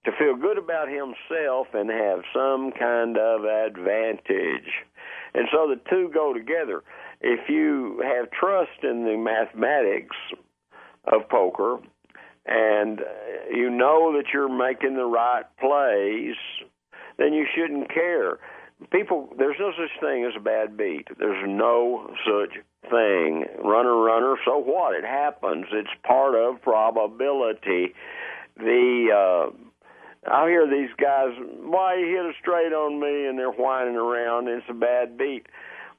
to 0.04 0.12
feel 0.18 0.36
good 0.36 0.58
about 0.58 0.88
himself 0.88 1.68
and 1.72 1.90
have 1.90 2.20
some 2.34 2.72
kind 2.78 3.16
of 3.16 3.44
advantage. 3.44 4.70
And 5.34 5.48
so 5.50 5.68
the 5.68 5.80
two 5.90 6.10
go 6.12 6.32
together. 6.32 6.82
If 7.20 7.48
you 7.48 8.02
have 8.04 8.30
trust 8.30 8.82
in 8.82 9.04
the 9.04 9.16
mathematics 9.16 10.16
of 11.06 11.28
poker 11.28 11.78
and 12.46 13.00
you 13.50 13.70
know 13.70 14.12
that 14.16 14.26
you're 14.32 14.54
making 14.54 14.96
the 14.96 15.06
right 15.06 15.44
plays, 15.58 16.36
then 17.18 17.32
you 17.32 17.46
shouldn't 17.54 17.92
care. 17.92 18.38
People, 18.90 19.30
there's 19.38 19.56
no 19.58 19.70
such 19.70 20.00
thing 20.00 20.24
as 20.24 20.32
a 20.36 20.40
bad 20.40 20.76
beat. 20.76 21.08
There's 21.18 21.44
no 21.48 22.10
such 22.26 22.58
thing. 22.90 23.44
Runner, 23.64 23.96
runner, 23.96 24.36
so 24.44 24.58
what? 24.58 24.94
It 24.94 25.04
happens. 25.04 25.66
It's 25.72 25.88
part 26.06 26.34
of 26.34 26.60
probability. 26.60 27.94
The 28.56 29.50
uh, 29.50 29.56
I 30.30 30.48
hear 30.48 30.66
these 30.66 30.90
guys, 31.00 31.30
why 31.60 31.96
you 31.96 32.06
hit 32.06 32.24
a 32.24 32.32
straight 32.40 32.72
on 32.72 33.00
me, 33.00 33.26
and 33.26 33.38
they're 33.38 33.50
whining 33.50 33.96
around. 33.96 34.48
It's 34.48 34.64
a 34.68 34.74
bad 34.74 35.18
beat. 35.18 35.46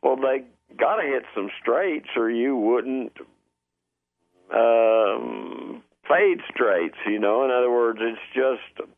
Well, 0.01 0.15
they 0.15 0.43
got 0.77 0.97
to 0.97 1.03
hit 1.03 1.23
some 1.35 1.49
straights, 1.61 2.09
or 2.15 2.29
you 2.29 2.55
wouldn't 2.55 3.13
um, 4.53 5.83
fade 6.07 6.41
straights. 6.53 6.97
You 7.05 7.19
know, 7.19 7.45
in 7.45 7.51
other 7.51 7.71
words, 7.71 7.99
it's 8.01 8.19
just 8.33 8.89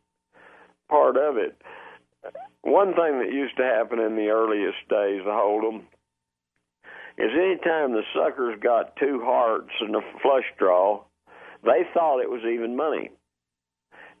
part 0.88 1.16
of 1.16 1.36
it. 1.36 1.60
One 2.62 2.94
thing 2.94 3.20
that 3.20 3.32
used 3.32 3.56
to 3.58 3.64
happen 3.64 3.98
in 3.98 4.16
the 4.16 4.28
earliest 4.28 4.88
days 4.88 5.20
of 5.20 5.26
Hold'em 5.26 5.82
is 7.16 7.30
anytime 7.34 7.92
the 7.92 8.02
suckers 8.14 8.58
got 8.62 8.96
two 8.96 9.20
hearts 9.24 9.70
and 9.80 9.94
a 9.94 10.00
flush 10.22 10.44
draw, 10.58 11.02
they 11.64 11.82
thought 11.92 12.20
it 12.20 12.30
was 12.30 12.42
even 12.44 12.76
money. 12.76 13.10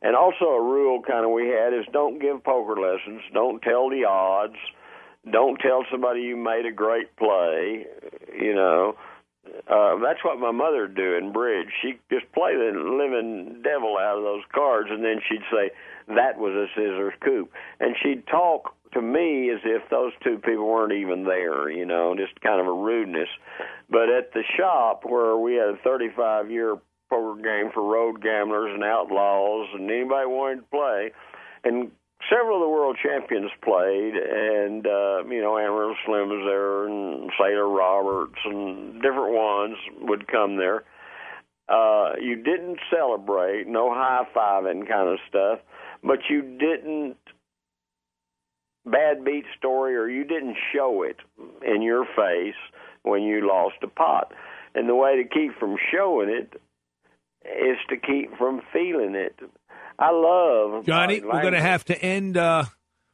And 0.02 0.14
also 0.14 0.44
a 0.44 0.62
rule 0.62 1.02
kind 1.02 1.24
of 1.24 1.32
we 1.32 1.48
had 1.48 1.72
is 1.74 1.84
don't 1.92 2.20
give 2.20 2.44
poker 2.44 2.80
lessons, 2.80 3.22
don't 3.32 3.60
tell 3.62 3.90
the 3.90 4.04
odds, 4.04 4.56
don't 5.30 5.58
tell 5.58 5.84
somebody 5.90 6.22
you 6.22 6.36
made 6.36 6.66
a 6.66 6.72
great 6.72 7.14
play, 7.16 7.86
you 8.38 8.54
know. 8.54 8.94
Uh, 9.66 9.96
that's 10.02 10.22
what 10.22 10.38
my 10.38 10.50
mother 10.50 10.82
would 10.82 10.94
do 10.94 11.16
in 11.16 11.32
bridge. 11.32 11.68
She'd 11.82 11.98
just 12.10 12.30
play 12.32 12.54
the 12.54 12.72
living 12.78 13.62
devil 13.62 13.96
out 13.98 14.18
of 14.18 14.22
those 14.22 14.42
cards, 14.54 14.88
and 14.90 15.02
then 15.02 15.20
she'd 15.28 15.42
say, 15.50 15.70
that 16.08 16.38
was 16.38 16.52
a 16.52 16.66
scissors 16.74 17.14
coup. 17.24 17.48
And 17.80 17.96
she'd 18.02 18.26
talk 18.26 18.74
to 18.92 19.02
me 19.02 19.50
as 19.50 19.60
if 19.64 19.88
those 19.90 20.12
two 20.22 20.38
people 20.38 20.66
weren't 20.66 20.92
even 20.92 21.24
there, 21.24 21.70
you 21.70 21.84
know, 21.84 22.14
just 22.16 22.40
kind 22.40 22.60
of 22.60 22.66
a 22.66 22.72
rudeness. 22.72 23.28
But 23.90 24.08
at 24.08 24.32
the 24.32 24.42
shop 24.56 25.04
where 25.04 25.36
we 25.36 25.54
had 25.54 25.68
a 25.68 25.76
35 25.82 26.50
year 26.50 26.76
poker 27.10 27.40
game 27.40 27.70
for 27.72 27.82
road 27.82 28.22
gamblers 28.22 28.72
and 28.74 28.84
outlaws 28.84 29.68
and 29.74 29.90
anybody 29.90 30.26
wanted 30.26 30.56
to 30.56 30.66
play, 30.70 31.12
and 31.64 31.90
several 32.30 32.56
of 32.56 32.62
the 32.62 32.68
world 32.68 32.96
champions 33.02 33.50
played, 33.62 34.14
and 34.14 34.86
uh, 34.86 35.24
you 35.28 35.40
know 35.40 35.58
Amarillo 35.58 35.94
Slim 36.04 36.28
was 36.28 36.44
there, 36.46 36.86
and 36.86 37.30
Sailor 37.38 37.68
Roberts, 37.68 38.38
and 38.44 38.94
different 39.02 39.34
ones 39.34 39.76
would 40.02 40.26
come 40.28 40.56
there. 40.56 40.84
Uh, 41.68 42.12
you 42.20 42.36
didn't 42.36 42.78
celebrate, 42.90 43.66
no 43.66 43.92
high 43.92 44.26
fiving 44.34 44.88
kind 44.88 45.08
of 45.08 45.18
stuff, 45.28 45.58
but 46.02 46.20
you 46.30 46.42
didn't 46.42 47.16
bad 48.86 49.24
beat 49.24 49.44
story, 49.58 49.94
or 49.96 50.08
you 50.08 50.24
didn't 50.24 50.56
show 50.74 51.02
it 51.02 51.16
in 51.66 51.82
your 51.82 52.04
face 52.16 52.58
when 53.02 53.22
you 53.22 53.46
lost 53.46 53.76
a 53.82 53.88
pot. 53.88 54.32
And 54.74 54.88
the 54.88 54.94
way 54.94 55.22
to 55.22 55.28
keep 55.28 55.58
from 55.58 55.76
showing 55.92 56.30
it 56.30 56.60
is 57.48 57.78
to 57.88 57.96
keep 57.96 58.36
from 58.36 58.60
feeling 58.72 59.14
it. 59.14 59.38
I 59.98 60.10
love 60.12 60.86
Johnny. 60.86 61.20
We're 61.20 61.42
going 61.42 61.54
to 61.54 61.60
have 61.60 61.84
to 61.86 62.00
end. 62.00 62.36
Uh, 62.36 62.64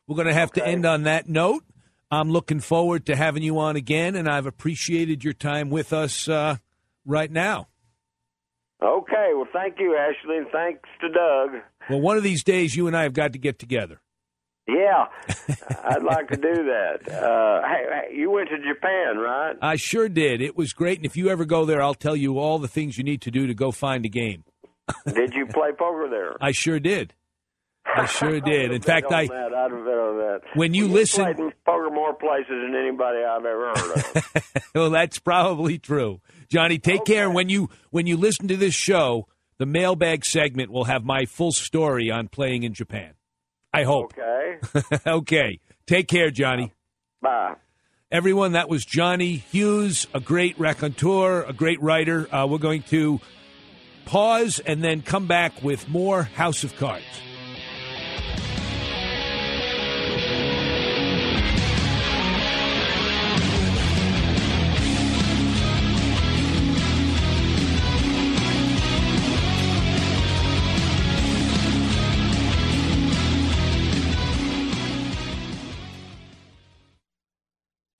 we're 0.06 0.16
going 0.16 0.28
to 0.28 0.34
have 0.34 0.50
okay. 0.50 0.60
to 0.60 0.66
end 0.66 0.84
on 0.84 1.04
that 1.04 1.28
note. 1.28 1.64
I'm 2.10 2.30
looking 2.30 2.60
forward 2.60 3.06
to 3.06 3.16
having 3.16 3.42
you 3.42 3.58
on 3.58 3.76
again, 3.76 4.14
and 4.14 4.28
I've 4.28 4.46
appreciated 4.46 5.24
your 5.24 5.32
time 5.32 5.70
with 5.70 5.92
us 5.92 6.28
uh, 6.28 6.56
right 7.06 7.30
now. 7.30 7.68
Okay. 8.82 9.30
Well, 9.34 9.48
thank 9.52 9.76
you, 9.78 9.96
Ashley, 9.96 10.36
and 10.36 10.46
thanks 10.52 10.88
to 11.00 11.08
Doug. 11.08 11.62
Well, 11.88 12.00
one 12.00 12.16
of 12.16 12.22
these 12.22 12.44
days, 12.44 12.76
you 12.76 12.86
and 12.86 12.96
I 12.96 13.02
have 13.04 13.14
got 13.14 13.32
to 13.32 13.38
get 13.38 13.58
together. 13.58 14.00
Yeah, 14.66 15.08
I'd 15.84 16.02
like 16.02 16.28
to 16.28 16.36
do 16.36 16.64
that. 16.64 17.06
Uh, 17.06 17.62
hey, 17.68 17.84
hey, 17.90 18.16
you 18.16 18.30
went 18.30 18.48
to 18.48 18.56
Japan, 18.56 19.18
right? 19.18 19.56
I 19.60 19.76
sure 19.76 20.08
did. 20.08 20.40
It 20.40 20.56
was 20.56 20.72
great, 20.72 20.98
and 20.98 21.04
if 21.04 21.18
you 21.18 21.28
ever 21.28 21.44
go 21.44 21.66
there, 21.66 21.82
I'll 21.82 21.94
tell 21.94 22.16
you 22.16 22.38
all 22.38 22.58
the 22.58 22.68
things 22.68 22.96
you 22.96 23.04
need 23.04 23.20
to 23.22 23.30
do 23.30 23.46
to 23.46 23.54
go 23.54 23.70
find 23.70 24.06
a 24.06 24.08
game. 24.08 24.44
did 25.06 25.34
you 25.34 25.46
play 25.46 25.70
poker 25.78 26.08
there? 26.10 26.36
I 26.40 26.52
sure 26.52 26.80
did. 26.80 27.12
I 27.86 28.06
sure 28.06 28.40
did. 28.40 28.72
In 28.72 28.80
fact, 28.80 29.12
I 29.12 29.26
that. 29.26 29.52
I'd 29.54 29.70
have 29.70 29.84
bet 29.84 29.94
on 29.98 30.18
that. 30.18 30.40
When 30.54 30.72
you 30.72 30.88
listen, 30.88 31.24
played 31.24 31.52
poker 31.66 31.90
more 31.90 32.14
places 32.14 32.48
than 32.48 32.74
anybody 32.74 33.18
I've 33.18 33.44
ever 33.44 33.72
heard 33.74 33.96
of. 33.98 34.70
well, 34.74 34.90
that's 34.90 35.18
probably 35.18 35.78
true, 35.78 36.22
Johnny. 36.48 36.78
Take 36.78 37.02
okay. 37.02 37.14
care. 37.14 37.30
When 37.30 37.50
you 37.50 37.68
when 37.90 38.06
you 38.06 38.16
listen 38.16 38.48
to 38.48 38.56
this 38.56 38.74
show, 38.74 39.28
the 39.58 39.66
mailbag 39.66 40.24
segment 40.24 40.72
will 40.72 40.84
have 40.84 41.04
my 41.04 41.26
full 41.26 41.52
story 41.52 42.10
on 42.10 42.28
playing 42.28 42.62
in 42.62 42.72
Japan. 42.72 43.12
I 43.74 43.84
hope. 43.84 44.12
Okay. 44.16 45.00
okay. 45.06 45.60
Take 45.86 46.08
care, 46.08 46.30
Johnny. 46.30 46.72
Bye. 47.20 47.56
Everyone, 48.10 48.52
that 48.52 48.68
was 48.68 48.84
Johnny 48.84 49.36
Hughes, 49.36 50.06
a 50.14 50.20
great 50.20 50.58
raconteur, 50.58 51.42
a 51.42 51.52
great 51.52 51.82
writer. 51.82 52.32
Uh, 52.32 52.46
we're 52.46 52.58
going 52.58 52.82
to 52.84 53.20
pause 54.04 54.60
and 54.60 54.84
then 54.84 55.02
come 55.02 55.26
back 55.26 55.62
with 55.62 55.88
more 55.88 56.22
House 56.22 56.62
of 56.62 56.76
Cards. 56.76 57.04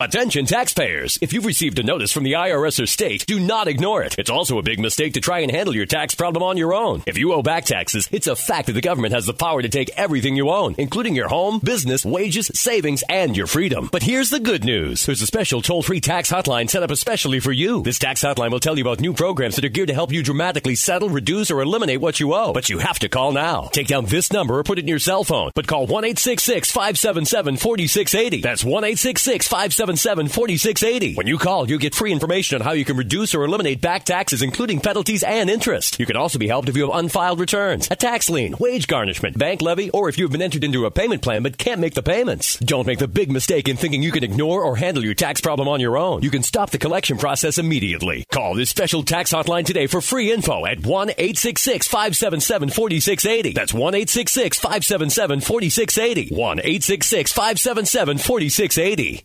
Attention 0.04 0.44
taxpayers! 0.44 1.18
If 1.22 1.32
you've 1.32 1.46
received 1.46 1.78
a 1.78 1.82
notice 1.82 2.12
from 2.12 2.24
the 2.24 2.32
IRS 2.32 2.82
or 2.82 2.84
state, 2.84 3.24
do 3.26 3.40
not 3.40 3.68
ignore 3.68 4.02
it. 4.02 4.16
It's 4.18 4.28
also 4.28 4.58
a 4.58 4.62
big 4.62 4.78
mistake 4.78 5.14
to 5.14 5.20
try 5.22 5.38
and 5.38 5.50
handle 5.50 5.74
your 5.74 5.86
tax 5.86 6.14
problem 6.14 6.42
on 6.42 6.58
your 6.58 6.74
own. 6.74 7.02
If 7.06 7.16
you 7.16 7.32
owe 7.32 7.40
back 7.40 7.64
taxes, 7.64 8.06
it's 8.12 8.26
a 8.26 8.36
fact 8.36 8.66
that 8.66 8.74
the 8.74 8.82
government 8.82 9.14
has 9.14 9.24
the 9.24 9.32
power 9.32 9.62
to 9.62 9.68
take 9.70 9.88
everything 9.96 10.36
you 10.36 10.50
own, 10.50 10.74
including 10.76 11.14
your 11.14 11.28
home, 11.28 11.58
business, 11.58 12.04
wages, 12.04 12.50
savings, 12.52 13.02
and 13.08 13.34
your 13.34 13.46
freedom. 13.46 13.88
But 13.90 14.02
here's 14.02 14.28
the 14.28 14.40
good 14.40 14.62
news. 14.62 15.06
There's 15.06 15.22
a 15.22 15.26
special 15.26 15.62
toll-free 15.62 16.02
tax 16.02 16.30
hotline 16.30 16.68
set 16.68 16.82
up 16.82 16.90
especially 16.90 17.40
for 17.40 17.52
you. 17.52 17.82
This 17.82 17.98
tax 17.98 18.22
hotline 18.22 18.50
will 18.50 18.60
tell 18.60 18.76
you 18.76 18.84
about 18.84 19.00
new 19.00 19.14
programs 19.14 19.56
that 19.56 19.64
are 19.64 19.70
geared 19.70 19.88
to 19.88 19.94
help 19.94 20.12
you 20.12 20.22
dramatically 20.22 20.74
settle, 20.74 21.08
reduce, 21.08 21.50
or 21.50 21.62
eliminate 21.62 22.02
what 22.02 22.20
you 22.20 22.34
owe. 22.34 22.52
But 22.52 22.68
you 22.68 22.76
have 22.76 22.98
to 22.98 23.08
call 23.08 23.32
now. 23.32 23.70
Take 23.72 23.88
down 23.88 24.04
this 24.04 24.34
number 24.34 24.58
or 24.58 24.64
put 24.64 24.78
it 24.78 24.82
in 24.82 24.88
your 24.88 24.98
cell 24.98 25.24
phone. 25.24 25.50
But 25.54 25.66
call 25.66 25.86
1-866-577-4680. 25.86 28.42
That's 28.42 28.64
1-866-577 28.64 29.93
4680 29.96 31.14
When 31.14 31.26
you 31.26 31.38
call, 31.38 31.68
you 31.68 31.78
get 31.78 31.94
free 31.94 32.12
information 32.12 32.56
on 32.56 32.64
how 32.64 32.72
you 32.72 32.84
can 32.84 32.96
reduce 32.96 33.34
or 33.34 33.44
eliminate 33.44 33.80
back 33.80 34.04
taxes, 34.04 34.42
including 34.42 34.80
penalties 34.80 35.22
and 35.22 35.48
interest. 35.48 35.98
You 35.98 36.06
can 36.06 36.16
also 36.16 36.38
be 36.38 36.48
helped 36.48 36.68
if 36.68 36.76
you 36.76 36.88
have 36.88 36.98
unfiled 36.98 37.40
returns, 37.40 37.88
a 37.90 37.96
tax 37.96 38.30
lien, 38.30 38.54
wage 38.58 38.86
garnishment, 38.86 39.38
bank 39.38 39.62
levy, 39.62 39.90
or 39.90 40.08
if 40.08 40.18
you've 40.18 40.32
been 40.32 40.42
entered 40.42 40.64
into 40.64 40.86
a 40.86 40.90
payment 40.90 41.22
plan 41.22 41.42
but 41.42 41.58
can't 41.58 41.80
make 41.80 41.94
the 41.94 42.02
payments. 42.02 42.58
Don't 42.58 42.86
make 42.86 42.98
the 42.98 43.08
big 43.08 43.30
mistake 43.30 43.68
in 43.68 43.76
thinking 43.76 44.02
you 44.02 44.12
can 44.12 44.24
ignore 44.24 44.62
or 44.62 44.76
handle 44.76 45.04
your 45.04 45.14
tax 45.14 45.40
problem 45.40 45.68
on 45.68 45.80
your 45.80 45.96
own. 45.96 46.22
You 46.22 46.30
can 46.30 46.42
stop 46.42 46.70
the 46.70 46.78
collection 46.78 47.18
process 47.18 47.58
immediately. 47.58 48.24
Call 48.32 48.54
this 48.54 48.70
special 48.70 49.02
tax 49.02 49.32
hotline 49.32 49.64
today 49.64 49.86
for 49.86 50.00
free 50.00 50.32
info 50.32 50.66
at 50.66 50.84
1 50.84 51.10
866 51.10 51.88
577 51.88 52.70
4680. 52.70 53.52
That's 53.52 53.74
1 53.74 53.94
866 53.94 54.58
577 54.58 55.40
4680. 55.40 56.34
1 56.34 56.58
866 56.58 57.32
577 57.32 58.18
4680. 58.18 59.24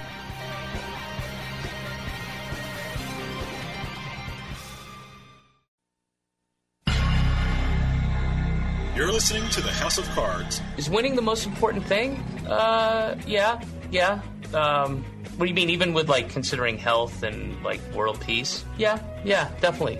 You're 9.11 9.17
listening 9.17 9.49
to 9.49 9.59
the 9.59 9.73
House 9.73 9.97
of 9.97 10.07
Cards. 10.11 10.61
Is 10.77 10.89
winning 10.89 11.17
the 11.17 11.21
most 11.21 11.45
important 11.45 11.83
thing? 11.85 12.15
Uh, 12.47 13.19
yeah, 13.27 13.61
yeah. 13.91 14.21
Um, 14.53 15.03
what 15.35 15.47
do 15.47 15.49
you 15.49 15.53
mean, 15.53 15.69
even 15.69 15.91
with 15.91 16.07
like 16.07 16.29
considering 16.29 16.77
health 16.77 17.21
and 17.21 17.61
like 17.61 17.81
world 17.93 18.21
peace? 18.21 18.63
Yeah, 18.77 18.99
yeah, 19.25 19.51
definitely. 19.59 19.99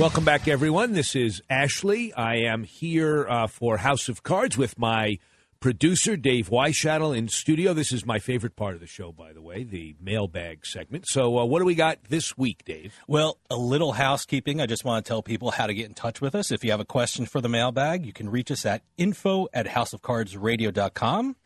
Welcome 0.00 0.24
back, 0.24 0.48
everyone. 0.48 0.94
This 0.94 1.14
is 1.14 1.42
Ashley. 1.50 2.10
I 2.14 2.36
am 2.36 2.64
here 2.64 3.28
uh, 3.28 3.46
for 3.46 3.76
House 3.76 4.08
of 4.08 4.22
Cards 4.22 4.56
with 4.56 4.78
my 4.78 5.18
producer, 5.60 6.16
Dave 6.16 6.48
Weishattle, 6.48 7.14
in 7.14 7.28
studio. 7.28 7.74
This 7.74 7.92
is 7.92 8.06
my 8.06 8.18
favorite 8.18 8.56
part 8.56 8.72
of 8.72 8.80
the 8.80 8.86
show, 8.86 9.12
by 9.12 9.34
the 9.34 9.42
way, 9.42 9.62
the 9.62 9.94
mailbag 10.00 10.64
segment. 10.64 11.06
So, 11.06 11.38
uh, 11.38 11.44
what 11.44 11.58
do 11.58 11.66
we 11.66 11.74
got 11.74 12.02
this 12.04 12.38
week, 12.38 12.64
Dave? 12.64 12.94
Well, 13.08 13.40
a 13.50 13.56
little 13.56 13.92
housekeeping. 13.92 14.58
I 14.58 14.64
just 14.64 14.86
want 14.86 15.04
to 15.04 15.06
tell 15.06 15.22
people 15.22 15.50
how 15.50 15.66
to 15.66 15.74
get 15.74 15.84
in 15.84 15.92
touch 15.92 16.22
with 16.22 16.34
us. 16.34 16.50
If 16.50 16.64
you 16.64 16.70
have 16.70 16.80
a 16.80 16.86
question 16.86 17.26
for 17.26 17.42
the 17.42 17.50
mailbag, 17.50 18.06
you 18.06 18.14
can 18.14 18.30
reach 18.30 18.50
us 18.50 18.64
at 18.64 18.80
info 18.96 19.48
at 19.52 19.66
houseofcardsradio.com. 19.66 21.36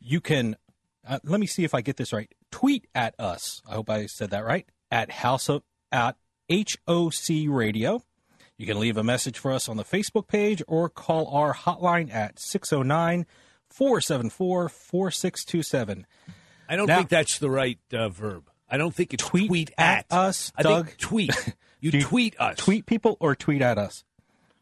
You 0.00 0.20
can, 0.22 0.56
uh, 1.06 1.18
let 1.24 1.40
me 1.40 1.46
see 1.46 1.64
if 1.64 1.74
I 1.74 1.82
get 1.82 1.98
this 1.98 2.14
right, 2.14 2.34
tweet 2.50 2.86
at 2.94 3.14
us. 3.18 3.60
I 3.68 3.74
hope 3.74 3.90
I 3.90 4.06
said 4.06 4.30
that 4.30 4.46
right. 4.46 4.66
At 4.90 5.10
house 5.10 5.50
of, 5.50 5.62
at 5.92 6.16
HOC 6.52 7.46
Radio. 7.48 8.02
You 8.58 8.66
can 8.66 8.78
leave 8.78 8.96
a 8.96 9.02
message 9.02 9.38
for 9.38 9.50
us 9.52 9.68
on 9.68 9.76
the 9.76 9.84
Facebook 9.84 10.28
page 10.28 10.62
or 10.68 10.88
call 10.88 11.26
our 11.34 11.54
hotline 11.54 12.12
at 12.12 12.38
609 12.38 13.26
474 13.70 14.68
4627. 14.68 16.06
I 16.68 16.76
don't 16.76 16.86
Now- 16.86 16.98
think 16.98 17.08
that's 17.08 17.38
the 17.38 17.50
right 17.50 17.78
uh, 17.92 18.08
verb. 18.08 18.48
I 18.68 18.76
don't 18.78 18.94
think 18.94 19.12
it's 19.12 19.24
tweet, 19.24 19.48
Tweet 19.48 19.70
at. 19.76 20.06
at 20.10 20.16
us, 20.16 20.52
I 20.56 20.62
Doug. 20.62 20.86
think 20.86 20.98
tweet. 20.98 21.54
You 21.82 21.90
you 21.92 22.00
tweet 22.02 22.38
us. 22.40 22.58
Tweet 22.58 22.86
people 22.86 23.16
or 23.18 23.34
tweet 23.34 23.60
at 23.60 23.76
us? 23.76 24.04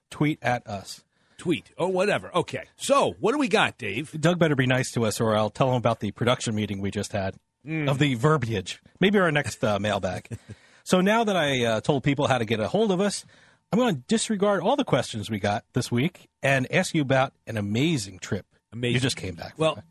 Tweet 0.09 0.39
at 0.41 0.67
us. 0.67 1.05
Tweet. 1.37 1.71
or 1.77 1.93
whatever. 1.93 2.35
Okay. 2.35 2.65
So, 2.77 3.15
what 3.21 3.33
do 3.33 3.39
we 3.39 3.47
got, 3.47 3.77
Dave? 3.77 4.19
Doug 4.19 4.39
better 4.39 4.57
be 4.57 4.65
nice 4.67 4.91
to 4.93 5.05
us 5.05 5.21
or 5.21 5.37
I'll 5.37 5.51
tell 5.51 5.69
him 5.69 5.75
about 5.77 6.01
the 6.01 6.13
production 6.13 6.55
meeting 6.55 6.81
we 6.81 6.91
just 6.91 7.13
had 7.13 7.35
Mm. 7.67 7.91
of 7.91 7.99
the 7.99 8.15
verbiage. 8.15 8.81
Maybe 9.01 9.19
our 9.19 9.31
next 9.31 9.63
uh, 9.63 9.79
mailbag. 9.79 10.29
so 10.85 11.01
now 11.01 11.25
that 11.25 11.37
I 11.37 11.65
uh, 11.65 11.81
told 11.81 12.05
people 12.05 12.27
how 12.27 12.39
to 12.39 12.45
get 12.45 12.61
a 12.61 12.69
hold 12.69 12.93
of 12.93 13.01
us, 13.01 13.25
I'm 13.73 13.79
going 13.79 13.95
to 13.95 14.03
disregard 14.09 14.63
all 14.63 14.77
the 14.77 14.85
questions 14.85 15.31
we 15.31 15.39
got 15.39 15.65
this 15.75 15.93
week 15.93 16.29
and 16.43 16.71
ask 16.73 16.95
you 16.95 17.03
about 17.03 17.33
an 17.47 17.57
amazing 17.57 18.19
trip. 18.19 18.47
Amazing. 18.73 18.95
You 18.95 19.01
just 19.01 19.17
came 19.17 19.35
back. 19.35 19.55
Well, 19.57 19.83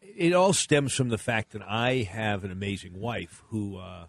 it 0.00 0.32
all 0.32 0.52
stems 0.52 0.92
from 0.94 1.08
the 1.08 1.18
fact 1.18 1.52
that 1.52 1.62
I 1.62 2.08
have 2.10 2.44
an 2.44 2.50
amazing 2.50 2.98
wife 3.00 3.42
who 3.48 3.78
uh, 3.78 4.06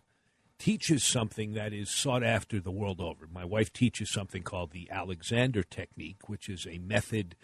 teaches 0.59 1.03
something 1.03 1.53
that 1.53 1.73
is 1.73 1.89
sought 1.89 2.23
after 2.23 2.59
the 2.59 2.71
world 2.71 3.01
over. 3.01 3.27
My 3.31 3.45
wife 3.45 3.71
teaches 3.71 4.11
something 4.11 4.43
called 4.43 4.71
the 4.71 4.89
Alexander 4.91 5.63
Technique, 5.63 6.27
which 6.27 6.49
is 6.49 6.67
a 6.69 6.77
method 6.79 7.35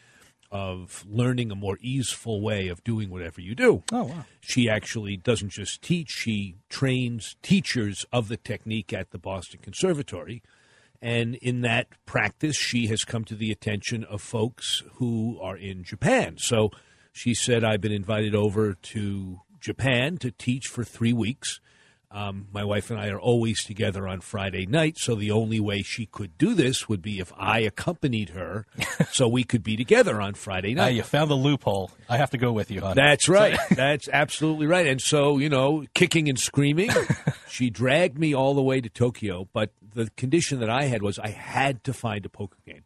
of 0.51 1.05
learning 1.07 1.51
a 1.51 1.55
more 1.55 1.77
easeful 1.81 2.41
way 2.41 2.67
of 2.67 2.83
doing 2.83 3.09
whatever 3.09 3.39
you 3.39 3.55
do. 3.55 3.83
Oh, 3.91 4.03
wow. 4.03 4.25
She 4.41 4.69
actually 4.69 5.15
doesn't 5.15 5.49
just 5.49 5.81
teach, 5.81 6.09
she 6.09 6.55
trains 6.69 7.37
teachers 7.41 8.05
of 8.11 8.27
the 8.27 8.37
technique 8.37 8.91
at 8.91 9.11
the 9.11 9.17
Boston 9.17 9.61
Conservatory. 9.61 10.43
And 11.01 11.35
in 11.35 11.61
that 11.61 11.87
practice, 12.05 12.57
she 12.57 12.87
has 12.87 13.03
come 13.03 13.23
to 13.25 13.35
the 13.35 13.51
attention 13.51 14.03
of 14.03 14.21
folks 14.21 14.83
who 14.95 15.39
are 15.41 15.57
in 15.57 15.83
Japan. 15.83 16.35
So 16.37 16.69
she 17.11 17.33
said, 17.33 17.63
I've 17.63 17.81
been 17.81 17.91
invited 17.91 18.35
over 18.35 18.73
to 18.73 19.41
Japan 19.59 20.17
to 20.17 20.31
teach 20.31 20.67
for 20.67 20.83
three 20.83 21.13
weeks. 21.13 21.59
Um, 22.13 22.47
my 22.51 22.63
wife 22.63 22.89
and 22.89 22.99
I 22.99 23.07
are 23.09 23.19
always 23.19 23.63
together 23.63 24.07
on 24.07 24.19
Friday 24.19 24.65
night, 24.65 24.97
so 24.97 25.15
the 25.15 25.31
only 25.31 25.59
way 25.59 25.81
she 25.81 26.05
could 26.05 26.37
do 26.37 26.53
this 26.53 26.89
would 26.89 27.01
be 27.01 27.19
if 27.19 27.31
I 27.37 27.59
accompanied 27.59 28.29
her, 28.29 28.65
so 29.11 29.27
we 29.27 29.43
could 29.43 29.63
be 29.63 29.77
together 29.77 30.19
on 30.19 30.33
Friday 30.33 30.73
night. 30.73 30.89
you 30.89 31.03
found 31.03 31.31
the 31.31 31.35
loophole. 31.35 31.91
I 32.09 32.17
have 32.17 32.31
to 32.31 32.37
go 32.37 32.51
with 32.51 32.69
you, 32.69 32.81
hon. 32.81 32.95
That's 32.95 33.29
right. 33.29 33.57
That's 33.71 34.09
absolutely 34.09 34.67
right. 34.67 34.87
And 34.87 35.01
so, 35.01 35.37
you 35.37 35.49
know, 35.49 35.85
kicking 35.93 36.27
and 36.27 36.37
screaming, 36.37 36.89
she 37.47 37.69
dragged 37.69 38.17
me 38.19 38.33
all 38.33 38.53
the 38.53 38.61
way 38.61 38.81
to 38.81 38.89
Tokyo. 38.89 39.47
But 39.53 39.71
the 39.93 40.09
condition 40.17 40.59
that 40.59 40.69
I 40.69 40.83
had 40.83 41.01
was 41.01 41.17
I 41.17 41.29
had 41.29 41.83
to 41.85 41.93
find 41.93 42.25
a 42.25 42.29
poker 42.29 42.57
game. 42.65 42.83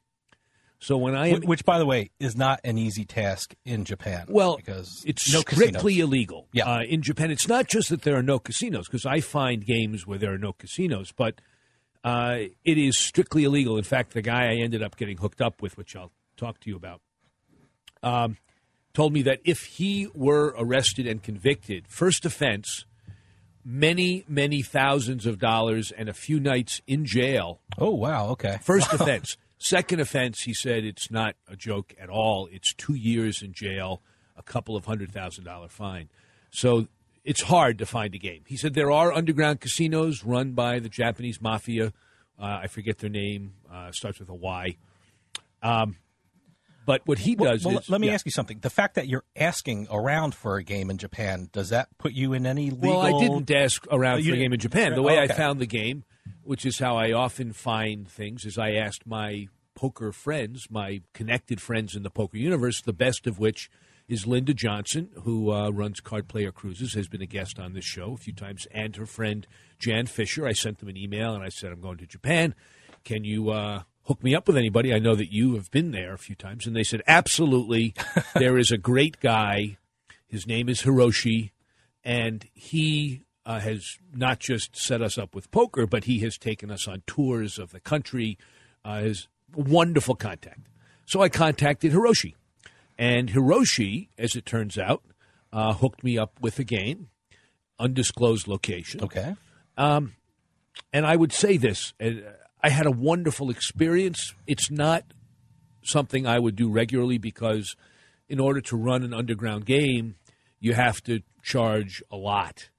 So 0.79 0.97
when 0.97 1.15
I 1.15 1.27
am, 1.27 1.41
Which, 1.41 1.65
by 1.65 1.79
the 1.79 1.85
way, 1.85 2.11
is 2.19 2.35
not 2.35 2.59
an 2.63 2.77
easy 2.77 3.05
task 3.05 3.55
in 3.65 3.85
Japan. 3.85 4.25
well, 4.29 4.57
because 4.57 5.03
it's 5.07 5.31
no 5.33 5.39
strictly 5.39 5.71
casinos. 5.71 5.99
illegal. 5.99 6.47
Yeah. 6.51 6.65
Uh, 6.69 6.81
in 6.81 7.01
Japan, 7.01 7.31
it's 7.31 7.47
not 7.47 7.67
just 7.67 7.89
that 7.89 8.01
there 8.03 8.15
are 8.15 8.21
no 8.23 8.39
casinos, 8.39 8.87
because 8.87 9.05
I 9.05 9.19
find 9.21 9.65
games 9.65 10.05
where 10.05 10.17
there 10.19 10.33
are 10.33 10.37
no 10.37 10.53
casinos, 10.53 11.11
but 11.11 11.39
uh, 12.03 12.37
it 12.63 12.77
is 12.77 12.97
strictly 12.97 13.45
illegal. 13.45 13.77
In 13.77 13.83
fact, 13.83 14.13
the 14.13 14.21
guy 14.21 14.51
I 14.51 14.55
ended 14.57 14.83
up 14.83 14.95
getting 14.97 15.17
hooked 15.17 15.41
up 15.41 15.61
with, 15.61 15.77
which 15.77 15.95
I'll 15.95 16.11
talk 16.37 16.59
to 16.59 16.69
you 16.69 16.75
about, 16.75 17.01
um, 18.03 18.37
told 18.93 19.13
me 19.13 19.21
that 19.23 19.39
if 19.43 19.61
he 19.63 20.07
were 20.13 20.53
arrested 20.57 21.07
and 21.07 21.23
convicted, 21.23 21.87
first 21.87 22.25
offense, 22.25 22.85
many, 23.63 24.23
many 24.27 24.61
thousands 24.61 25.25
of 25.25 25.39
dollars 25.39 25.91
and 25.91 26.07
a 26.09 26.13
few 26.13 26.39
nights 26.39 26.81
in 26.85 27.05
jail. 27.05 27.59
Oh, 27.79 27.91
wow. 27.95 28.27
Okay. 28.29 28.59
First 28.61 28.93
offense. 28.93 29.37
Second 29.65 29.99
offense, 29.99 30.43
he 30.43 30.53
said 30.53 30.83
it's 30.83 31.09
not 31.09 31.35
a 31.47 31.55
joke 31.55 31.95
at 31.99 32.07
all. 32.07 32.47
It's 32.51 32.71
two 32.75 32.93
years 32.93 33.41
in 33.41 33.51
jail, 33.51 34.03
a 34.37 34.43
couple 34.43 34.75
of 34.75 34.85
hundred 34.85 35.11
thousand 35.11 35.43
dollar 35.43 35.69
fine. 35.69 36.09
So 36.51 36.87
it's 37.23 37.41
hard 37.41 37.79
to 37.79 37.87
find 37.87 38.13
a 38.13 38.19
game. 38.19 38.43
He 38.45 38.57
said 38.57 38.75
there 38.75 38.91
are 38.91 39.11
underground 39.11 39.61
casinos 39.61 40.23
run 40.23 40.51
by 40.51 40.77
the 40.77 40.87
Japanese 40.87 41.41
mafia. 41.41 41.93
Uh, 42.39 42.59
I 42.61 42.67
forget 42.67 42.99
their 42.99 43.09
name. 43.09 43.53
Uh, 43.73 43.91
starts 43.91 44.19
with 44.19 44.29
a 44.29 44.35
Y. 44.35 44.77
Um, 45.63 45.95
but 46.85 47.01
what 47.05 47.17
he 47.17 47.33
does 47.33 47.65
well, 47.65 47.79
is 47.79 47.89
let 47.89 47.99
me 47.99 48.05
yeah. 48.05 48.13
ask 48.13 48.23
you 48.27 48.31
something. 48.31 48.59
The 48.59 48.69
fact 48.69 48.93
that 48.93 49.07
you're 49.07 49.23
asking 49.35 49.87
around 49.89 50.35
for 50.35 50.57
a 50.57 50.63
game 50.63 50.91
in 50.91 50.99
Japan 50.99 51.49
does 51.51 51.69
that 51.69 51.87
put 51.97 52.11
you 52.13 52.33
in 52.33 52.45
any 52.45 52.69
legal? 52.69 52.99
Well, 52.99 53.01
I 53.01 53.19
didn't 53.19 53.49
ask 53.49 53.83
around 53.89 54.23
for 54.23 54.31
a 54.31 54.37
game 54.37 54.53
in 54.53 54.59
Japan. 54.59 54.93
The 54.93 55.01
way 55.01 55.19
Okay. 55.19 55.33
I 55.33 55.35
found 55.35 55.59
the 55.59 55.65
game, 55.65 56.03
which 56.43 56.67
is 56.67 56.77
how 56.77 56.97
I 56.97 57.13
often 57.13 57.51
find 57.51 58.07
things, 58.07 58.45
is 58.45 58.59
I 58.59 58.73
asked 58.73 59.07
my 59.07 59.47
poker 59.75 60.11
friends, 60.11 60.67
my 60.69 61.01
connected 61.13 61.61
friends 61.61 61.95
in 61.95 62.03
the 62.03 62.09
poker 62.09 62.37
universe, 62.37 62.81
the 62.81 62.93
best 62.93 63.27
of 63.27 63.37
which 63.37 63.69
is 64.07 64.27
Linda 64.27 64.53
Johnson, 64.53 65.09
who 65.23 65.51
uh, 65.51 65.69
runs 65.69 65.99
Card 65.99 66.27
Player 66.27 66.51
Cruises, 66.51 66.93
has 66.93 67.07
been 67.07 67.21
a 67.21 67.27
guest 67.27 67.59
on 67.59 67.73
this 67.73 67.85
show 67.85 68.13
a 68.13 68.17
few 68.17 68.33
times, 68.33 68.67
and 68.71 68.95
her 68.95 69.05
friend 69.05 69.47
Jan 69.79 70.05
Fisher. 70.05 70.45
I 70.45 70.53
sent 70.53 70.79
them 70.79 70.89
an 70.89 70.97
email 70.97 71.33
and 71.33 71.43
I 71.43 71.49
said, 71.49 71.71
I'm 71.71 71.81
going 71.81 71.97
to 71.97 72.05
Japan. 72.05 72.53
Can 73.03 73.23
you 73.23 73.49
uh, 73.49 73.83
hook 74.03 74.23
me 74.23 74.35
up 74.35 74.47
with 74.47 74.57
anybody? 74.57 74.93
I 74.93 74.99
know 74.99 75.15
that 75.15 75.31
you 75.31 75.55
have 75.55 75.71
been 75.71 75.91
there 75.91 76.13
a 76.13 76.19
few 76.19 76.35
times. 76.35 76.65
And 76.65 76.75
they 76.75 76.83
said, 76.83 77.01
Absolutely. 77.07 77.93
there 78.35 78.57
is 78.57 78.71
a 78.71 78.77
great 78.77 79.19
guy. 79.19 79.77
His 80.27 80.47
name 80.47 80.69
is 80.69 80.81
Hiroshi, 80.81 81.51
and 82.03 82.47
he 82.53 83.21
uh, 83.45 83.59
has 83.59 83.97
not 84.13 84.39
just 84.39 84.75
set 84.75 85.01
us 85.01 85.17
up 85.17 85.35
with 85.35 85.51
poker, 85.51 85.85
but 85.85 86.05
he 86.05 86.19
has 86.19 86.37
taken 86.37 86.71
us 86.71 86.87
on 86.87 87.03
tours 87.05 87.59
of 87.59 87.71
the 87.71 87.79
country. 87.79 88.37
Uh, 88.83 89.01
his 89.01 89.27
wonderful 89.55 90.15
contact. 90.15 90.67
So 91.05 91.21
I 91.21 91.29
contacted 91.29 91.91
Hiroshi, 91.91 92.33
and 92.97 93.29
Hiroshi, 93.29 94.09
as 94.17 94.35
it 94.35 94.45
turns 94.45 94.77
out, 94.77 95.03
uh, 95.53 95.73
hooked 95.73 96.03
me 96.03 96.17
up 96.17 96.33
with 96.41 96.59
a 96.59 96.63
game, 96.63 97.09
undisclosed 97.79 98.47
location. 98.47 99.03
Okay. 99.03 99.35
Um, 99.77 100.15
and 100.91 101.05
I 101.05 101.15
would 101.15 101.31
say 101.31 101.57
this: 101.57 101.93
uh, 102.03 102.11
I 102.61 102.69
had 102.69 102.85
a 102.85 102.91
wonderful 102.91 103.49
experience. 103.49 104.33
It's 104.47 104.71
not 104.71 105.03
something 105.83 106.25
I 106.25 106.39
would 106.39 106.55
do 106.55 106.69
regularly 106.69 107.17
because, 107.17 107.75
in 108.27 108.39
order 108.39 108.61
to 108.61 108.75
run 108.75 109.03
an 109.03 109.13
underground 109.13 109.65
game, 109.65 110.15
you 110.59 110.73
have 110.73 111.03
to 111.03 111.21
charge 111.43 112.01
a 112.11 112.17
lot 112.17 112.69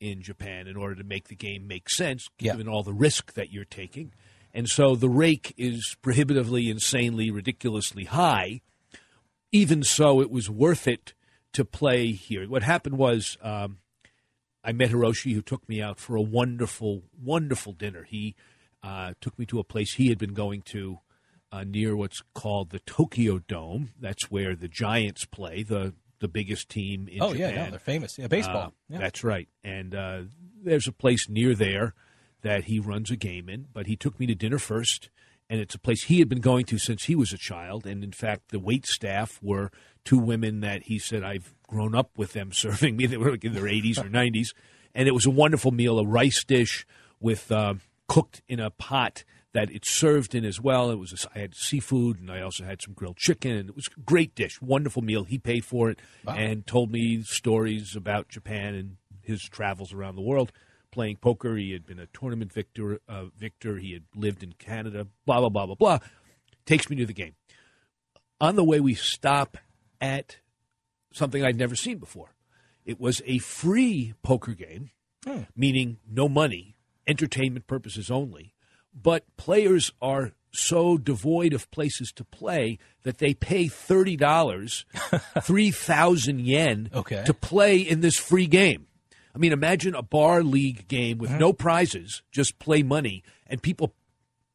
in 0.00 0.20
Japan 0.20 0.66
in 0.66 0.76
order 0.76 0.96
to 0.96 1.04
make 1.04 1.28
the 1.28 1.34
game 1.36 1.66
make 1.66 1.88
sense, 1.88 2.28
given 2.36 2.68
all 2.68 2.82
the 2.82 2.92
risk 2.92 3.34
that 3.34 3.52
you're 3.52 3.64
taking. 3.64 4.12
And 4.54 4.68
so 4.68 4.94
the 4.94 5.08
rake 5.08 5.54
is 5.56 5.96
prohibitively, 6.02 6.68
insanely, 6.68 7.30
ridiculously 7.30 8.04
high. 8.04 8.60
Even 9.50 9.82
so, 9.82 10.20
it 10.20 10.30
was 10.30 10.48
worth 10.50 10.86
it 10.88 11.14
to 11.52 11.64
play 11.64 12.12
here. 12.12 12.48
What 12.48 12.62
happened 12.62 12.96
was 12.98 13.36
um, 13.42 13.78
I 14.64 14.72
met 14.72 14.90
Hiroshi, 14.90 15.34
who 15.34 15.42
took 15.42 15.68
me 15.68 15.80
out 15.82 15.98
for 15.98 16.16
a 16.16 16.22
wonderful, 16.22 17.02
wonderful 17.22 17.72
dinner. 17.72 18.04
He 18.04 18.34
uh, 18.82 19.14
took 19.20 19.38
me 19.38 19.46
to 19.46 19.58
a 19.58 19.64
place 19.64 19.94
he 19.94 20.08
had 20.08 20.18
been 20.18 20.34
going 20.34 20.62
to 20.62 20.98
uh, 21.50 21.64
near 21.64 21.94
what's 21.94 22.22
called 22.34 22.70
the 22.70 22.78
Tokyo 22.80 23.38
Dome. 23.40 23.90
That's 24.00 24.30
where 24.30 24.54
the 24.56 24.68
Giants 24.68 25.24
play, 25.24 25.62
the 25.62 25.94
the 26.20 26.28
biggest 26.28 26.68
team 26.68 27.08
in 27.08 27.20
Oh, 27.20 27.32
yeah, 27.32 27.48
Japan. 27.48 27.64
yeah, 27.64 27.70
they're 27.70 27.78
famous. 27.80 28.16
Yeah, 28.16 28.28
baseball. 28.28 28.56
Uh, 28.68 28.70
Yeah. 28.90 28.98
That's 28.98 29.24
right. 29.24 29.48
And 29.64 29.92
uh, 29.92 30.22
there's 30.62 30.86
a 30.86 30.92
place 30.92 31.28
near 31.28 31.52
there 31.56 31.94
that 32.42 32.64
he 32.64 32.78
runs 32.78 33.10
a 33.10 33.16
game 33.16 33.48
in, 33.48 33.66
but 33.72 33.86
he 33.86 33.96
took 33.96 34.20
me 34.20 34.26
to 34.26 34.34
dinner 34.34 34.58
first. 34.58 35.10
And 35.48 35.60
it's 35.60 35.74
a 35.74 35.78
place 35.78 36.04
he 36.04 36.18
had 36.18 36.28
been 36.28 36.40
going 36.40 36.64
to 36.66 36.78
since 36.78 37.04
he 37.04 37.14
was 37.14 37.32
a 37.32 37.38
child. 37.38 37.86
And 37.86 38.02
in 38.02 38.12
fact, 38.12 38.50
the 38.50 38.58
wait 38.58 38.86
staff 38.86 39.38
were 39.42 39.70
two 40.04 40.18
women 40.18 40.60
that 40.60 40.84
he 40.84 40.98
said, 40.98 41.22
I've 41.22 41.54
grown 41.66 41.94
up 41.94 42.10
with 42.16 42.32
them 42.32 42.52
serving 42.52 42.96
me. 42.96 43.06
They 43.06 43.16
were 43.16 43.32
like 43.32 43.44
in 43.44 43.54
their 43.54 43.64
80s 43.64 43.98
or 43.98 44.08
90s. 44.08 44.48
And 44.94 45.08
it 45.08 45.12
was 45.12 45.26
a 45.26 45.30
wonderful 45.30 45.70
meal, 45.70 45.98
a 45.98 46.06
rice 46.06 46.44
dish 46.44 46.86
with 47.20 47.50
uh, 47.50 47.74
cooked 48.08 48.42
in 48.48 48.60
a 48.60 48.70
pot 48.70 49.24
that 49.52 49.70
it's 49.70 49.90
served 49.90 50.34
in 50.34 50.44
as 50.44 50.60
well. 50.60 50.90
It 50.90 50.98
was 50.98 51.12
a, 51.12 51.38
I 51.38 51.40
had 51.40 51.54
seafood 51.54 52.18
and 52.18 52.30
I 52.30 52.40
also 52.40 52.64
had 52.64 52.80
some 52.80 52.94
grilled 52.94 53.18
chicken. 53.18 53.52
And 53.52 53.68
it 53.68 53.76
was 53.76 53.88
a 53.94 54.00
great 54.00 54.34
dish, 54.34 54.60
wonderful 54.62 55.02
meal. 55.02 55.24
He 55.24 55.38
paid 55.38 55.64
for 55.64 55.90
it 55.90 55.98
and 56.26 56.66
told 56.66 56.90
me 56.90 57.22
stories 57.22 57.94
about 57.94 58.28
Japan 58.28 58.74
and 58.74 58.96
his 59.20 59.42
travels 59.42 59.92
around 59.92 60.16
the 60.16 60.22
world 60.22 60.52
playing 60.92 61.16
poker. 61.16 61.56
He 61.56 61.72
had 61.72 61.84
been 61.84 61.98
a 61.98 62.06
tournament 62.06 62.52
victor. 62.52 63.00
Uh, 63.08 63.24
victor. 63.36 63.78
He 63.78 63.92
had 63.94 64.04
lived 64.14 64.42
in 64.44 64.52
Canada. 64.52 65.08
Blah 65.26 65.40
blah 65.40 65.48
blah 65.48 65.66
blah 65.66 65.74
blah. 65.74 65.98
Takes 66.66 66.88
me 66.88 66.96
to 66.96 67.06
the 67.06 67.12
game. 67.12 67.34
On 68.40 68.54
the 68.54 68.64
way, 68.64 68.78
we 68.78 68.94
stop 68.94 69.56
at 70.00 70.36
something 71.12 71.44
I'd 71.44 71.56
never 71.58 71.74
seen 71.76 71.98
before. 71.98 72.34
It 72.84 73.00
was 73.00 73.22
a 73.26 73.38
free 73.38 74.14
poker 74.22 74.52
game, 74.54 74.90
meaning 75.56 75.98
no 76.08 76.28
money, 76.28 76.76
entertainment 77.06 77.66
purposes 77.66 78.10
only. 78.10 78.54
But 78.94 79.24
players 79.36 79.92
are 80.02 80.32
so 80.52 80.98
devoid 80.98 81.54
of 81.54 81.70
places 81.70 82.12
to 82.12 82.24
play 82.24 82.78
that 83.04 83.18
they 83.18 83.32
pay 83.32 83.68
thirty 83.68 84.16
dollars, 84.16 84.84
three 85.42 85.70
thousand 85.70 86.40
yen, 86.40 86.90
Okay. 86.92 87.22
to 87.24 87.32
play 87.32 87.78
in 87.78 88.00
this 88.00 88.18
free 88.18 88.46
game. 88.46 88.86
I 89.34 89.38
mean, 89.38 89.52
imagine 89.52 89.94
a 89.94 90.02
bar 90.02 90.42
league 90.42 90.88
game 90.88 91.18
with 91.18 91.30
no 91.30 91.52
prizes, 91.52 92.22
just 92.30 92.58
play 92.58 92.82
money, 92.82 93.22
and 93.46 93.62
people 93.62 93.94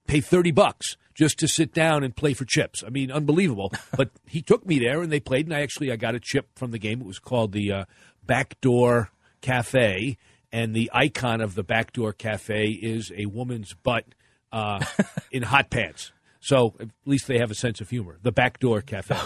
pay 0.05 0.21
30 0.21 0.51
bucks 0.51 0.97
just 1.13 1.39
to 1.39 1.47
sit 1.47 1.73
down 1.73 2.03
and 2.03 2.15
play 2.15 2.33
for 2.33 2.45
chips. 2.45 2.83
I 2.85 2.89
mean, 2.89 3.11
unbelievable. 3.11 3.73
but 3.97 4.11
he 4.27 4.41
took 4.41 4.65
me 4.65 4.79
there 4.79 5.01
and 5.01 5.11
they 5.11 5.19
played, 5.19 5.47
and 5.47 5.55
I 5.55 5.61
actually 5.61 5.91
I 5.91 5.95
got 5.95 6.15
a 6.15 6.19
chip 6.19 6.47
from 6.55 6.71
the 6.71 6.77
game. 6.77 7.01
It 7.01 7.07
was 7.07 7.19
called 7.19 7.53
the 7.53 7.71
uh, 7.71 7.85
Backdoor 8.25 9.09
Cafe, 9.41 10.17
and 10.51 10.75
the 10.75 10.91
icon 10.93 11.41
of 11.41 11.55
the 11.55 11.63
Backdoor 11.63 12.13
Cafe 12.13 12.67
is 12.69 13.11
a 13.15 13.25
woman's 13.25 13.73
butt 13.73 14.05
uh, 14.51 14.83
in 15.31 15.43
hot 15.43 15.69
pants. 15.71 16.11
So 16.39 16.75
at 16.79 16.89
least 17.05 17.27
they 17.27 17.39
have 17.39 17.51
a 17.51 17.55
sense 17.55 17.81
of 17.81 17.89
humor. 17.89 18.19
The 18.21 18.31
Backdoor 18.31 18.81
Cafe. 18.81 19.17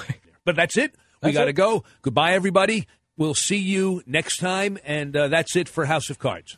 but 0.45 0.55
that's 0.55 0.77
it. 0.77 0.95
We 1.21 1.33
got 1.33 1.45
to 1.45 1.53
go. 1.53 1.83
Goodbye, 2.01 2.33
everybody. 2.33 2.87
We'll 3.21 3.35
see 3.35 3.57
you 3.57 4.01
next 4.07 4.37
time, 4.37 4.79
and 4.83 5.15
uh, 5.15 5.27
that's 5.27 5.55
it 5.55 5.69
for 5.69 5.85
House 5.85 6.09
of 6.09 6.17
Cards. 6.17 6.57